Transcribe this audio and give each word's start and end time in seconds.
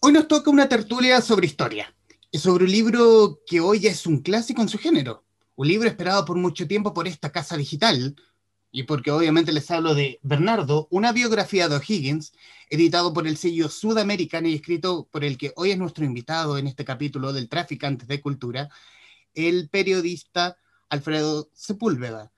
Hoy 0.00 0.12
nos 0.12 0.28
toca 0.28 0.50
una 0.50 0.68
tertulia 0.68 1.20
sobre 1.20 1.48
historia, 1.48 1.92
y 2.30 2.38
sobre 2.38 2.64
un 2.64 2.70
libro 2.70 3.40
que 3.44 3.58
hoy 3.58 3.88
es 3.88 4.06
un 4.06 4.20
clásico 4.22 4.62
en 4.62 4.68
su 4.68 4.78
género, 4.78 5.24
un 5.56 5.66
libro 5.66 5.88
esperado 5.88 6.24
por 6.24 6.36
mucho 6.36 6.68
tiempo 6.68 6.94
por 6.94 7.08
esta 7.08 7.32
casa 7.32 7.56
digital, 7.56 8.14
y 8.70 8.84
porque 8.84 9.10
obviamente 9.10 9.50
les 9.50 9.68
hablo 9.72 9.96
de 9.96 10.20
Bernardo, 10.22 10.86
una 10.92 11.10
biografía 11.10 11.68
de 11.68 11.74
O'Higgins, 11.74 12.32
editado 12.70 13.12
por 13.12 13.26
el 13.26 13.36
sello 13.36 13.68
Sudamericano 13.68 14.46
y 14.46 14.54
escrito 14.54 15.08
por 15.10 15.24
el 15.24 15.36
que 15.36 15.52
hoy 15.56 15.72
es 15.72 15.78
nuestro 15.78 16.04
invitado 16.04 16.58
en 16.58 16.68
este 16.68 16.84
capítulo 16.84 17.32
del 17.32 17.48
Traficantes 17.48 18.06
de 18.06 18.20
Cultura, 18.20 18.68
el 19.34 19.68
periodista 19.68 20.58
Alfredo 20.90 21.50
Sepúlveda. 21.54 22.30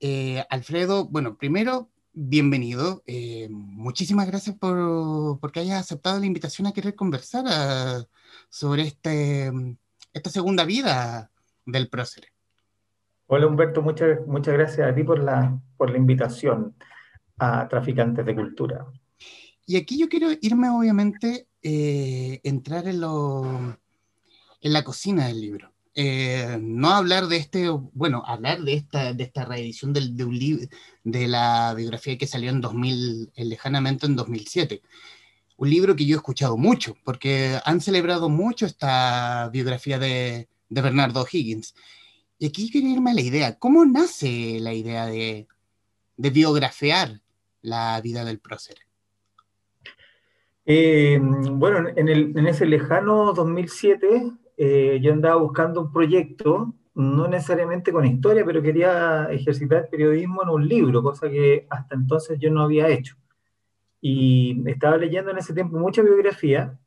Eh, 0.00 0.44
Alfredo, 0.50 1.06
bueno, 1.06 1.38
primero, 1.38 1.88
bienvenido. 2.14 3.02
Eh, 3.06 3.48
muchísimas 3.50 4.26
gracias 4.26 4.56
por 4.56 5.40
porque 5.40 5.60
hayas 5.60 5.80
aceptado 5.80 6.20
la 6.20 6.26
invitación 6.26 6.66
a 6.66 6.72
querer 6.72 6.94
conversar 6.94 7.44
ah, 7.48 8.04
sobre 8.48 8.82
este, 8.82 9.52
esta 10.12 10.30
segunda 10.30 10.64
vida 10.64 11.30
del 11.66 11.88
prócer. 11.88 12.28
Hola 13.26 13.46
Humberto, 13.46 13.82
muchas, 13.82 14.26
muchas 14.26 14.54
gracias 14.54 14.88
a 14.88 14.94
ti 14.94 15.02
por 15.02 15.18
la, 15.18 15.58
por 15.76 15.90
la 15.90 15.98
invitación 15.98 16.76
a 17.38 17.68
Traficantes 17.68 18.24
de 18.24 18.34
Cultura. 18.34 18.86
Y 19.66 19.76
aquí 19.76 19.98
yo 19.98 20.08
quiero 20.08 20.28
irme, 20.40 20.68
obviamente, 20.68 21.48
eh, 21.62 22.40
entrar 22.44 22.86
en, 22.86 23.00
lo, 23.00 23.44
en 24.60 24.72
la 24.72 24.84
cocina 24.84 25.26
del 25.26 25.40
libro. 25.40 25.73
Eh, 25.96 26.58
no 26.60 26.90
hablar 26.90 27.28
de 27.28 27.36
este, 27.36 27.68
bueno, 27.68 28.22
hablar 28.26 28.62
de 28.62 28.74
esta, 28.74 29.12
de 29.12 29.24
esta 29.24 29.44
reedición 29.44 29.92
del, 29.92 30.16
de, 30.16 30.24
un 30.24 30.68
de 31.04 31.28
la 31.28 31.72
biografía 31.74 32.18
que 32.18 32.26
salió 32.26 32.50
en 32.50 32.60
2000, 32.60 33.32
lejanamente 33.36 34.06
en 34.06 34.16
2007. 34.16 34.82
Un 35.56 35.70
libro 35.70 35.94
que 35.94 36.04
yo 36.04 36.16
he 36.16 36.18
escuchado 36.18 36.56
mucho, 36.56 36.96
porque 37.04 37.60
han 37.64 37.80
celebrado 37.80 38.28
mucho 38.28 38.66
esta 38.66 39.48
biografía 39.52 39.98
de, 39.98 40.48
de 40.68 40.82
Bernardo 40.82 41.24
Higgins. 41.30 41.74
Y 42.38 42.46
aquí 42.46 42.70
quiero 42.70 42.88
irme 42.88 43.12
a 43.12 43.14
la 43.14 43.20
idea. 43.20 43.58
¿Cómo 43.58 43.84
nace 43.84 44.58
la 44.60 44.74
idea 44.74 45.06
de, 45.06 45.46
de 46.16 46.30
biografiar 46.30 47.20
la 47.62 48.00
vida 48.00 48.24
del 48.24 48.40
prócer? 48.40 48.78
Eh, 50.66 51.18
bueno, 51.20 51.88
en, 51.94 52.08
el, 52.08 52.36
en, 52.36 52.46
ese 52.46 52.66
lejano 52.66 53.32
2007 53.32 54.32
eh, 54.56 55.00
yo 55.02 55.12
andaba 55.12 55.36
buscando 55.36 55.80
un 55.80 55.92
proyecto, 55.92 56.74
no 56.94 57.28
necesariamente 57.28 57.92
con 57.92 58.04
historia, 58.04 58.44
pero 58.44 58.62
quería 58.62 59.26
ejercitar 59.30 59.88
periodismo 59.90 60.42
en 60.42 60.48
un 60.48 60.68
libro, 60.68 61.02
cosa 61.02 61.28
que 61.28 61.66
hasta 61.68 61.94
entonces 61.94 62.38
yo 62.38 62.50
no 62.50 62.62
había 62.62 62.88
hecho. 62.88 63.16
Y 64.00 64.62
estaba 64.68 64.96
leyendo 64.96 65.30
en 65.30 65.38
ese 65.38 65.54
tiempo 65.54 65.78
mucha 65.78 66.02
biografía 66.02 66.78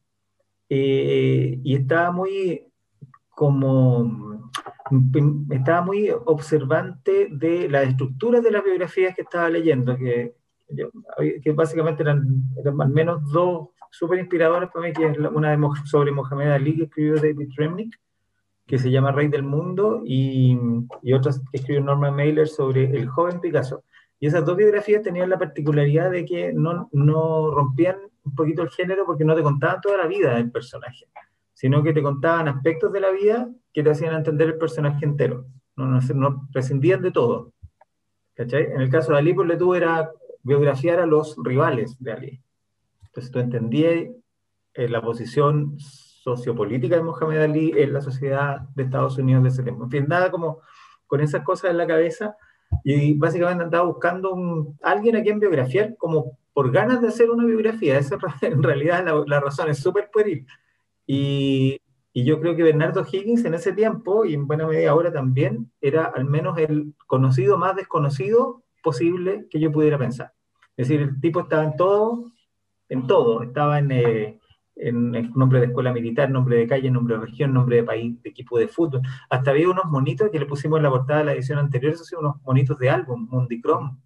eh, 0.69 1.59
y 1.63 1.75
estaba 1.75 2.11
muy 2.11 2.63
como 3.29 4.37
estaba 5.51 5.81
muy 5.81 6.09
observante 6.09 7.27
de 7.29 7.69
las 7.69 7.87
estructuras 7.87 8.41
de 8.41 8.51
las 8.51 8.63
biografías 8.63 9.15
que 9.15 9.21
estaba 9.21 9.49
leyendo, 9.49 9.97
que, 9.97 10.35
que 11.43 11.51
básicamente 11.51 12.03
eran, 12.03 12.43
eran, 12.57 12.81
al 12.81 12.89
menos 12.89 13.29
dos 13.31 13.69
súper 13.91 14.19
inspiradoras 14.19 14.69
para 14.71 14.87
mí, 14.87 14.93
que 14.93 15.05
es 15.05 15.17
una 15.17 15.57
sobre 15.85 16.11
Mohamed 16.11 16.51
Ali 16.51 16.75
que 16.75 16.83
escribió 16.83 17.15
David 17.15 17.49
Remnick, 17.55 17.99
que 18.65 18.77
se 18.77 18.91
llama 18.91 19.11
Rey 19.11 19.27
del 19.27 19.43
Mundo, 19.43 20.01
y, 20.05 20.57
y 21.01 21.13
otras 21.13 21.39
que 21.51 21.57
escribió 21.57 21.83
Norman 21.83 22.15
Mailer 22.15 22.47
sobre 22.47 22.85
el 22.85 23.07
joven 23.07 23.39
Picasso. 23.39 23.83
Y 24.19 24.27
esas 24.27 24.45
dos 24.45 24.57
biografías 24.57 25.03
tenían 25.03 25.29
la 25.29 25.37
particularidad 25.37 26.11
de 26.11 26.25
que 26.25 26.51
no, 26.53 26.89
no 26.91 27.51
rompían 27.51 27.97
un 28.23 28.35
poquito 28.35 28.63
el 28.63 28.69
género 28.69 29.05
porque 29.05 29.23
no 29.23 29.35
te 29.35 29.43
contaban 29.43 29.79
toda 29.79 29.97
la 29.97 30.07
vida 30.07 30.35
del 30.35 30.51
personaje 30.51 31.07
sino 31.57 31.81
que 31.81 31.91
te 31.91 32.03
contaban 32.03 32.47
aspectos 32.47 32.93
de 32.93 32.99
la 32.99 33.09
vida 33.09 33.49
que 33.73 33.81
te 33.81 33.89
hacían 33.89 34.13
entender 34.13 34.47
el 34.49 34.59
personaje 34.59 35.03
entero. 35.03 35.47
No, 35.75 35.87
no, 35.87 35.99
no 36.13 36.47
prescindían 36.53 37.01
de 37.01 37.09
todo. 37.09 37.51
En 38.35 38.79
el 38.79 38.91
caso 38.91 39.11
de 39.11 39.17
Ali, 39.17 39.33
por 39.33 39.47
le 39.47 39.57
tuvo 39.57 39.73
era 39.73 40.11
biografiar 40.43 40.99
a 40.99 41.07
los 41.07 41.35
rivales 41.43 41.97
de 41.99 42.11
Ali. 42.11 42.41
Entonces 43.17 43.31
tú 43.31 43.39
entendías 43.39 44.11
eh, 44.75 44.87
la 44.89 45.01
posición 45.01 45.75
sociopolítica 45.79 46.97
de 46.97 47.01
Mohamed 47.01 47.41
Ali 47.41 47.73
en 47.75 47.91
la 47.93 48.01
sociedad 48.01 48.59
de 48.75 48.83
Estados 48.83 49.17
Unidos 49.17 49.41
de 49.41 49.49
ese 49.49 49.63
tiempo. 49.63 49.85
En 49.85 49.89
fin, 49.89 50.05
nada 50.07 50.29
como 50.29 50.61
con 51.07 51.21
esas 51.21 51.43
cosas 51.43 51.71
en 51.71 51.77
la 51.77 51.87
cabeza 51.87 52.37
y 52.83 53.15
básicamente 53.15 53.63
andaba 53.63 53.85
buscando 53.87 54.35
un, 54.35 54.77
alguien 54.83 55.15
a 55.15 55.23
quien 55.23 55.39
biografiar 55.39 55.97
como 55.97 56.37
por 56.53 56.71
ganas 56.71 57.01
de 57.01 57.07
hacer 57.07 57.31
una 57.31 57.43
biografía. 57.43 57.97
Esa 57.97 58.19
en 58.43 58.61
realidad 58.61 59.03
la, 59.03 59.23
la 59.25 59.39
razón 59.39 59.67
es 59.71 59.79
súper 59.79 60.11
pueril. 60.13 60.45
Y, 61.07 61.81
y, 62.13 62.23
yo 62.23 62.39
creo 62.39 62.55
que 62.55 62.61
Bernardo 62.61 63.03
Higgins 63.11 63.45
en 63.45 63.55
ese 63.55 63.73
tiempo, 63.73 64.25
y 64.25 64.35
en 64.35 64.45
buena 64.45 64.67
medida 64.67 64.91
ahora 64.91 65.11
también, 65.11 65.71
era 65.81 66.05
al 66.05 66.25
menos 66.25 66.55
el 66.59 66.93
conocido 67.07 67.57
más 67.57 67.75
desconocido 67.75 68.63
posible 68.83 69.47
que 69.49 69.59
yo 69.59 69.71
pudiera 69.71 69.97
pensar. 69.97 70.33
Es 70.75 70.87
decir, 70.87 71.01
el 71.01 71.19
tipo 71.19 71.39
estaba 71.39 71.63
en 71.63 71.75
todo, 71.75 72.31
en 72.89 73.07
todo. 73.07 73.43
Estaba 73.43 73.79
en, 73.79 73.91
eh, 73.91 74.39
nombre 75.35 75.59
de 75.59 75.67
escuela 75.67 75.91
militar, 75.91 76.29
nombre 76.29 76.57
de 76.57 76.67
calle, 76.67 76.91
nombre 76.91 77.15
de 77.15 77.21
región, 77.25 77.53
nombre 77.53 77.77
de 77.77 77.83
país, 77.83 78.21
de 78.21 78.29
equipo 78.29 78.59
de 78.59 78.67
fútbol. 78.67 79.01
Hasta 79.29 79.51
había 79.51 79.69
unos 79.69 79.85
monitos 79.85 80.29
que 80.31 80.39
le 80.39 80.45
pusimos 80.45 80.77
en 80.77 80.83
la 80.83 80.89
portada 80.89 81.19
de 81.19 81.25
la 81.25 81.33
edición 81.33 81.59
anterior, 81.59 81.93
esos 81.93 82.07
son 82.07 82.19
unos 82.19 82.41
monitos 82.43 82.77
de 82.77 82.89
álbum, 82.89 83.27
Mundicrom, 83.29 83.99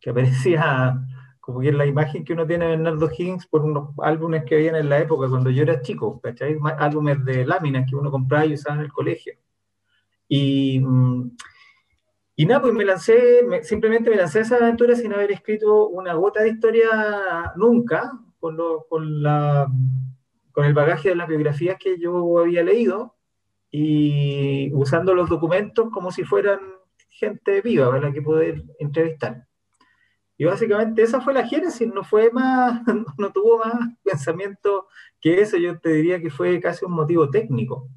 que 0.00 0.10
aparecía 0.10 0.98
como 1.46 1.60
que 1.60 1.68
es 1.68 1.74
la 1.76 1.86
imagen 1.86 2.24
que 2.24 2.32
uno 2.32 2.44
tiene 2.44 2.64
de 2.64 2.70
Bernardo 2.72 3.08
Higgins 3.08 3.46
por 3.46 3.62
unos 3.62 3.90
álbumes 3.98 4.42
que 4.44 4.56
habían 4.56 4.74
en 4.74 4.88
la 4.88 4.98
época, 4.98 5.28
cuando 5.28 5.48
yo 5.48 5.62
era 5.62 5.80
chico, 5.80 6.20
¿cachai? 6.20 6.58
Álbumes 6.78 7.24
de 7.24 7.46
láminas 7.46 7.88
que 7.88 7.94
uno 7.94 8.10
compraba 8.10 8.44
y 8.46 8.54
usaba 8.54 8.74
en 8.76 8.82
el 8.82 8.92
colegio. 8.92 9.34
Y, 10.28 10.80
mm, 10.80 11.36
y 12.38 12.44
nada, 12.44 12.60
pues 12.60 12.74
me 12.74 12.84
lancé, 12.84 13.40
simplemente 13.62 14.10
me 14.10 14.16
lancé 14.16 14.40
a 14.40 14.42
esa 14.42 14.56
aventura 14.56 14.94
sin 14.94 15.12
haber 15.14 15.32
escrito 15.32 15.88
una 15.88 16.12
gota 16.12 16.42
de 16.42 16.50
historia 16.50 16.86
nunca, 17.56 18.12
con, 18.38 18.58
lo, 18.58 18.86
con, 18.88 19.22
la, 19.22 19.66
con 20.52 20.66
el 20.66 20.74
bagaje 20.74 21.08
de 21.08 21.16
las 21.16 21.28
biografías 21.28 21.78
que 21.78 21.98
yo 21.98 22.38
había 22.38 22.62
leído 22.62 23.16
y 23.70 24.70
usando 24.74 25.14
los 25.14 25.30
documentos 25.30 25.88
como 25.90 26.12
si 26.12 26.24
fueran 26.24 26.60
gente 27.08 27.62
viva 27.62 27.90
para 27.90 28.12
que 28.12 28.20
poder 28.20 28.62
entrevistar. 28.78 29.46
Y 30.36 30.44
básicamente 30.44 31.02
esa 31.02 31.22
fue 31.22 31.32
la 31.32 31.46
génesis, 31.46 31.88
no 31.88 32.04
fue 32.04 32.30
más, 32.30 32.82
no 33.18 33.32
tuvo 33.32 33.58
más 33.58 33.76
pensamiento 34.04 34.88
que 35.22 35.40
eso, 35.40 35.56
yo 35.56 35.78
te 35.78 35.88
diría 35.88 36.20
que 36.20 36.28
fue 36.28 36.60
casi 36.60 36.84
un 36.84 36.92
motivo 36.92 37.30
técnico. 37.30 37.88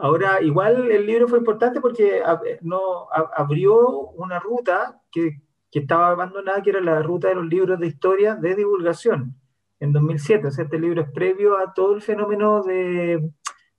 Ahora, 0.00 0.40
igual 0.40 0.92
el 0.92 1.06
libro 1.06 1.26
fue 1.26 1.38
importante 1.38 1.80
porque 1.80 2.22
no, 2.62 3.08
abrió 3.36 4.10
una 4.10 4.38
ruta 4.38 5.00
que, 5.10 5.42
que, 5.72 5.80
estaba 5.80 6.10
abandonada, 6.10 6.62
que 6.62 6.70
era 6.70 6.80
la 6.80 7.02
ruta 7.02 7.28
de 7.28 7.34
los 7.34 7.46
libros 7.46 7.80
de 7.80 7.88
historia 7.88 8.36
de 8.36 8.54
divulgación 8.54 9.34
en 9.80 9.92
2007. 9.92 10.46
O 10.46 10.50
sea, 10.52 10.64
este 10.64 10.78
libro 10.78 11.02
es 11.02 11.10
previo 11.10 11.58
a 11.58 11.74
todo 11.74 11.96
el 11.96 12.02
fenómeno 12.02 12.62
de, 12.62 13.28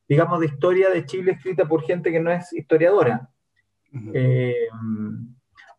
digamos, 0.09 0.41
de 0.41 0.47
historia 0.47 0.89
de 0.89 1.05
Chile 1.05 1.31
escrita 1.31 1.67
por 1.67 1.83
gente 1.83 2.11
que 2.11 2.19
no 2.19 2.31
es 2.31 2.51
historiadora. 2.51 3.29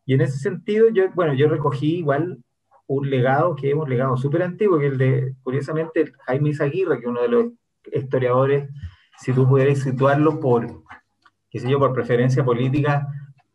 Y 0.06 0.14
en 0.14 0.20
ese 0.22 0.38
sentido, 0.38 0.88
yo, 0.88 1.10
bueno, 1.14 1.34
yo 1.34 1.48
recogí 1.48 1.98
igual 1.98 2.42
un 2.86 3.10
legado 3.10 3.54
que 3.54 3.70
es 3.70 3.74
un 3.74 3.88
legado 3.88 4.16
súper 4.16 4.42
antiguo, 4.42 4.78
que 4.78 4.86
es 4.86 4.92
el 4.92 4.98
de, 4.98 5.34
curiosamente, 5.42 6.12
Jaime 6.26 6.48
Izaguirre, 6.48 6.96
que 6.96 7.02
es 7.02 7.08
uno 7.08 7.22
de 7.22 7.28
los 7.28 7.46
historiadores, 7.92 8.70
si 9.20 9.32
tú 9.32 9.46
pudieras 9.46 9.80
situarlo 9.80 10.40
por, 10.40 10.82
qué 11.50 11.60
sé 11.60 11.70
yo, 11.70 11.78
por 11.78 11.92
preferencia 11.92 12.44
política, 12.44 13.06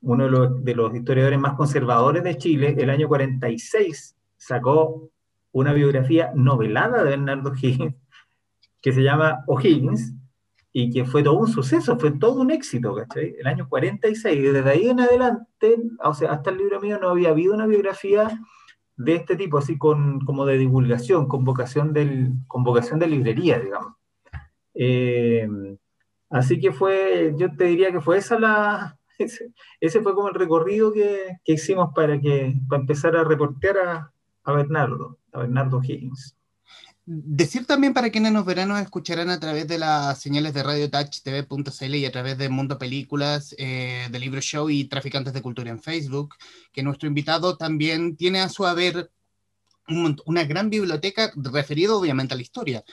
uno 0.01 0.49
de 0.59 0.75
los, 0.75 0.95
historiadores 0.95 1.39
más 1.39 1.55
conservadores 1.55 2.23
de 2.23 2.37
Chile, 2.37 2.75
el 2.77 2.89
año 2.91 3.07
46 3.07 4.15
sacó 4.37 5.09
una 5.51 5.73
biografía 5.73 6.31
novelada 6.35 7.03
de 7.03 7.09
Bernardo 7.11 7.53
Higgins, 7.59 7.95
que 8.81 8.93
se 8.93 9.01
llama 9.01 9.43
O'Higgins, 9.47 10.13
y 10.71 10.91
que 10.91 11.05
fue 11.05 11.23
todo 11.23 11.39
un 11.39 11.47
suceso, 11.47 11.97
fue 11.97 12.11
todo 12.11 12.41
un 12.41 12.51
éxito, 12.51 12.93
¿cachai? 12.93 13.35
El 13.39 13.47
año 13.47 13.67
46, 13.67 14.53
desde 14.53 14.69
ahí 14.69 14.89
en 14.89 14.99
adelante, 14.99 15.77
o 16.03 16.13
sea, 16.13 16.33
hasta 16.33 16.51
el 16.51 16.57
libro 16.57 16.81
mío 16.81 16.99
no 16.99 17.09
había 17.09 17.29
habido 17.29 17.53
una 17.53 17.65
biografía 17.65 18.39
de 18.97 19.15
este 19.15 19.35
tipo, 19.35 19.57
así 19.57 19.77
con, 19.77 20.19
como 20.19 20.45
de 20.45 20.57
divulgación, 20.57 21.27
con 21.27 21.45
vocación, 21.45 21.93
del, 21.93 22.33
con 22.47 22.63
vocación 22.63 22.99
de 22.99 23.07
librería, 23.07 23.57
digamos. 23.57 23.95
Eh, 24.75 25.47
así 26.29 26.59
que 26.59 26.71
fue, 26.71 27.33
yo 27.37 27.55
te 27.55 27.65
diría 27.65 27.91
que 27.91 28.01
fue 28.01 28.17
esa 28.17 28.39
la, 28.39 28.99
ese, 29.79 30.01
fue 30.01 30.13
como 30.13 30.29
el 30.29 30.35
recorrido 30.35 30.91
que, 30.91 31.37
que, 31.43 31.53
hicimos 31.53 31.93
para, 31.95 32.19
que, 32.19 32.53
para 32.69 32.81
empezar 32.81 33.15
a 33.15 33.23
reportear 33.23 33.77
a, 33.77 34.11
a 34.43 34.51
Bernardo, 34.51 35.17
a 35.31 35.39
Bernardo 35.39 35.81
Higgins. 35.81 36.35
Decir 37.07 37.67
también 37.67 37.93
para 37.93 38.09
quienes 38.09 38.31
nos 38.31 38.45
verán 38.45 38.69
nos 38.69 38.81
escucharán 38.81 39.29
a 39.29 39.39
través 39.39 39.67
de 39.67 39.77
las 39.77 40.19
señales 40.19 40.55
de 40.55 40.63
Radio 40.63 40.89
Touch 40.89 41.21
TV.cl 41.21 41.95
y 41.95 42.05
a 42.05 42.11
través 42.11 42.35
de 42.39 42.49
Mundo 42.49 42.79
Películas, 42.79 43.53
eh, 43.59 44.07
de 44.09 44.19
Libro 44.19 44.41
Show 44.41 44.71
y 44.71 44.85
Traficantes 44.85 45.31
de 45.31 45.43
Cultura 45.43 45.69
en 45.69 45.79
Facebook, 45.79 46.33
que 46.71 46.81
nuestro 46.81 47.07
invitado 47.07 47.57
también 47.57 48.15
tiene 48.15 48.39
a 48.39 48.49
su 48.49 48.65
haber 48.65 49.11
una 49.87 50.45
gran 50.45 50.71
biblioteca 50.71 51.31
referida 51.35 51.93
obviamente 51.93 52.33
a 52.33 52.37
la 52.37 52.41
historia. 52.41 52.83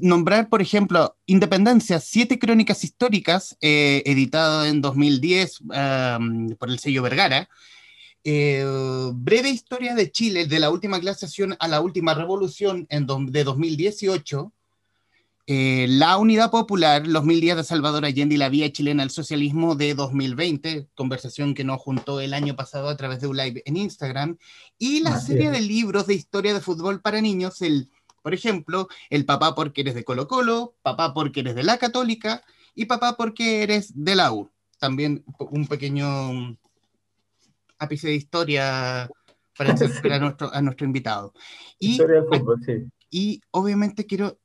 Nombrar, 0.00 0.48
por 0.48 0.62
ejemplo, 0.62 1.16
Independencia, 1.26 2.00
siete 2.00 2.38
crónicas 2.38 2.84
históricas, 2.84 3.56
eh, 3.60 4.02
editado 4.06 4.64
en 4.64 4.80
2010 4.80 5.60
por 6.58 6.70
el 6.70 6.78
sello 6.78 7.02
Vergara. 7.02 7.48
Eh, 8.24 8.64
breve 9.14 9.50
historia 9.50 9.94
de 9.94 10.10
Chile, 10.12 10.46
de 10.46 10.60
la 10.60 10.70
última 10.70 10.98
glaciación 10.98 11.56
a 11.58 11.66
la 11.66 11.80
última 11.80 12.14
revolución 12.14 12.86
en 12.88 13.06
de 13.06 13.44
2018. 13.44 14.52
Eh, 15.48 15.86
la 15.88 16.16
Unidad 16.18 16.52
Popular, 16.52 17.04
los 17.04 17.24
mil 17.24 17.40
días 17.40 17.56
de 17.56 17.64
Salvador 17.64 18.04
Allende 18.04 18.36
y 18.36 18.38
la 18.38 18.48
vía 18.48 18.70
chilena 18.70 19.02
al 19.02 19.10
socialismo 19.10 19.74
de 19.74 19.94
2020, 19.94 20.86
conversación 20.94 21.54
que 21.54 21.64
nos 21.64 21.80
juntó 21.80 22.20
el 22.20 22.32
año 22.32 22.54
pasado 22.54 22.88
a 22.88 22.96
través 22.96 23.20
de 23.20 23.26
un 23.26 23.36
live 23.36 23.60
en 23.66 23.76
Instagram, 23.76 24.38
y 24.78 25.00
la 25.00 25.20
serie 25.20 25.50
de 25.50 25.60
libros 25.60 26.06
de 26.06 26.14
historia 26.14 26.54
de 26.54 26.60
fútbol 26.60 27.00
para 27.00 27.20
niños, 27.20 27.60
el 27.60 27.90
por 28.22 28.34
ejemplo, 28.34 28.88
el 29.10 29.26
papá 29.26 29.54
porque 29.54 29.82
eres 29.82 29.94
de 29.94 30.04
Colo 30.04 30.28
Colo, 30.28 30.76
papá 30.82 31.12
porque 31.12 31.40
eres 31.40 31.54
de 31.54 31.64
la 31.64 31.78
Católica 31.78 32.42
y 32.74 32.86
papá 32.86 33.16
porque 33.16 33.62
eres 33.62 33.92
de 33.94 34.14
la 34.14 34.32
U. 34.32 34.50
También 34.78 35.24
un 35.38 35.66
pequeño 35.66 36.56
ápice 37.78 38.08
de 38.08 38.14
historia 38.14 39.10
para, 39.56 39.74
a, 40.14 40.18
nuestro, 40.18 40.54
a 40.54 40.62
nuestro 40.62 40.86
invitado. 40.86 41.34
Y, 41.78 42.00
y 43.10 43.40
obviamente 43.50 44.06
quiero, 44.06 44.38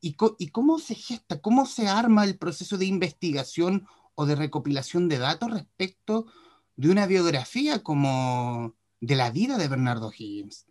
y, 0.00 0.16
¿y 0.38 0.48
cómo 0.48 0.78
se 0.78 0.94
gesta, 0.94 1.40
cómo 1.40 1.64
se 1.66 1.88
arma 1.88 2.24
el 2.24 2.36
proceso 2.36 2.76
de 2.76 2.86
investigación 2.86 3.86
o 4.14 4.26
de 4.26 4.34
recopilación 4.34 5.08
de 5.08 5.18
datos 5.18 5.50
respecto 5.52 6.26
de 6.76 6.90
una 6.90 7.06
biografía 7.06 7.82
como 7.82 8.74
de 9.00 9.16
la 9.16 9.30
vida 9.30 9.58
de 9.58 9.68
Bernardo 9.68 10.10
Higgins? 10.16 10.66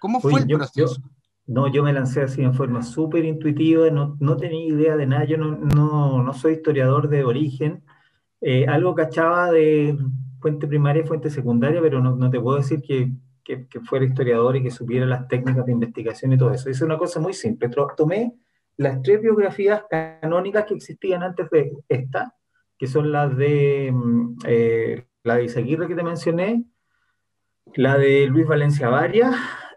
¿Cómo 0.00 0.20
fue 0.20 0.40
el 0.40 0.46
proceso? 0.46 1.02
No, 1.46 1.68
yo 1.72 1.82
me 1.82 1.92
lancé 1.92 2.22
así 2.22 2.42
en 2.42 2.54
forma 2.54 2.82
súper 2.82 3.24
intuitiva, 3.24 3.88
no, 3.90 4.16
no, 4.18 4.36
tenía 4.36 4.66
idea 4.66 4.96
de 4.96 5.06
nada, 5.06 5.24
yo 5.24 5.38
no, 5.38 5.56
no, 5.56 6.22
no 6.22 6.32
soy 6.34 6.54
historiador 6.54 7.08
de 7.08 7.24
origen, 7.24 7.84
eh, 8.40 8.66
algo 8.66 8.94
cachaba 8.94 9.52
de 9.52 9.96
fuente 10.40 10.66
primaria 10.66 11.02
y 11.04 11.06
fuente 11.06 11.30
secundaria, 11.30 11.80
pero 11.80 12.00
no, 12.00 12.16
no 12.16 12.30
te 12.30 12.40
puedo 12.40 12.58
decir 12.58 12.82
que, 12.82 13.12
que, 13.44 13.68
que, 13.68 13.80
fuera 13.80 14.04
historiador 14.04 14.56
y 14.56 14.62
que 14.62 14.72
supiera 14.72 15.06
las 15.06 15.28
técnicas 15.28 15.64
de 15.66 15.72
investigación 15.72 16.32
y 16.32 16.38
todo 16.38 16.50
eso. 16.52 16.68
Hice 16.68 16.84
una 16.84 16.98
cosa 16.98 17.20
muy 17.20 17.32
simple, 17.32 17.70
tomé 17.96 18.34
las 18.76 19.00
tres 19.02 19.20
biografías 19.20 19.84
canónicas 19.88 20.64
que 20.64 20.74
existían 20.74 21.22
antes 21.22 21.48
de 21.50 21.72
esta, 21.88 22.34
que 22.78 22.86
son 22.86 23.12
las 23.12 23.36
de 23.36 23.90
mm, 23.92 24.36
eh, 24.46 25.06
la 25.22 25.36
de 25.36 25.44
Isaguirre 25.44 25.88
que 25.88 25.94
te 25.94 26.02
mencioné, 26.02 26.64
la 27.74 27.98
de 27.98 28.26
Luis 28.26 28.46
Valencia 28.46 28.88
Varia 28.88 29.32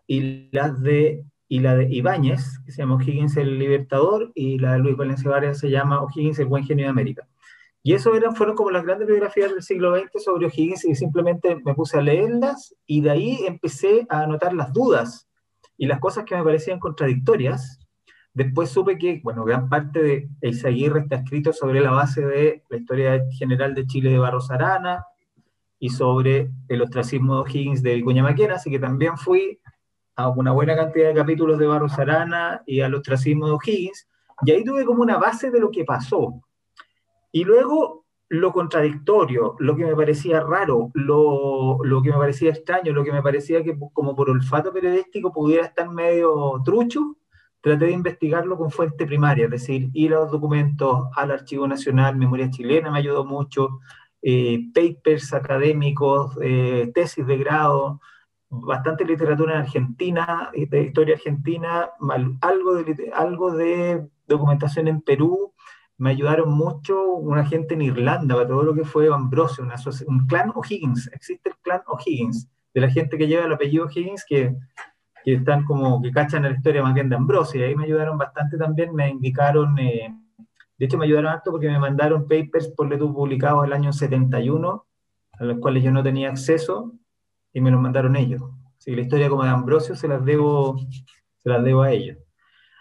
y 0.06 0.50
las 0.52 0.82
de 0.82 1.26
y 1.52 1.60
la 1.60 1.76
de 1.76 1.90
Ibáñez, 1.90 2.60
que 2.64 2.72
se 2.72 2.84
llama 2.84 2.96
O'Higgins 2.96 3.36
el 3.36 3.58
Libertador, 3.58 4.32
y 4.36 4.60
la 4.60 4.74
de 4.74 4.80
Luis 4.80 4.96
Valencia 4.96 5.32
Vargas 5.32 5.58
se 5.58 5.72
llama 5.72 6.02
O'Higgins 6.02 6.38
el 6.38 6.46
Buen 6.46 6.64
Genio 6.64 6.86
de 6.86 6.92
América. 6.92 7.28
Y 7.82 7.94
eso 7.94 8.14
eran, 8.14 8.36
fueron 8.36 8.56
como 8.56 8.70
las 8.70 8.84
grandes 8.84 9.08
biografías 9.08 9.52
del 9.52 9.64
siglo 9.64 9.98
XX 9.98 10.24
sobre 10.24 10.46
O'Higgins 10.46 10.86
y 10.86 10.94
simplemente 10.94 11.60
me 11.66 11.74
puse 11.74 11.98
a 11.98 12.02
leerlas 12.02 12.76
y 12.86 13.02
de 13.02 13.10
ahí 13.10 13.40
empecé 13.48 14.06
a 14.10 14.22
anotar 14.22 14.54
las 14.54 14.72
dudas 14.74 15.28
y 15.76 15.88
las 15.88 16.00
cosas 16.00 16.24
que 16.24 16.36
me 16.36 16.44
parecían 16.44 16.78
contradictorias. 16.78 17.80
Después 18.32 18.70
supe 18.70 19.00
que, 19.00 19.20
bueno, 19.24 19.44
gran 19.44 19.70
parte 19.70 20.04
de 20.04 20.30
Eizaguirre 20.42 21.00
está 21.00 21.16
escrito 21.16 21.52
sobre 21.52 21.82
la 21.82 21.90
base 21.90 22.22
de 22.22 22.64
la 22.70 22.78
historia 22.78 23.24
general 23.32 23.74
de 23.74 23.88
Chile 23.88 24.12
de 24.12 24.20
Barros 24.20 24.52
Arana 24.52 25.04
y 25.80 25.90
sobre 25.90 26.52
el 26.68 26.82
ostracismo 26.84 27.36
de 27.36 27.42
O'Higgins 27.42 27.82
de 27.82 27.96
Vicuña 27.96 28.22
Maquena, 28.22 28.56
así 28.56 28.70
que 28.70 28.78
también 28.78 29.18
fui 29.18 29.60
a 30.20 30.30
una 30.30 30.52
buena 30.52 30.76
cantidad 30.76 31.08
de 31.08 31.14
capítulos 31.14 31.58
de 31.58 31.68
Barros 31.68 31.98
Arana 31.98 32.62
y 32.66 32.82
al 32.82 32.94
ostracismo 32.94 33.48
de 33.48 33.54
O'Higgins, 33.54 34.08
y 34.46 34.52
ahí 34.52 34.64
tuve 34.64 34.86
como 34.86 35.02
una 35.02 35.18
base 35.18 35.50
de 35.50 35.60
lo 35.60 35.72
que 35.72 35.86
pasó. 35.86 36.42
Y 37.32 37.44
luego 37.46 38.06
lo 38.30 38.52
contradictorio, 38.52 39.56
lo 39.60 39.76
que 39.76 39.86
me 39.86 39.96
parecía 39.96 40.42
raro, 40.42 40.92
lo, 40.94 41.80
lo, 41.84 42.02
que 42.02 42.12
me 42.12 42.18
parecía 42.18 42.52
extraño, 42.52 42.94
lo 42.94 43.04
que 43.04 43.12
me 43.12 43.24
parecía 43.24 43.64
que 43.64 43.78
como 43.94 44.16
por 44.16 44.30
olfato 44.30 44.72
periodístico 44.72 45.32
pudiera 45.32 45.66
estar 45.66 45.90
medio 45.90 46.62
trucho, 46.64 47.18
traté 47.62 47.86
de 47.86 47.92
investigarlo 47.92 48.58
con 48.58 48.72
fuente 48.72 49.06
primaria, 49.06 49.46
es 49.46 49.52
decir, 49.52 49.90
ir 49.94 50.14
a 50.14 50.20
los 50.20 50.32
documentos 50.32 51.08
al 51.16 51.32
Archivo 51.32 51.68
Nacional, 51.68 52.18
Memoria 52.18 52.50
Chilena 52.50 52.92
me 52.92 53.00
ayudó 53.00 53.26
mucho, 53.26 53.80
eh, 54.22 54.60
papers 54.74 55.34
académicos, 55.34 56.38
eh, 56.42 56.92
tesis 56.94 57.26
de 57.26 57.38
grado, 57.38 58.00
bastante 58.50 59.06
literatura 59.06 59.56
en 59.56 59.62
Argentina, 59.62 60.50
de 60.54 60.84
historia 60.84 61.16
argentina, 61.16 61.90
algo 62.42 62.76
de, 62.76 63.12
algo 63.14 63.52
de 63.52 64.08
documentación 64.28 64.88
en 64.88 65.02
Perú, 65.02 65.54
me 65.98 66.12
ayudaron 66.12 66.52
mucho 66.52 67.14
una 67.16 67.46
gente 67.46 67.74
en 67.74 67.82
Irlanda 67.82 68.36
para 68.36 68.48
todo 68.48 68.64
lo 68.64 68.74
que 68.74 68.86
fue 68.86 69.14
Ambrosio, 69.14 69.64
una 69.64 69.76
un 70.08 70.26
clan 70.28 70.52
O'Higgins, 70.56 71.10
existe 71.14 71.50
el 71.50 71.56
clan 71.58 71.82
O'Higgins, 71.88 72.50
de 72.74 72.82
la 72.82 72.90
gente 72.90 73.18
que 73.18 73.28
lleva 73.28 73.46
el 73.46 73.54
apellido 73.54 73.86
O'Higgins, 73.86 74.26
que, 74.28 74.56
que 75.24 75.34
están 75.34 75.66
como, 75.66 76.02
que 76.02 76.12
cachan 76.12 76.44
la 76.44 76.52
historia 76.52 76.82
más 76.82 76.94
bien 76.94 77.10
de 77.10 77.18
Ambrosio, 77.18 77.60
y 77.60 77.64
ahí 77.64 77.76
me 77.76 77.84
ayudaron 77.84 78.18
bastante 78.18 78.58
también, 78.58 78.96
me 78.96 79.10
indicaron, 79.10 79.78
eh, 79.78 80.16
de 80.78 80.86
hecho 80.86 80.98
me 80.98 81.06
ayudaron 81.06 81.32
harto 81.32 81.52
porque 81.52 81.68
me 81.68 81.80
mandaron 81.80 82.28
papers 82.28 82.70
por 82.70 82.90
tú 82.98 83.14
publicados 83.14 83.66
el 83.66 83.74
año 83.74 83.92
71, 83.92 84.86
a 85.34 85.44
los 85.44 85.60
cuales 85.60 85.84
yo 85.84 85.92
no 85.92 86.02
tenía 86.02 86.30
acceso, 86.30 86.94
y 87.54 87.62
me 87.62 87.72
lo 87.72 87.80
mandaron 87.80 88.16
ellos. 88.16 88.42
Así 88.78 88.92
que 88.92 88.98
la 88.98 89.02
historia 89.04 89.30
como 89.30 89.44
de 89.44 89.50
Ambrosio 89.50 89.96
se 89.96 90.08
las 90.08 90.24
debo, 90.24 90.78
se 91.38 91.50
las 91.50 91.64
debo 91.64 91.82
a 91.82 91.92
ellos. 91.92 92.18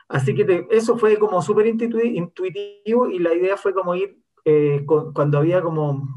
Así 0.09 0.35
que 0.35 0.67
eso 0.71 0.97
fue 0.97 1.19
como 1.19 1.43
súper 1.43 1.67
intuitivo 1.67 3.11
y 3.11 3.19
la 3.19 3.35
idea 3.35 3.57
fue 3.57 3.75
como 3.75 3.95
ir 3.95 4.19
eh, 4.45 4.87
cuando 4.87 5.39
había 5.39 5.61
como 5.61 6.09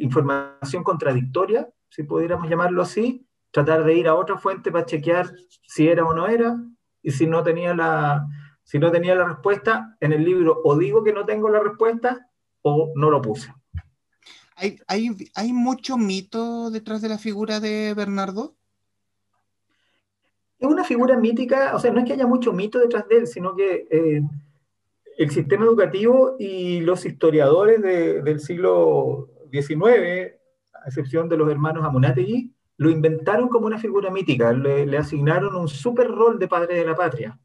información 0.00 0.82
contradictoria, 0.82 1.68
si 1.90 2.04
pudiéramos 2.04 2.48
llamarlo 2.48 2.80
así, 2.80 3.26
tratar 3.50 3.84
de 3.84 3.94
ir 3.94 4.08
a 4.08 4.14
otra 4.14 4.38
fuente 4.38 4.72
para 4.72 4.86
chequear 4.86 5.30
si 5.66 5.86
era 5.86 6.06
o 6.06 6.14
no 6.14 6.26
era 6.26 6.56
y 7.02 7.10
si 7.10 7.26
no 7.26 7.42
tenía 7.42 7.74
la, 7.74 8.26
si 8.62 8.78
no 8.78 8.90
tenía 8.90 9.14
la 9.14 9.26
respuesta 9.26 9.96
en 10.00 10.12
el 10.12 10.24
libro 10.24 10.60
o 10.64 10.76
digo 10.76 11.04
que 11.04 11.12
no 11.12 11.26
tengo 11.26 11.50
la 11.50 11.60
respuesta 11.60 12.30
o 12.62 12.92
no 12.96 13.10
lo 13.10 13.20
puse. 13.20 13.52
¿Hay, 14.56 14.78
hay, 15.34 15.52
mucho 15.52 15.96
mito 15.96 16.70
detrás 16.70 17.02
de 17.02 17.08
la 17.08 17.18
figura 17.18 17.58
de 17.58 17.92
Bernardo? 17.94 18.54
Es 20.58 20.68
una 20.68 20.84
figura 20.84 21.18
mítica, 21.18 21.74
o 21.74 21.80
sea, 21.80 21.92
no 21.92 21.98
es 21.98 22.06
que 22.06 22.12
haya 22.12 22.26
mucho 22.26 22.52
mito 22.52 22.78
detrás 22.78 23.08
de 23.08 23.16
él, 23.16 23.26
sino 23.26 23.56
que 23.56 23.86
eh, 23.90 24.22
el 25.18 25.30
sistema 25.30 25.64
educativo 25.64 26.36
y 26.38 26.80
los 26.80 27.04
historiadores 27.04 27.82
del 27.82 28.40
siglo 28.40 29.28
XIX, 29.50 30.34
a 30.72 30.86
excepción 30.86 31.28
de 31.28 31.36
los 31.36 31.50
hermanos 31.50 31.84
Amunategui, 31.84 32.52
lo 32.76 32.90
inventaron 32.90 33.48
como 33.48 33.66
una 33.66 33.78
figura 33.78 34.10
mítica, 34.10 34.52
le, 34.52 34.96
asignaron 34.96 35.56
un 35.56 35.68
super 35.68 36.08
rol 36.08 36.38
de 36.38 36.48
padre 36.48 36.76
de 36.76 36.84
la 36.84 36.94
patria. 36.94 37.38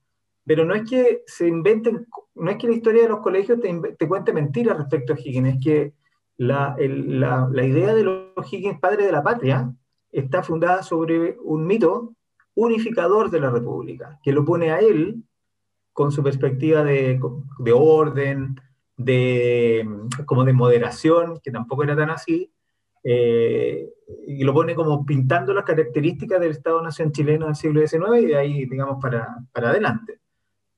Pero 0.46 0.64
no 0.64 0.74
es 0.74 0.90
que 0.90 1.24
se 1.26 1.48
inventen, 1.48 2.08
no 2.36 2.52
es 2.52 2.58
que 2.58 2.68
la 2.68 2.74
historia 2.76 3.04
de 3.04 3.10
los 3.10 3.20
colegios 3.20 3.60
te, 3.60 3.74
te 3.98 4.08
cuente 4.08 4.34
mentiras 4.34 4.78
respecto 4.78 5.14
a 5.14 5.18
Higgins, 5.20 5.56
es 5.56 5.64
que 5.64 5.94
la, 6.40 6.78
la, 6.80 7.66
idea 7.66 7.94
de 7.94 8.04
los 8.04 8.54
Higgins 8.54 8.80
padre 8.80 9.06
de 9.06 9.12
la 9.12 9.22
patria 9.22 9.74
está 10.10 10.42
fundada 10.42 10.84
sobre 10.84 11.38
un 11.44 11.68
mito 11.68 12.14
unificador 12.56 13.30
de 13.30 13.42
la 13.42 13.50
República, 13.50 14.20
que 14.24 14.32
lo 14.32 14.46
pone 14.46 14.72
a 14.72 14.80
él 14.80 15.22
con 15.92 16.14
su 16.14 16.24
perspectiva 16.24 16.84
de, 16.84 17.20
de 17.60 17.74
orden, 17.74 18.56
de, 18.96 19.86
como 20.26 20.46
de 20.46 20.54
moderación, 20.54 21.42
que 21.44 21.52
tampoco 21.52 21.84
era 21.84 21.98
tan 21.98 22.10
así, 22.10 22.50
eh, 23.04 23.90
y 24.26 24.44
lo 24.46 24.54
pone 24.54 24.76
como 24.76 25.06
pintando 25.06 25.54
las 25.54 25.66
características 25.66 26.40
del 26.40 26.52
Estado-Nación 26.52 27.12
chileno 27.12 27.48
del 27.48 27.56
siglo 27.56 27.86
XIX 27.86 28.22
y 28.22 28.26
de 28.28 28.38
ahí, 28.38 28.66
digamos, 28.66 28.98
para, 29.02 29.40
para 29.52 29.72
adelante. 29.72 30.22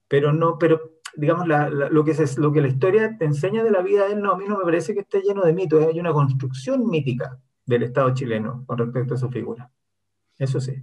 Pero 0.07 0.33
no, 0.33 0.57
pero 0.57 1.00
digamos, 1.15 1.47
lo, 1.47 2.03
que 2.05 2.15
lo 2.37 2.51
que 2.51 2.61
la 2.61 2.67
historia 2.67 3.17
te 3.17 3.25
enseña 3.25 3.63
de 3.63 3.71
la 3.71 3.81
vida 3.81 4.05
de 4.05 4.13
él, 4.13 4.21
no, 4.21 4.31
a 4.31 4.37
mí 4.37 4.45
no 4.47 4.57
me 4.57 4.63
parece 4.63 4.93
que 4.93 5.01
esté 5.01 5.21
lleno 5.21 5.43
de 5.43 5.53
mitos, 5.53 5.85
hay 5.85 5.99
una 5.99 6.13
construcción 6.13 6.87
mítica 6.89 7.39
del 7.65 7.83
Estado 7.83 8.13
chileno 8.13 8.63
con 8.65 8.77
respecto 8.77 9.15
a 9.15 9.17
su 9.17 9.29
figura. 9.29 9.71
Eso 10.37 10.59
sí. 10.59 10.73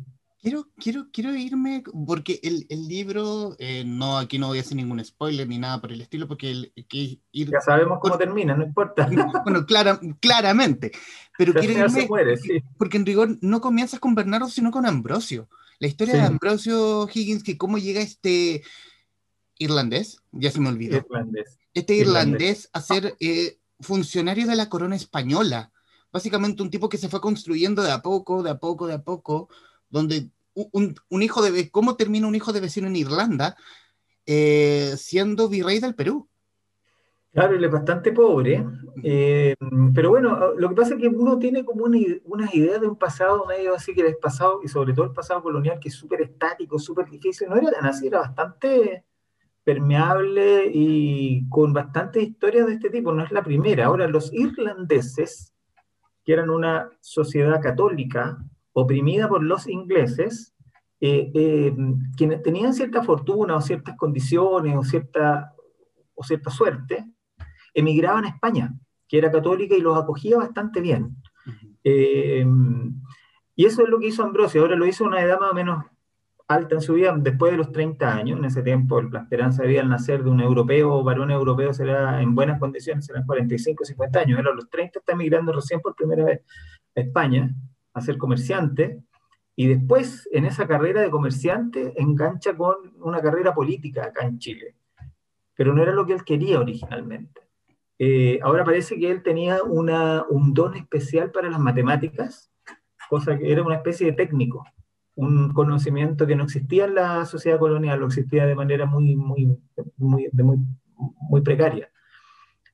Quiero, 0.41 0.69
quiero, 0.77 1.07
quiero 1.13 1.35
irme, 1.35 1.83
porque 2.07 2.39
el, 2.45 2.65
el 2.69 2.87
libro, 2.87 3.57
eh, 3.59 3.83
no, 3.85 4.19
aquí 4.19 4.39
no 4.39 4.47
voy 4.47 4.59
a 4.59 4.61
hacer 4.61 4.77
ningún 4.77 5.05
spoiler 5.05 5.49
ni 5.49 5.59
nada 5.59 5.81
por 5.81 5.91
el 5.91 6.01
estilo, 6.01 6.29
porque 6.29 6.53
el, 6.53 6.73
que 6.89 7.21
ir, 7.33 7.51
ya 7.51 7.61
sabemos 7.61 7.99
cómo 8.01 8.17
termina, 8.17 8.57
no 8.57 8.65
importa. 8.65 9.09
Bueno, 9.45 9.67
clara, 9.67 9.99
claramente, 10.21 10.93
pero 11.37 11.53
quiero 11.53 11.73
irme, 11.73 12.09
porque 12.77 12.99
en 12.99 13.07
rigor 13.07 13.37
no 13.41 13.61
comienzas 13.61 13.99
con 13.99 14.15
Bernardo, 14.15 14.49
sino 14.49 14.71
con 14.71 14.87
Ambrosio. 14.87 15.49
La 15.81 15.89
historia 15.89 16.15
de 16.15 16.23
Ambrosio 16.23 17.09
Higgins, 17.13 17.43
que 17.43 17.59
cómo 17.59 17.79
llega 17.79 18.01
este, 18.01 18.63
irlandés, 19.59 20.18
ya 20.33 20.51
se 20.51 20.61
me 20.61 20.69
olvidó. 20.69 21.05
Este 21.75 21.95
irlandés, 21.95 22.71
a 22.73 22.81
ser 22.81 23.17
eh, 23.21 23.59
funcionario 23.81 24.47
de 24.47 24.57
la 24.57 24.69
corona 24.69 24.97
española. 24.97 25.73
Básicamente 26.13 26.63
un 26.63 26.71
tipo 26.71 26.89
que 26.89 26.99
se 26.99 27.09
fue 27.09 27.21
construyendo 27.21 27.83
de 27.83 27.93
a 27.93 28.03
poco, 28.03 28.43
de 28.43 28.51
a 28.51 28.59
poco, 28.59 28.87
de 28.87 28.95
a 28.95 29.03
poco, 29.03 29.49
donde 29.91 30.31
un, 30.55 31.23
hijo 31.23 31.43
de... 31.43 31.71
¿Cómo 31.71 31.97
termina 31.97 32.27
un 32.27 32.35
hijo 32.35 32.53
de 32.53 32.61
vecino 32.61 32.89
en 32.89 32.97
Irlanda? 32.97 33.57
eh, 34.31 34.93
siendo 34.99 35.49
virrey 35.49 35.81
del 35.81 35.95
Perú. 35.95 36.29
Claro, 37.33 37.57
él 37.57 37.65
es 37.65 37.71
bastante 37.71 38.13
pobre, 38.13 38.65
eh, 39.03 39.55
pero 39.95 40.11
bueno, 40.11 40.55
lo 40.55 40.69
que 40.69 40.75
pasa 40.75 40.95
es 40.95 41.01
que 41.01 41.09
uno 41.09 41.39
tiene 41.39 41.65
como 41.65 41.85
una, 41.85 41.99
unas 42.25 42.55
ideas 42.55 42.81
de 42.81 42.89
un 42.89 42.97
pasado 42.97 43.47
medio 43.47 43.75
así 43.75 43.95
que 43.95 44.01
el 44.03 44.17
pasado, 44.17 44.61
y 44.63 44.69
sobre 44.69 44.93
todo 44.93 45.07
el 45.07 45.13
pasado 45.13 45.43
colonial, 45.43 45.79
que 45.79 45.89
es 45.89 45.95
súper 45.95 46.23
estático, 46.23 46.79
súper 46.79 47.09
difícil, 47.09 47.49
no 47.49 47.57
era 47.57 47.71
tan 47.71 47.87
así, 47.87 48.07
era 48.07 48.21
bastante 48.21 49.05
permeable 49.69 50.71
y 50.73 51.47
con 51.51 51.75
bastantes 51.75 52.23
historias 52.23 52.67
de 52.67 52.73
este 52.73 52.89
tipo, 52.89 53.13
no 53.13 53.23
es 53.23 53.31
la 53.31 53.43
primera. 53.43 53.85
Ahora, 53.85 54.09
los 54.09 54.33
irlandeses, 54.33 55.53
que 56.25 56.33
eran 56.33 56.49
una 56.49 56.89
sociedad 57.01 57.61
católica 57.61 58.39
oprimida 58.73 59.29
por 59.29 59.43
los 59.43 59.69
ingleses, 59.69 60.55
eh, 61.03 61.31
eh, 61.35 61.77
quienes 62.17 62.43
tenían 62.43 62.73
cierta 62.73 63.03
fortuna 63.03 63.57
o 63.57 63.61
ciertas 63.61 63.95
condiciones 63.99 64.75
o 64.75 64.83
cierta, 64.83 65.53
o 66.15 66.25
cierta 66.25 66.49
suerte, 66.51 67.05
emigraban 67.75 68.25
a 68.25 68.31
España, 68.31 68.73
que 69.07 69.19
era 69.19 69.31
católica 69.31 69.77
y 69.77 69.83
los 69.83 69.99
acogía 69.99 70.39
bastante 70.39 70.81
bien. 70.81 71.15
Eh, 71.85 72.47
y 73.55 73.67
eso 73.67 73.83
es 73.83 73.91
lo 73.91 73.99
que 73.99 74.07
hizo 74.07 74.23
Ambrosio. 74.23 74.63
Ahora 74.63 74.77
lo 74.77 74.87
hizo 74.87 75.05
a 75.05 75.09
una 75.09 75.21
edad 75.21 75.39
más 75.39 75.53
o 75.53 75.55
menos 75.55 75.85
alta 76.49 76.75
en 76.77 76.81
su 76.81 76.95
vida, 76.95 77.15
después 77.17 77.53
de 77.53 77.59
los 77.59 77.71
30 77.71 78.15
años. 78.15 78.39
En 78.39 78.45
ese 78.47 78.63
tiempo, 78.63 79.01
la 79.03 79.21
esperanza 79.21 79.63
de 79.63 79.69
vida 79.69 79.83
al 79.83 79.91
nacer 79.91 80.25
de 80.25 80.31
un 80.31 80.41
europeo, 80.41 81.05
varón 81.05 81.31
europeo, 81.31 81.75
será 81.75 82.21
en 82.23 82.35
buenas 82.35 82.59
condiciones, 82.59 83.05
serán 83.05 83.27
45 83.27 83.83
o 83.83 83.87
50 83.87 84.21
años. 84.21 84.41
Era 84.41 84.51
a 84.51 84.55
los 84.55 84.69
30 84.71 84.99
está 84.99 85.13
emigrando 85.13 85.53
recién 85.53 85.81
por 85.81 85.95
primera 85.95 86.25
vez 86.25 86.41
a 86.97 87.01
España 87.01 87.55
a 87.93 88.01
ser 88.01 88.17
comerciante. 88.17 89.03
Y 89.55 89.67
después, 89.67 90.29
en 90.33 90.47
esa 90.47 90.67
carrera 90.67 91.03
de 91.03 91.11
comerciante, 91.11 91.93
engancha 92.01 92.57
con 92.57 92.77
una 93.01 93.21
carrera 93.21 93.55
política 93.55 94.07
acá 94.07 94.27
en 94.27 94.39
Chile. 94.39 94.75
Pero 95.55 95.75
no 95.75 95.83
era 95.83 95.93
lo 95.93 96.07
que 96.07 96.15
él 96.15 96.25
quería 96.25 96.61
originalmente. 96.61 97.43
Eh, 97.99 98.39
ahora 98.43 98.65
parece 98.65 98.99
que 98.99 99.11
él 99.11 99.23
tenía 99.23 99.63
una, 99.65 100.25
un 100.31 100.55
don 100.55 100.77
especial 100.77 101.31
para 101.33 101.51
las 101.51 101.61
matemáticas, 101.61 102.51
cosa 103.11 103.37
que 103.37 103.51
era 103.51 103.63
una 103.63 103.75
especie 103.75 104.07
de 104.07 104.13
técnico, 104.13 104.65
un 105.19 105.53
conocimiento 105.53 106.29
que 106.29 106.37
no 106.37 106.45
existía 106.45 106.85
en 106.85 106.95
la 106.95 107.25
sociedad 107.27 107.59
colonial, 107.59 107.99
lo 107.99 108.07
existía 108.07 108.47
de 108.47 108.55
manera 108.55 108.87
muy, 108.87 109.17
muy, 109.17 109.49
muy, 109.97 110.29
muy, 110.33 110.59
muy 111.29 111.41
precaria. 111.41 111.91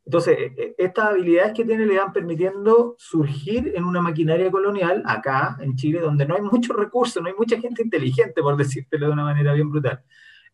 Entonces, 0.04 0.36
e, 0.38 0.54
e, 0.58 0.74
estas 0.76 1.06
habilidades 1.06 1.54
que 1.54 1.64
tiene 1.64 1.86
le 1.86 1.96
van 1.98 2.12
permitiendo 2.12 2.96
surgir 2.98 3.72
en 3.74 3.84
una 3.84 4.02
maquinaria 4.02 4.50
colonial 4.50 5.02
acá, 5.06 5.56
en 5.60 5.74
Chile, 5.74 6.00
donde 6.00 6.26
no 6.26 6.34
hay 6.34 6.42
muchos 6.42 6.76
recursos, 6.76 7.22
no 7.22 7.28
hay 7.30 7.34
mucha 7.34 7.58
gente 7.58 7.82
inteligente, 7.82 8.42
por 8.42 8.58
decírtelo 8.58 9.06
de 9.06 9.12
una 9.14 9.24
manera 9.24 9.54
bien 9.54 9.70
brutal. 9.70 10.02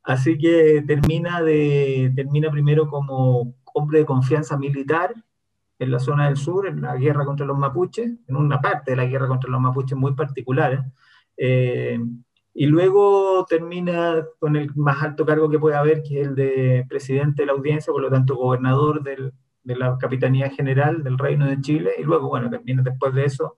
Así 0.05 0.39
que 0.39 0.85
termina, 0.87 1.43
de, 1.43 2.13
termina 2.15 2.53
primero 2.53 2.87
como 2.87 3.57
hombre 3.75 3.99
de 3.99 4.07
confianza 4.07 4.57
militar 4.57 5.13
en 5.81 5.91
la 5.91 5.99
zona 5.99 6.27
del 6.27 6.37
sur, 6.37 6.69
en 6.69 6.83
la 6.83 6.95
guerra 6.95 7.25
contra 7.25 7.45
los 7.47 7.59
mapuches, 7.59 8.13
en 8.29 8.37
una 8.37 8.61
parte 8.61 8.93
de 8.93 8.97
la 8.97 9.07
guerra 9.07 9.27
contra 9.27 9.51
los 9.51 9.61
mapuches 9.61 9.99
muy 9.99 10.15
particular. 10.15 10.73
Eh, 10.73 10.83
y 12.53 12.67
luego 12.67 13.47
termina 13.49 14.25
con 14.39 14.57
el 14.57 14.75
más 14.75 15.03
alto 15.03 15.25
cargo 15.25 15.49
que 15.49 15.59
puede 15.59 15.77
haber, 15.77 16.03
que 16.03 16.21
es 16.21 16.29
el 16.29 16.35
de 16.35 16.85
presidente 16.89 17.43
de 17.43 17.47
la 17.47 17.53
audiencia, 17.53 17.93
por 17.93 18.03
lo 18.03 18.11
tanto 18.11 18.37
gobernador 18.37 19.03
del, 19.03 19.33
de 19.63 19.77
la 19.77 19.97
Capitanía 19.99 20.51
General 20.51 21.03
del 21.03 21.19
Reino 21.19 21.47
de 21.47 21.61
Chile, 21.61 21.93
y 21.99 22.03
luego, 22.03 22.29
bueno, 22.29 22.51
termina 22.51 22.83
después 22.83 23.15
de 23.15 23.25
eso, 23.25 23.57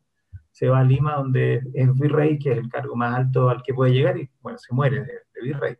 se 0.50 0.68
va 0.68 0.80
a 0.80 0.84
Lima, 0.84 1.16
donde 1.16 1.62
es 1.74 1.94
virrey, 1.94 2.38
que 2.38 2.52
es 2.52 2.58
el 2.58 2.68
cargo 2.68 2.94
más 2.94 3.16
alto 3.16 3.48
al 3.48 3.62
que 3.62 3.74
puede 3.74 3.92
llegar, 3.92 4.18
y 4.18 4.28
bueno, 4.40 4.58
se 4.58 4.74
muere 4.74 5.00
de, 5.00 5.12
de 5.34 5.42
virrey. 5.42 5.76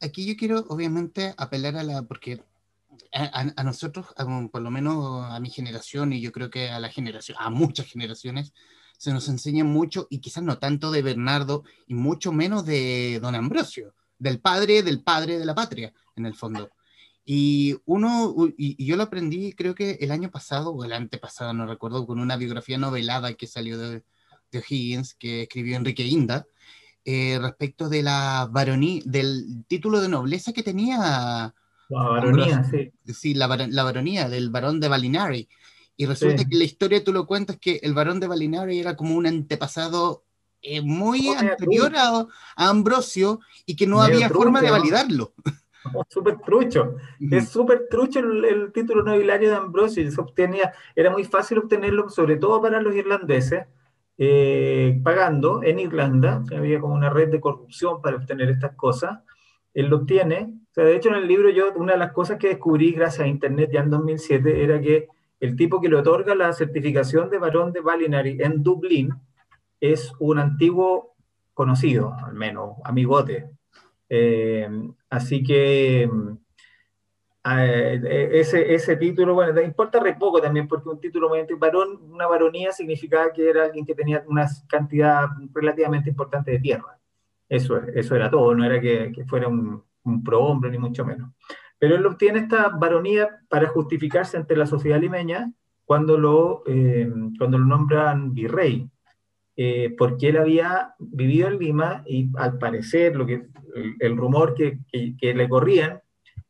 Aquí, 0.00 0.26
yo 0.26 0.36
quiero 0.36 0.64
obviamente 0.68 1.34
apelar 1.36 1.76
a 1.76 1.84
la, 1.84 2.02
porque 2.02 2.42
a, 3.12 3.62
nosotros, 3.62 4.06
por 4.50 4.62
lo 4.62 4.70
menos 4.70 5.24
a 5.24 5.38
mi 5.40 5.50
generación 5.50 6.12
y 6.12 6.20
yo 6.20 6.32
creo 6.32 6.50
que 6.50 6.70
a 6.70 6.80
la 6.80 6.88
generación, 6.88 7.38
a 7.40 7.50
muchas 7.50 7.86
generaciones, 7.86 8.52
se 8.98 9.12
nos 9.12 9.28
enseña 9.28 9.64
mucho 9.64 10.08
y 10.10 10.18
quizás 10.18 10.42
no 10.42 10.58
tanto 10.58 10.90
de 10.90 11.02
Bernardo 11.02 11.64
y 11.86 11.94
mucho 11.94 12.32
menos 12.32 12.66
de 12.66 13.20
don 13.22 13.34
Ambrosio, 13.34 13.94
del 14.18 14.40
padre 14.40 14.82
del 14.82 15.02
padre 15.02 15.38
de 15.38 15.46
la 15.46 15.54
patria, 15.54 15.94
en 16.16 16.26
el 16.26 16.34
fondo. 16.34 16.70
Y 17.24 17.76
uno, 17.84 18.34
y, 18.56 18.84
yo 18.84 18.96
lo 18.96 19.04
aprendí 19.04 19.52
creo 19.52 19.74
que 19.74 19.98
el 20.00 20.10
año 20.10 20.30
pasado 20.30 20.70
o 20.70 20.84
el 20.84 20.92
antepasado, 20.92 21.54
no 21.54 21.66
recuerdo, 21.66 22.06
con 22.06 22.18
una 22.18 22.36
biografía 22.36 22.76
novelada 22.76 23.34
que 23.34 23.46
salió 23.46 23.78
de, 23.78 24.02
de 24.50 24.58
O'Higgins, 24.58 25.14
que 25.14 25.42
escribió 25.42 25.76
Enrique 25.76 26.04
Inda, 26.04 26.46
eh, 27.04 27.38
respecto 27.40 27.88
de 27.88 28.02
la 28.02 28.48
varonía, 28.50 29.02
del 29.04 29.64
título 29.68 30.00
de 30.00 30.08
nobleza 30.08 30.52
que 30.52 30.64
tenía. 30.64 31.54
La 31.88 32.02
baronía, 32.02 32.64
sí. 32.64 32.92
Sí, 33.14 33.34
la, 33.34 33.46
la, 33.46 33.82
baronía 33.84 34.28
del 34.28 34.50
barón 34.50 34.80
de 34.80 34.88
Balinari. 34.88 35.48
Y 36.00 36.06
resulta 36.06 36.44
que 36.48 36.56
la 36.56 36.62
historia 36.62 37.02
tú 37.02 37.12
lo 37.12 37.26
cuentas 37.26 37.58
que 37.58 37.80
el 37.82 37.92
barón 37.92 38.20
de 38.20 38.28
Balinari 38.28 38.78
era 38.78 38.94
como 38.94 39.16
un 39.16 39.26
antepasado 39.26 40.24
eh, 40.62 40.80
muy 40.80 41.26
anterior 41.26 41.92
a, 41.96 42.24
Ambrosio 42.54 43.40
y 43.66 43.74
que 43.74 43.88
no 43.88 44.00
había 44.00 44.28
forma 44.28 44.62
de 44.62 44.70
validarlo. 44.70 45.34
Súper 46.08 46.38
trucho. 46.38 46.94
Es 47.32 47.48
súper 47.48 47.88
trucho 47.90 48.20
el, 48.20 48.70
título 48.72 49.02
nobiliario 49.02 49.50
de 49.50 49.56
Ambrosio. 49.56 50.08
Se 50.08 50.20
obtenía, 50.20 50.72
era 50.94 51.10
muy 51.10 51.24
fácil 51.24 51.58
obtenerlo, 51.58 52.08
sobre 52.10 52.36
todo 52.36 52.62
para 52.62 52.80
los 52.80 52.94
irlandeses, 52.94 53.66
eh, 54.18 55.00
pagando 55.02 55.64
en 55.64 55.80
Irlanda, 55.80 56.44
había 56.56 56.78
como 56.78 56.94
una 56.94 57.10
red 57.10 57.28
de 57.28 57.40
corrupción 57.40 58.00
para 58.00 58.16
obtener 58.16 58.50
estas 58.50 58.76
cosas, 58.76 59.18
él 59.74 59.86
lo 59.86 59.98
obtiene, 59.98 60.54
o 60.70 60.74
sea, 60.74 60.84
de 60.84 60.96
hecho 60.96 61.08
en 61.10 61.16
el 61.16 61.28
libro 61.28 61.50
yo, 61.50 61.72
una 61.76 61.92
de 61.92 61.98
las 61.98 62.12
cosas 62.12 62.38
que 62.38 62.48
descubrí 62.48 62.92
gracias 62.92 63.24
a 63.24 63.28
Internet 63.28 63.70
ya 63.72 63.80
en 63.80 63.90
2007 63.90 64.64
era 64.64 64.80
que 64.80 65.06
el 65.40 65.56
tipo 65.56 65.80
que 65.80 65.88
le 65.88 65.96
otorga 65.96 66.34
la 66.34 66.52
certificación 66.52 67.30
de 67.30 67.38
varón 67.38 67.72
de 67.72 67.80
Balinari 67.80 68.38
en 68.40 68.62
Dublín 68.62 69.10
es 69.80 70.12
un 70.18 70.38
antiguo 70.38 71.14
conocido, 71.54 72.14
al 72.24 72.34
menos 72.34 72.76
amigote. 72.84 73.50
Eh, 74.08 74.68
así 75.10 75.42
que 75.42 76.08
eh, 77.44 78.30
ese, 78.32 78.96
título, 78.96 79.34
bueno, 79.34 79.60
importa 79.60 80.00
re 80.00 80.14
poco 80.14 80.40
también, 80.40 80.66
porque 80.66 80.88
un 80.88 81.00
título 81.00 81.30
varón, 81.58 82.00
una 82.10 82.26
varonía 82.26 82.72
significaba 82.72 83.32
que 83.32 83.48
era 83.48 83.64
alguien 83.64 83.86
que 83.86 83.94
tenía 83.94 84.24
una 84.26 84.46
cantidad 84.68 85.26
relativamente 85.52 86.10
importante 86.10 86.50
de 86.50 86.58
tierra. 86.58 86.98
Eso, 87.48 87.78
eso 87.94 88.14
era 88.14 88.30
todo, 88.30 88.54
no 88.54 88.64
era 88.64 88.80
que, 88.80 89.12
que 89.12 89.24
fuera 89.24 89.48
un, 89.48 89.82
un 90.04 90.24
prohombre, 90.24 90.70
ni 90.70 90.78
mucho 90.78 91.04
menos. 91.04 91.30
Pero 91.78 91.96
él 91.96 92.06
obtiene 92.06 92.40
esta 92.40 92.68
varonía 92.70 93.28
para 93.48 93.68
justificarse 93.68 94.36
ante 94.36 94.56
la 94.56 94.66
sociedad 94.66 95.00
limeña 95.00 95.52
cuando 95.84 96.18
lo, 96.18 96.62
eh, 96.66 97.10
cuando 97.38 97.58
lo 97.58 97.64
nombran 97.64 98.34
virrey, 98.34 98.88
eh, 99.56 99.94
porque 99.96 100.28
él 100.28 100.36
había 100.36 100.94
vivido 100.98 101.48
en 101.48 101.58
Lima 101.58 102.02
y 102.06 102.30
al 102.36 102.58
parecer 102.58 103.16
lo 103.16 103.26
que, 103.26 103.46
el, 104.00 104.16
rumor 104.16 104.54
que, 104.54 104.80
que, 104.92 105.16
que 105.16 105.34
le 105.34 105.48
corrían 105.48 106.00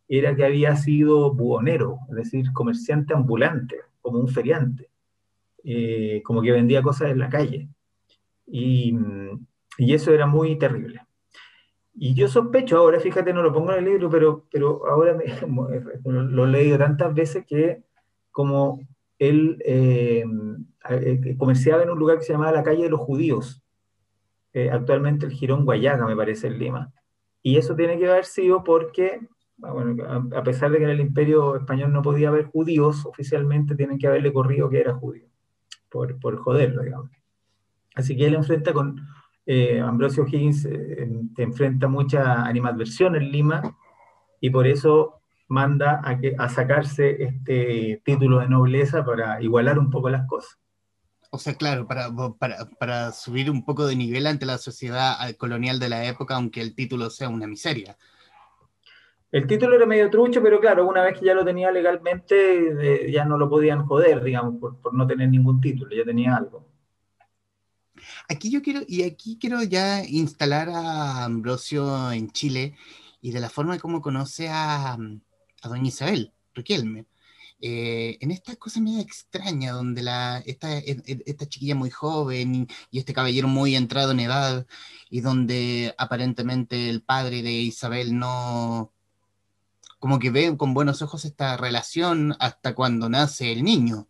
era 0.09 0.35
que 0.35 0.45
había 0.45 0.75
sido 0.77 1.35
buhonero, 1.35 1.99
es 2.09 2.17
decir, 2.17 2.53
comerciante 2.53 3.15
ambulante, 3.15 3.77
como 4.01 4.19
un 4.19 4.29
feriante, 4.29 4.89
eh, 5.65 6.23
como 6.25 6.41
que 6.41 6.53
vendía 6.53 6.83
cosas 6.83 7.11
en 7.11 7.19
la 7.19 7.29
calle. 7.29 7.69
Y, 8.47 8.97
y, 9.77 9.93
eso 9.93 10.13
era 10.13 10.27
muy 10.27 10.57
terrible. 10.59 11.03
Y 11.99 12.15
yo 12.15 12.29
sospecho 12.29 12.79
ahora, 12.79 13.01
fíjate, 13.01 13.33
no 13.33 13.43
lo 13.43 13.53
pongo 13.53 13.73
en 13.73 13.79
el 13.79 13.85
libro, 13.85 14.09
pero, 14.09 14.47
pero 14.51 14.87
ahora 14.89 15.15
me, 15.15 15.25
lo 16.05 16.45
he 16.45 16.49
leído 16.49 16.79
tantas 16.79 17.13
veces 17.13 17.45
que 17.47 17.83
como 18.31 18.81
él 19.19 19.61
eh, 19.65 20.25
eh, 20.91 21.37
comerciaba 21.37 21.83
en 21.83 21.91
un 21.91 21.99
lugar 21.99 22.19
que 22.19 22.25
se 22.25 22.33
llamaba 22.33 22.53
la 22.53 22.63
calle 22.63 22.85
de 22.85 22.91
los 22.91 23.01
judíos, 23.01 23.63
actualmente 24.73 25.25
el 25.25 25.33
Girón 25.33 25.65
Guayaga, 25.65 26.05
me 26.05 26.17
parece, 26.17 26.49
en 26.49 26.59
Lima. 26.59 26.93
Y 27.43 27.59
eso 27.59 27.77
tiene 27.77 27.97
que 27.97 28.09
haber 28.09 28.25
sido 28.25 28.65
porque 28.65 29.21
Ah, 29.63 29.73
bueno, 29.73 30.05
a 30.37 30.43
pesar 30.45 30.71
de 30.71 30.79
que 30.79 30.85
en 30.85 30.91
el 30.91 31.01
imperio 31.01 31.57
español 31.57 31.93
no 31.93 32.01
podía 32.01 32.29
haber 32.29 32.45
judíos, 32.45 33.05
oficialmente 33.07 33.75
tienen 33.75 33.99
que 33.99 34.07
haberle 34.07 34.33
corrido 34.33 34.71
que 34.71 34.81
era 34.81 34.95
judío, 34.95 35.27
por, 35.89 36.19
por 36.21 36.37
joderlo, 36.37 36.83
digamos. 36.83 37.11
Así 37.97 38.17
que 38.17 38.27
él 38.27 38.35
enfrenta 38.35 38.73
con 38.73 39.01
eh, 39.51 39.81
Ambrosio 39.81 40.27
Higgins, 40.27 40.67
eh, 40.67 41.09
enfrenta 41.39 41.89
mucha 41.89 42.45
animadversión 42.45 43.17
en 43.17 43.33
Lima, 43.33 43.63
y 44.43 44.51
por 44.51 44.67
eso 44.67 45.23
manda 45.49 46.03
a, 46.05 46.19
que, 46.19 46.35
a 46.37 46.51
sacarse 46.51 47.23
este 47.23 48.03
título 48.05 48.41
de 48.41 48.49
nobleza 48.49 49.03
para 49.07 49.41
igualar 49.41 49.79
un 49.79 49.89
poco 49.89 50.11
las 50.11 50.27
cosas. 50.27 50.59
O 51.31 51.39
sea, 51.39 51.55
claro, 51.55 51.87
para, 51.87 52.11
para, 52.39 52.69
para, 52.79 53.13
subir 53.13 53.51
un 53.51 53.65
poco 53.65 53.87
de 53.87 53.97
nivel 53.97 54.27
ante 54.27 54.45
la 54.45 54.59
sociedad 54.59 55.17
colonial 55.39 55.79
de 55.79 55.89
la 55.89 56.05
época, 56.05 56.37
aunque 56.37 56.61
el 56.61 56.75
título 56.75 57.09
sea 57.09 57.31
una 57.31 57.47
miseria. 57.47 57.97
El 59.33 59.47
título 59.47 59.77
era 59.77 59.87
medio 59.87 60.11
trucho, 60.11 60.43
pero 60.43 60.61
claro, 60.61 60.87
una 60.87 61.03
vez 61.03 61.19
que 61.19 61.25
ya 61.25 61.33
lo 61.33 61.45
tenía 61.45 61.71
legalmente, 61.71 63.07
eh, 63.07 63.11
ya 63.11 63.25
no 63.25 63.39
lo 63.39 63.49
podían 63.49 63.87
joder, 63.87 64.23
digamos, 64.23 64.61
por, 64.61 64.79
por, 64.79 64.93
no 64.93 65.07
tener 65.07 65.31
ningún 65.31 65.59
título, 65.59 65.97
ya 65.97 66.05
tenía 66.05 66.37
algo. 66.37 66.68
Aquí 68.29 68.51
yo 68.51 68.63
quiero, 68.63 68.83
y 68.87 69.03
aquí 69.03 69.39
quiero 69.41 69.63
ya 69.63 70.05
instalar 70.05 70.69
a 70.71 71.25
Ambrosio 71.25 72.13
en 72.13 72.31
Chile, 72.31 72.77
y 73.21 73.33
de 73.33 73.41
la 73.41 73.51
forma 73.51 73.75
en 73.75 73.81
cómo 73.81 74.01
conoce 74.03 74.49
a, 74.49 74.95
a 74.95 75.69
doña 75.69 75.89
Isabel 75.89 76.33
Riquelme. 76.55 77.07
Eh, 77.61 78.19
en 78.21 78.31
esta 78.31 78.55
cosa 78.57 78.81
medio 78.81 79.01
extraña, 79.01 79.73
donde 79.73 80.03
la, 80.03 80.39
esta, 80.47 80.79
esta 80.79 81.49
chiquilla 81.49 81.75
muy 81.75 81.91
joven 81.91 82.69
y, 82.91 82.99
este 82.99 83.13
caballero 83.13 83.49
muy 83.49 83.75
entrado 83.75 84.13
en 84.13 84.21
edad, 84.21 84.67
y 85.11 85.21
donde 85.21 85.95
aparentemente 85.99 86.89
el 86.89 87.03
padre 87.03 87.43
de 87.43 87.53
Isabel 87.53 88.17
no, 88.17 88.93
como 89.99 90.19
que 90.19 90.31
ve 90.31 90.57
con 90.57 90.75
buenos 90.75 91.03
ojos 91.03 91.25
esta 91.25 91.57
relación 91.57 92.37
hasta 92.39 92.75
cuando 92.75 93.09
nace 93.09 93.53
el 93.53 93.65
niño. 93.65 94.07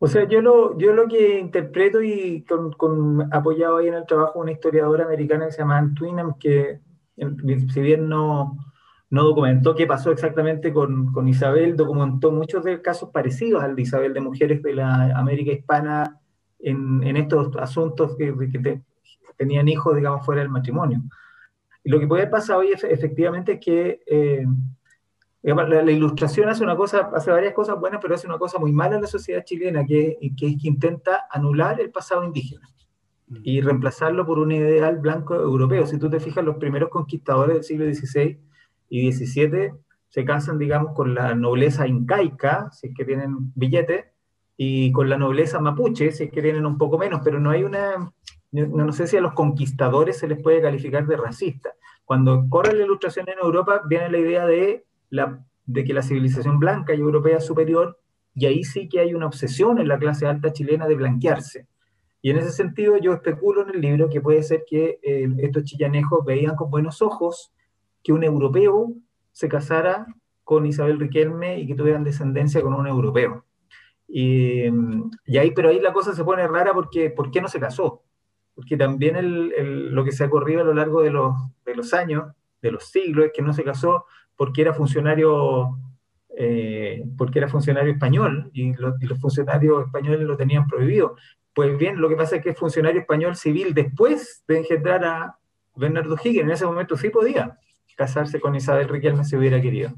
O 0.00 0.06
sea, 0.06 0.28
yo 0.28 0.40
lo, 0.40 0.78
yo 0.78 0.92
lo 0.92 1.08
que 1.08 1.38
interpreto 1.38 2.00
y 2.02 2.44
con, 2.44 3.28
apoyado 3.32 3.78
ahí 3.78 3.88
en 3.88 3.94
el 3.94 4.06
trabajo 4.06 4.34
de 4.34 4.40
una 4.40 4.52
historiadora 4.52 5.04
americana 5.04 5.46
que 5.46 5.52
se 5.52 5.58
llama 5.58 5.78
Ann 5.78 5.94
Twinham, 5.94 6.38
que 6.38 6.80
si 7.16 7.80
bien 7.80 8.08
no, 8.08 8.56
no 9.10 9.24
documentó 9.24 9.74
qué 9.74 9.86
pasó 9.86 10.12
exactamente 10.12 10.72
con, 10.72 11.12
con, 11.12 11.26
Isabel, 11.26 11.76
documentó 11.76 12.30
muchos 12.30 12.62
de 12.62 12.80
casos 12.80 13.10
parecidos 13.10 13.62
al 13.62 13.74
de 13.74 13.82
Isabel 13.82 14.14
de 14.14 14.20
mujeres 14.20 14.62
de 14.62 14.74
la 14.74 15.18
América 15.18 15.50
hispana 15.50 16.20
en, 16.60 17.02
en 17.02 17.16
estos 17.16 17.56
asuntos 17.56 18.16
que, 18.16 18.32
que 18.36 18.82
tenían 19.36 19.66
hijos, 19.68 19.96
digamos, 19.96 20.24
fuera 20.24 20.42
del 20.42 20.50
matrimonio. 20.50 21.02
Y 21.82 21.90
lo 21.90 21.98
que 21.98 22.06
puede 22.06 22.26
pasar 22.26 22.58
hoy 22.58 22.72
efectivamente 22.72 23.52
es 23.52 23.60
que 23.60 24.00
eh, 24.06 24.44
la, 25.54 25.90
ilustración 25.90 26.48
hace 26.48 26.64
una 26.64 26.76
cosa, 26.76 27.10
hace 27.14 27.30
varias 27.30 27.54
cosas 27.54 27.78
buenas, 27.78 28.00
pero 28.00 28.14
hace 28.14 28.26
una 28.26 28.38
cosa 28.38 28.58
muy 28.58 28.72
mala 28.72 28.96
en 28.96 29.02
la 29.02 29.08
sociedad 29.08 29.44
chilena, 29.44 29.84
que, 29.84 30.18
que 30.36 30.46
es 30.46 30.56
que 30.60 30.68
intenta 30.68 31.26
anular 31.30 31.80
el 31.80 31.90
pasado 31.90 32.24
indígena 32.24 32.68
y 33.42 33.60
reemplazarlo 33.60 34.26
por 34.26 34.38
un 34.38 34.52
ideal 34.52 34.98
blanco 34.98 35.34
europeo. 35.34 35.86
Si 35.86 35.98
tú 35.98 36.08
te 36.08 36.20
fijas, 36.20 36.44
los 36.44 36.56
primeros 36.56 36.88
conquistadores 36.88 37.54
del 37.56 37.64
siglo 37.64 37.84
XVI 37.92 38.38
y 38.88 39.12
XVII 39.12 39.72
se 40.08 40.24
casan, 40.24 40.58
digamos, 40.58 40.94
con 40.94 41.14
la 41.14 41.34
nobleza 41.34 41.86
incaica, 41.86 42.70
si 42.72 42.88
es 42.88 42.94
que 42.94 43.04
tienen 43.04 43.52
billete, 43.54 44.12
y 44.56 44.90
con 44.90 45.08
la 45.08 45.18
nobleza 45.18 45.60
mapuche, 45.60 46.10
si 46.10 46.24
es 46.24 46.32
que 46.32 46.42
tienen 46.42 46.66
un 46.66 46.78
poco 46.78 46.98
menos, 46.98 47.20
pero 47.22 47.38
no 47.38 47.50
hay 47.50 47.62
una, 47.62 48.12
no, 48.50 48.92
sé 48.92 49.06
si 49.06 49.16
a 49.16 49.20
los 49.20 49.34
conquistadores 49.34 50.18
se 50.18 50.26
les 50.26 50.42
puede 50.42 50.60
calificar 50.60 51.06
de 51.06 51.16
racista. 51.16 51.74
Cuando 52.04 52.46
corre 52.48 52.72
la 52.72 52.84
ilustración 52.84 53.28
en 53.28 53.38
Europa, 53.38 53.82
viene 53.86 54.10
la 54.10 54.18
idea 54.18 54.46
de, 54.46 54.86
la, 55.10 55.44
de 55.66 55.84
que 55.84 55.94
la 55.94 56.02
civilización 56.02 56.58
blanca 56.58 56.94
y 56.94 57.00
europea 57.00 57.38
es 57.38 57.46
superior, 57.46 57.98
y 58.34 58.46
ahí 58.46 58.64
sí 58.64 58.88
que 58.88 59.00
hay 59.00 59.14
una 59.14 59.26
obsesión 59.26 59.78
en 59.78 59.88
la 59.88 59.98
clase 59.98 60.26
alta 60.26 60.52
chilena 60.52 60.86
de 60.86 60.94
blanquearse. 60.94 61.66
Y 62.22 62.30
en 62.30 62.38
ese 62.38 62.52
sentido 62.52 62.96
yo 62.98 63.12
especulo 63.12 63.62
en 63.62 63.74
el 63.74 63.80
libro 63.80 64.08
que 64.08 64.20
puede 64.20 64.42
ser 64.42 64.64
que 64.68 64.98
eh, 65.02 65.28
estos 65.38 65.64
chillanejos 65.64 66.24
veían 66.24 66.56
con 66.56 66.70
buenos 66.70 67.00
ojos 67.02 67.52
que 68.02 68.12
un 68.12 68.24
europeo 68.24 68.92
se 69.32 69.48
casara 69.48 70.06
con 70.44 70.66
Isabel 70.66 70.98
Riquelme 70.98 71.58
y 71.60 71.66
que 71.66 71.74
tuvieran 71.74 72.04
descendencia 72.04 72.62
con 72.62 72.74
un 72.74 72.86
europeo. 72.86 73.44
Y, 74.06 74.64
y, 75.26 75.38
ahí, 75.38 75.50
pero 75.50 75.68
ahí 75.68 75.80
la 75.80 75.92
cosa 75.92 76.14
se 76.14 76.24
pone 76.24 76.46
rara 76.46 76.72
porque 76.72 77.10
¿por 77.10 77.30
qué 77.30 77.40
no 77.40 77.48
se 77.48 77.60
casó? 77.60 78.02
porque 78.58 78.76
también 78.76 79.14
el, 79.14 79.94
lo 79.94 80.04
que 80.04 80.10
se 80.10 80.24
ha 80.24 80.28
corrido 80.28 80.62
a 80.62 80.64
lo 80.64 80.74
largo 80.74 81.00
de 81.00 81.12
los, 81.12 81.32
de 81.64 81.76
los, 81.76 81.94
años, 81.94 82.24
de 82.60 82.72
los 82.72 82.86
siglos, 82.90 83.26
es 83.26 83.32
que 83.32 83.40
no 83.40 83.52
se 83.52 83.62
casó 83.62 84.04
porque 84.38 84.62
era 84.62 84.72
funcionario, 84.72 85.78
eh, 86.30 87.04
porque 87.18 87.40
era 87.40 87.48
funcionario 87.48 87.92
español 87.92 88.50
y, 88.54 88.72
los 88.72 89.20
funcionarios 89.20 89.84
españoles 89.84 90.20
lo 90.20 90.38
tenían 90.38 90.66
prohibido. 90.66 91.16
Pues 91.52 91.76
bien, 91.76 92.00
lo 92.00 92.08
que 92.08 92.16
pasa 92.16 92.36
es 92.36 92.42
que 92.42 92.54
funcionario 92.54 93.00
español 93.00 93.36
civil 93.36 93.74
después 93.74 94.44
de 94.48 94.58
engendrar 94.58 95.04
a 95.04 95.36
Bernardo 95.74 96.16
Higgins, 96.16 96.44
en 96.44 96.50
ese 96.52 96.64
momento 96.64 96.96
sí 96.96 97.10
podía 97.10 97.58
casarse 97.96 98.40
con 98.40 98.54
Isabel 98.54 98.88
Riquelme 98.88 99.24
si 99.24 99.36
hubiera 99.36 99.60
querido. 99.60 99.90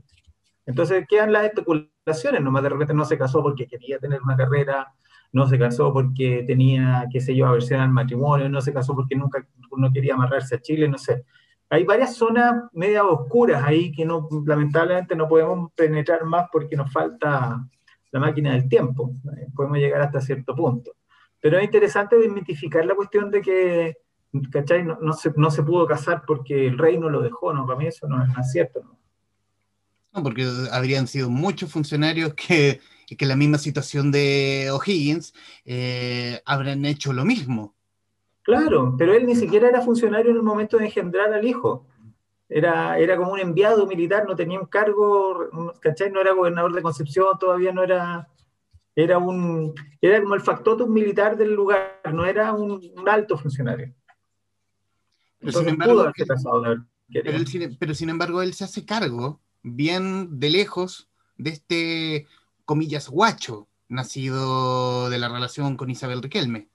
Entonces 0.66 1.04
quedan 1.06 1.32
las 1.32 1.44
especulaciones, 1.44 2.40
nomás 2.42 2.62
de 2.62 2.70
repente 2.70 2.94
no 2.94 3.04
se 3.04 3.18
casó 3.18 3.42
porque 3.42 3.66
quería 3.66 3.98
tener 3.98 4.20
una 4.22 4.36
carrera 4.36 4.88
no 5.32 5.46
se 5.46 5.58
casó 5.58 5.92
porque 5.92 6.44
tenía, 6.46 7.06
qué 7.12 7.20
sé 7.20 7.34
yo, 7.36 7.46
aversión 7.46 7.80
al 7.80 7.90
matrimonio, 7.90 8.48
no 8.48 8.60
se 8.60 8.72
casó 8.72 8.94
porque 8.94 9.14
nunca 9.14 9.46
no 9.76 9.92
quería 9.92 10.14
amarrarse 10.14 10.56
a 10.56 10.60
Chile, 10.60 10.88
no 10.88 10.98
sé. 10.98 11.24
Hay 11.70 11.84
varias 11.84 12.16
zonas 12.16 12.64
media 12.72 13.04
oscuras 13.04 13.62
ahí 13.64 13.92
que 13.92 14.06
lamentablemente 14.44 15.14
no 15.14 15.28
podemos 15.28 15.72
penetrar 15.74 16.24
más 16.24 16.48
porque 16.52 16.76
nos 16.76 16.92
falta 16.92 17.64
la 18.10 18.20
máquina 18.20 18.52
del 18.52 18.68
tiempo. 18.68 19.12
Podemos 19.54 19.78
llegar 19.78 20.02
hasta 20.02 20.20
cierto 20.20 20.54
punto. 20.54 20.92
Pero 21.40 21.58
es 21.58 21.64
interesante 21.64 22.16
desmitificar 22.16 22.84
la 22.84 22.94
cuestión 22.94 23.30
de 23.30 23.40
que, 23.40 23.96
¿cachai? 24.50 24.84
No, 24.84 25.12
se, 25.12 25.30
pudo 25.30 25.86
casar 25.86 26.24
porque 26.26 26.66
el 26.66 26.76
rey 26.76 26.98
no 26.98 27.08
lo 27.08 27.22
dejó, 27.22 27.54
¿no? 27.54 27.64
Para 27.66 27.78
mí 27.78 27.86
eso 27.86 28.06
no 28.08 28.22
es 28.22 28.52
cierto, 28.52 28.82
¿no? 28.82 28.98
No, 30.12 30.24
porque 30.24 30.44
habrían 30.72 31.06
sido 31.06 31.30
muchos 31.30 31.70
funcionarios 31.70 32.34
que 32.34 32.80
que 33.16 33.26
la 33.26 33.36
misma 33.36 33.58
situación 33.58 34.10
de 34.10 34.70
O'Higgins 34.72 35.34
eh, 35.64 36.40
habrán 36.44 36.84
hecho 36.84 37.12
lo 37.12 37.24
mismo. 37.24 37.74
Claro, 38.42 38.94
pero 38.98 39.14
él 39.14 39.26
ni 39.26 39.34
siquiera 39.34 39.68
era 39.68 39.82
funcionario 39.82 40.30
en 40.30 40.36
el 40.38 40.42
momento 40.42 40.78
de 40.78 40.86
engendrar 40.86 41.32
al 41.32 41.44
hijo. 41.44 41.86
Era, 42.48 42.98
era 42.98 43.16
como 43.16 43.32
un 43.32 43.38
enviado 43.38 43.86
militar, 43.86 44.26
no 44.26 44.34
tenía 44.34 44.58
un 44.58 44.66
cargo, 44.66 45.48
¿cachai? 45.80 46.10
No 46.10 46.20
era 46.20 46.32
gobernador 46.32 46.74
de 46.74 46.82
Concepción, 46.82 47.38
todavía 47.38 47.72
no 47.72 47.84
era, 47.84 48.28
era 48.96 49.18
un, 49.18 49.74
era 50.00 50.20
como 50.20 50.34
el 50.34 50.40
factotum 50.40 50.92
militar 50.92 51.36
del 51.36 51.54
lugar, 51.54 52.00
no 52.12 52.24
era 52.24 52.52
un, 52.52 52.80
alto 53.06 53.38
funcionario. 53.38 53.94
Pero 55.38 55.52
sin, 55.52 55.68
embargo, 55.68 56.12
pero 57.78 57.94
sin 57.94 58.10
embargo, 58.10 58.42
él 58.42 58.52
se 58.52 58.64
hace 58.64 58.84
cargo 58.84 59.40
bien 59.62 60.40
de 60.40 60.50
lejos 60.50 61.08
de 61.36 61.50
este 61.50 62.26
comillas, 62.64 63.08
guacho, 63.08 63.68
nacido 63.88 65.10
de 65.10 65.18
la 65.18 65.28
relación 65.28 65.76
con 65.76 65.90
Isabel 65.90 66.22
Riquelme. 66.22 66.69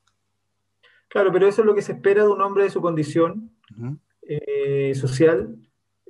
Claro, 1.16 1.32
pero 1.32 1.48
eso 1.48 1.62
es 1.62 1.66
lo 1.66 1.74
que 1.74 1.82
se 1.82 1.94
espera 1.94 2.24
de 2.24 2.28
un 2.28 2.42
hombre 2.42 2.66
de 2.66 2.70
su 2.70 2.82
condición 2.82 3.50
eh, 4.28 4.94
social 4.96 5.56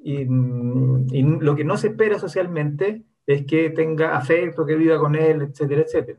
y, 0.04 0.26
lo 0.26 1.56
que 1.56 1.64
no 1.64 1.78
se 1.78 1.90
espera 1.90 2.18
socialmente 2.18 3.06
es 3.28 3.46
que 3.46 3.70
tenga 3.70 4.18
afecto, 4.18 4.66
que 4.66 4.74
viva 4.76 4.98
con 4.98 5.14
él, 5.14 5.44
etcétera, 5.44 5.82
etcétera. 5.82 6.18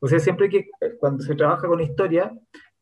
O 0.00 0.06
sea, 0.06 0.20
siempre 0.20 0.50
que 0.50 0.68
cuando 1.00 1.24
se 1.24 1.34
trabaja 1.34 1.66
con 1.66 1.80
historia, 1.80 2.30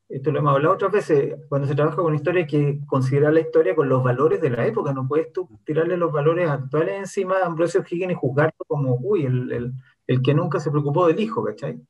esto 0.08 0.32
lo 0.32 0.40
hemos 0.40 0.54
hablado 0.54 0.74
otras 0.74 0.90
veces, 0.90 1.36
cuando 1.48 1.68
se 1.68 1.76
trabaja 1.76 2.02
con 2.02 2.16
historia 2.16 2.40
hay 2.40 2.48
que 2.48 2.80
considerar 2.84 3.32
la 3.32 3.42
historia 3.42 3.76
con 3.76 3.88
los 3.88 4.02
valores 4.02 4.40
de 4.40 4.50
la 4.50 4.66
época, 4.66 4.92
no 4.92 5.06
puedes 5.06 5.32
tú 5.32 5.48
tirarle 5.64 5.96
los 5.96 6.10
valores 6.10 6.50
actuales 6.50 6.96
encima 6.98 7.36
a 7.36 7.46
Ambrosio 7.46 7.84
Higgins 7.88 8.10
y 8.10 8.16
juzgarlo 8.16 8.64
como, 8.66 8.96
uy, 9.00 9.24
el, 9.26 9.72
el 10.08 10.20
que 10.20 10.34
nunca 10.34 10.58
se 10.58 10.72
preocupó 10.72 11.06
del 11.06 11.20
hijo, 11.20 11.44
¿cachai? 11.44 11.80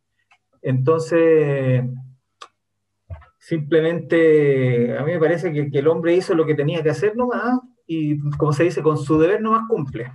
Entonces, 0.61 1.83
simplemente 3.45 4.97
a 4.97 5.05
mí 5.05 5.13
me 5.13 5.19
parece 5.19 5.53
que, 5.53 5.79
el 5.79 5.89
hombre 5.89 6.15
hizo 6.17 6.35
lo 6.35 6.47
que 6.47 6.55
tenía 6.55 6.83
que 6.83 6.89
hacer 6.89 7.15
nomás 7.15 7.61
y, 7.87 8.19
como 8.39 8.55
se 8.55 8.65
dice, 8.65 8.83
con 8.83 8.97
su 8.97 9.19
deber 9.19 9.43
nomás 9.43 9.69
cumple. 9.69 10.13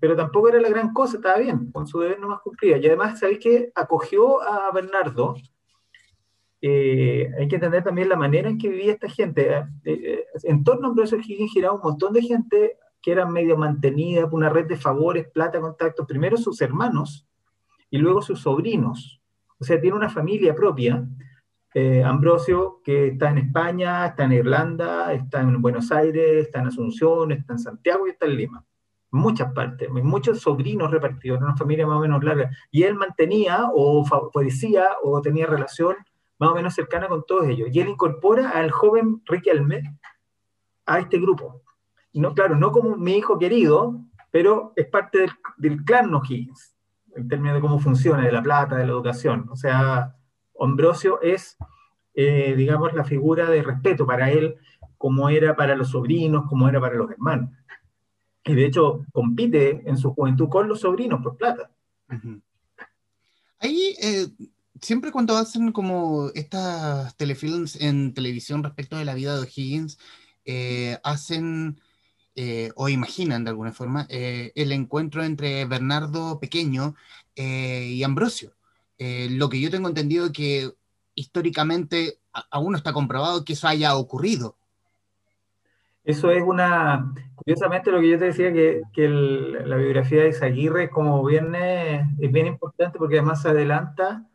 Pero 0.00 0.16
tampoco 0.16 0.48
era 0.48 0.60
la 0.60 0.68
gran 0.68 0.92
cosa, 0.92 1.18
estaba 1.18 1.38
bien, 1.38 1.70
con 1.70 1.86
su 1.86 2.00
deber 2.00 2.18
nomás 2.18 2.40
cumplía. 2.40 2.78
Y 2.78 2.86
además, 2.86 3.20
¿sabéis 3.20 3.38
que 3.38 3.70
acogió 3.74 4.42
a 4.42 4.72
Bernardo? 4.72 5.36
Eh, 6.60 7.30
hay 7.38 7.46
que 7.46 7.54
entender 7.54 7.84
también 7.84 8.08
la 8.08 8.16
manera 8.16 8.48
en 8.48 8.58
que 8.58 8.68
vivía 8.68 8.94
esta 8.94 9.08
gente. 9.08 9.48
Eh, 9.56 9.64
eh, 9.84 10.24
en 10.42 10.64
torno 10.64 10.88
a 10.88 10.90
Ambrosio 10.90 11.18
Higgins 11.18 11.52
giraba 11.52 11.76
un 11.76 11.82
montón 11.82 12.12
de 12.12 12.22
gente 12.22 12.78
que 13.00 13.12
eran 13.12 13.32
medio 13.32 13.56
mantenidas, 13.56 14.28
una 14.32 14.48
red 14.48 14.66
de 14.66 14.76
favores, 14.76 15.28
plata, 15.28 15.60
contactos, 15.60 16.04
primero 16.04 16.36
sus 16.36 16.60
hermanos 16.60 17.28
y 17.90 17.98
luego 17.98 18.22
sus 18.22 18.40
sobrinos. 18.40 19.22
O 19.60 19.64
sea, 19.64 19.80
tiene 19.80 19.96
una 19.96 20.08
familia 20.08 20.52
propia. 20.52 21.06
Eh, 21.74 22.02
Ambrosio, 22.02 22.80
que 22.84 23.08
está 23.08 23.30
en 23.30 23.38
España, 23.38 24.06
está 24.06 24.24
en 24.24 24.32
Irlanda, 24.32 25.12
está 25.12 25.40
en 25.40 25.62
Buenos 25.62 25.92
Aires, 25.92 26.46
está 26.46 26.60
en 26.60 26.66
Asunción, 26.66 27.32
está 27.32 27.52
en 27.52 27.58
Santiago 27.58 28.06
y 28.06 28.10
está 28.10 28.26
en 28.26 28.36
Lima. 28.36 28.64
muchas 29.12 29.52
partes, 29.52 29.88
muchos 29.90 30.40
sobrinos 30.40 30.90
repartidos, 30.90 31.38
en 31.38 31.44
una 31.44 31.56
familia 31.56 31.86
más 31.86 31.96
o 31.98 32.00
menos 32.00 32.22
larga. 32.22 32.50
Y 32.70 32.84
él 32.84 32.94
mantenía 32.94 33.68
o 33.74 34.04
favorecía 34.04 34.88
o 35.02 35.20
tenía 35.20 35.46
relación 35.46 35.96
más 36.38 36.50
o 36.50 36.54
menos 36.54 36.74
cercana 36.74 37.08
con 37.08 37.24
todos 37.26 37.48
ellos. 37.48 37.68
Y 37.72 37.80
él 37.80 37.88
incorpora 37.88 38.50
al 38.50 38.70
joven 38.70 39.22
Riquelme 39.26 39.82
a 40.86 41.00
este 41.00 41.18
grupo 41.18 41.62
no, 42.12 42.34
claro, 42.34 42.56
no 42.56 42.72
como 42.72 42.96
mi 42.96 43.16
hijo 43.16 43.38
querido, 43.38 44.00
pero 44.30 44.72
es 44.76 44.86
parte 44.86 45.26
del, 45.58 45.84
clan 45.84 46.14
O'Higgins, 46.14 46.74
en 47.14 47.28
términos 47.28 47.56
de 47.56 47.60
cómo 47.60 47.78
funciona, 47.78 48.24
de 48.24 48.32
la 48.32 48.42
plata, 48.42 48.76
de 48.76 48.86
la 48.86 48.92
educación. 48.92 49.46
O 49.50 49.56
sea, 49.56 50.16
Ambrosio 50.60 51.20
es, 51.22 51.56
eh, 52.14 52.54
digamos, 52.56 52.92
la 52.92 53.04
figura 53.04 53.48
de 53.50 53.62
respeto 53.62 54.06
para 54.06 54.30
él, 54.30 54.56
como 54.98 55.28
era 55.28 55.56
para 55.56 55.74
los 55.74 55.90
sobrinos, 55.90 56.44
como 56.48 56.68
era 56.68 56.80
para 56.80 56.96
los 56.96 57.10
hermanos. 57.10 57.50
Y 58.44 58.54
de 58.54 58.66
hecho, 58.66 59.04
compite 59.12 59.82
en 59.86 59.96
su 59.96 60.12
juventud 60.14 60.48
con 60.48 60.68
los 60.68 60.80
sobrinos 60.80 61.22
por 61.22 61.36
plata. 61.36 61.70
Ahí, 63.58 63.94
eh, 64.02 64.26
siempre 64.80 65.12
cuando 65.12 65.36
hacen 65.36 65.72
como 65.72 66.30
estas 66.34 67.16
telefilms 67.16 67.76
en 67.80 68.14
televisión 68.14 68.62
respecto 68.62 68.96
de 68.96 69.04
la 69.04 69.14
vida 69.14 69.34
de 69.34 69.42
O'Higgins, 69.42 69.98
eh, 70.44 70.98
hacen 71.02 71.80
o 72.74 72.88
imaginan 72.88 73.44
de 73.44 73.50
alguna 73.50 73.70
forma 73.70 74.06
el 74.08 74.72
encuentro 74.72 75.22
entre 75.22 75.66
Bernardo 75.66 76.40
Pequeño 76.40 76.94
y 77.36 78.02
Ambrosio. 78.02 78.54
Lo 79.30 79.48
que 79.48 79.60
yo 79.60 79.70
tengo 79.70 79.88
entendido 79.88 80.30
que 80.32 80.70
históricamente 81.14 82.18
aún 82.50 82.72
no 82.72 82.78
está 82.78 82.92
comprobado 82.92 83.44
que 83.44 83.54
eso 83.54 83.66
haya 83.66 83.96
ocurrido. 83.96 84.56
Eso 86.04 86.30
es 86.30 86.42
una, 86.42 87.12
curiosamente 87.34 87.90
lo 87.90 88.00
que 88.00 88.10
yo 88.10 88.18
te 88.18 88.26
decía, 88.26 88.52
que, 88.52 88.82
que 88.92 89.08
la 89.08 89.76
biografía 89.76 90.22
de 90.22 90.30
Isaguirre 90.30 90.90
como 90.90 91.24
viene, 91.24 92.08
es 92.18 92.32
bien 92.32 92.46
importante 92.46 92.98
porque 92.98 93.18
además 93.18 93.42
se 93.42 93.50
adelanta 93.50 94.26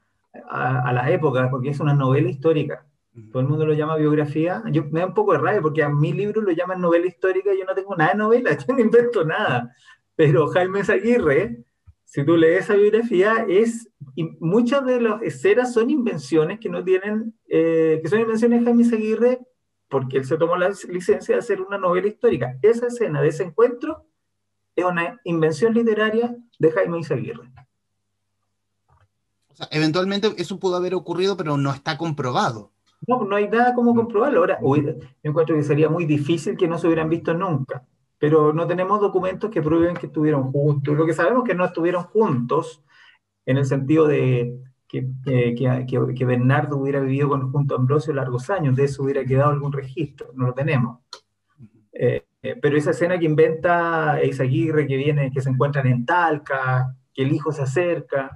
a, 0.50 0.90
a 0.90 0.94
las 0.94 1.10
épocas, 1.10 1.50
porque 1.50 1.70
es 1.70 1.80
una 1.80 1.94
novela 1.94 2.30
histórica. 2.30 2.86
Todo 3.32 3.42
el 3.42 3.48
mundo 3.48 3.66
lo 3.66 3.74
llama 3.74 3.96
biografía. 3.96 4.62
Yo, 4.72 4.84
me 4.92 5.00
da 5.00 5.06
un 5.06 5.14
poco 5.14 5.32
de 5.32 5.40
rabia 5.40 5.62
porque 5.62 5.84
a 5.84 5.90
mi 5.90 6.12
libro 6.12 6.42
lo 6.42 6.52
llaman 6.52 6.82
novela 6.82 7.08
histórica 7.08 7.54
y 7.54 7.60
yo 7.60 7.66
no 7.66 7.74
tengo 7.74 7.96
nada 7.96 8.12
de 8.12 8.18
novela, 8.18 8.58
yo 8.68 8.74
no 8.74 8.80
invento 8.80 9.24
nada. 9.24 9.74
Pero 10.16 10.48
Jaime 10.48 10.82
Isaguirre, 10.82 11.64
si 12.04 12.26
tú 12.26 12.36
lees 12.36 12.66
esa 12.66 12.76
biografía, 12.76 13.46
es, 13.48 13.90
y 14.16 14.24
muchas 14.40 14.86
de 14.86 15.02
las 15.02 15.22
escenas 15.22 15.74
son 15.74 15.90
invenciones 15.90 16.60
que 16.60 16.70
no 16.70 16.84
tienen, 16.84 17.38
eh, 17.48 18.00
que 18.02 18.10
son 18.10 18.22
invenciones 18.22 18.60
de 18.60 18.66
Jaime 18.66 18.82
Isaguirre 18.84 19.40
porque 19.90 20.18
él 20.18 20.26
se 20.26 20.38
tomó 20.38 20.56
la 20.56 20.70
licencia 20.90 21.36
de 21.36 21.40
hacer 21.40 21.62
una 21.62 21.78
novela 21.78 22.08
histórica. 22.08 22.58
Esa 22.62 22.88
escena 22.88 23.22
de 23.22 23.28
ese 23.28 23.44
encuentro 23.44 24.06
es 24.76 24.86
una 24.86 25.20
invención 25.26 25.74
literaria 25.74 26.36
de 26.58 26.72
Jaime 26.72 27.00
Isaguirre. 27.00 27.52
O 29.50 29.56
sea, 29.56 29.68
eventualmente 29.72 30.34
eso 30.38 30.60
pudo 30.60 30.78
haber 30.78 30.96
ocurrido, 30.96 31.38
pero 31.38 31.58
no 31.58 31.72
está 31.72 31.98
comprobado. 31.98 32.72
No, 33.08 33.24
no 33.24 33.36
hay 33.36 33.48
nada 33.48 33.74
como 33.74 33.94
comprobarlo. 33.94 34.40
Ahora, 34.40 34.60
yo 34.62 34.94
encuentro 35.24 35.56
que 35.56 35.64
sería 35.64 35.90
muy 35.90 36.06
difícil 36.06 36.58
que 36.58 36.68
no 36.68 36.78
se 36.78 36.88
hubieran 36.88 37.10
visto 37.10 37.34
nunca, 37.34 37.86
pero 38.18 38.54
no 38.54 38.66
tenemos 38.66 39.00
documentos 39.00 39.52
que 39.52 39.62
prueben 39.62 39.96
que 39.96 40.08
estuvieron 40.08 40.52
juntos. 40.52 40.96
Lo 40.96 41.06
que 41.06 41.14
sabemos 41.14 41.44
es 41.44 41.50
que 41.50 41.56
no 41.56 41.66
estuvieron 41.66 42.04
juntos 42.04 42.82
en 43.46 43.58
el 43.58 43.66
sentido 43.66 44.08
de 44.08 44.60
que, 44.88 45.06
que, 45.26 46.26
Bernardo 46.26 46.78
hubiera 46.78 47.00
vivido 47.00 47.30
con, 47.30 47.52
junto 47.52 47.76
a 47.76 47.78
Ambrosio 47.78 48.14
largos 48.14 48.50
años, 48.50 48.76
de 48.76 48.86
eso 48.86 49.04
hubiera 49.04 49.26
quedado 49.26 49.52
algún 49.52 49.74
registro, 49.74 50.32
no 50.34 50.48
lo 50.48 50.54
tenemos. 50.54 51.00
Eh, 51.92 52.26
eh, 52.42 52.56
pero 52.62 52.78
esa 52.78 52.92
escena 52.92 53.18
que 53.18 53.26
inventa 53.26 54.24
Isaguirre, 54.24 54.88
que 54.88 54.98
viene, 54.98 55.32
que 55.32 55.42
se 55.42 55.50
encuentran 55.50 55.88
en 55.88 56.06
Talca, 56.06 56.96
que 57.14 57.24
el 57.24 57.32
hijo 57.32 57.52
se 57.52 57.64
acerca, 57.64 58.36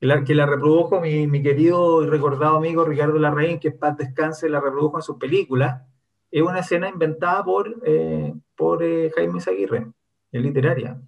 que 0.00 0.06
la, 0.06 0.24
que 0.24 0.34
la 0.34 0.46
reprodujo 0.46 1.00
mi, 1.00 1.26
mi, 1.26 1.42
querido 1.42 2.02
y 2.02 2.08
recordado 2.08 2.56
amigo 2.56 2.84
Ricardo 2.84 3.18
Larraín, 3.18 3.60
que 3.60 3.70
paz 3.72 3.96
descanse, 3.96 4.48
la 4.48 4.60
reprodujo 4.60 4.98
en 4.98 5.02
su 5.02 5.18
película, 5.18 5.86
es 6.30 6.42
una 6.42 6.60
escena 6.60 6.88
inventada 6.88 7.44
por, 7.44 7.80
eh, 7.84 8.34
por 8.56 8.80
Jaime 8.80 9.38
Isaguirre, 9.38 9.86
es 10.32 10.42
literaria. 10.42 11.00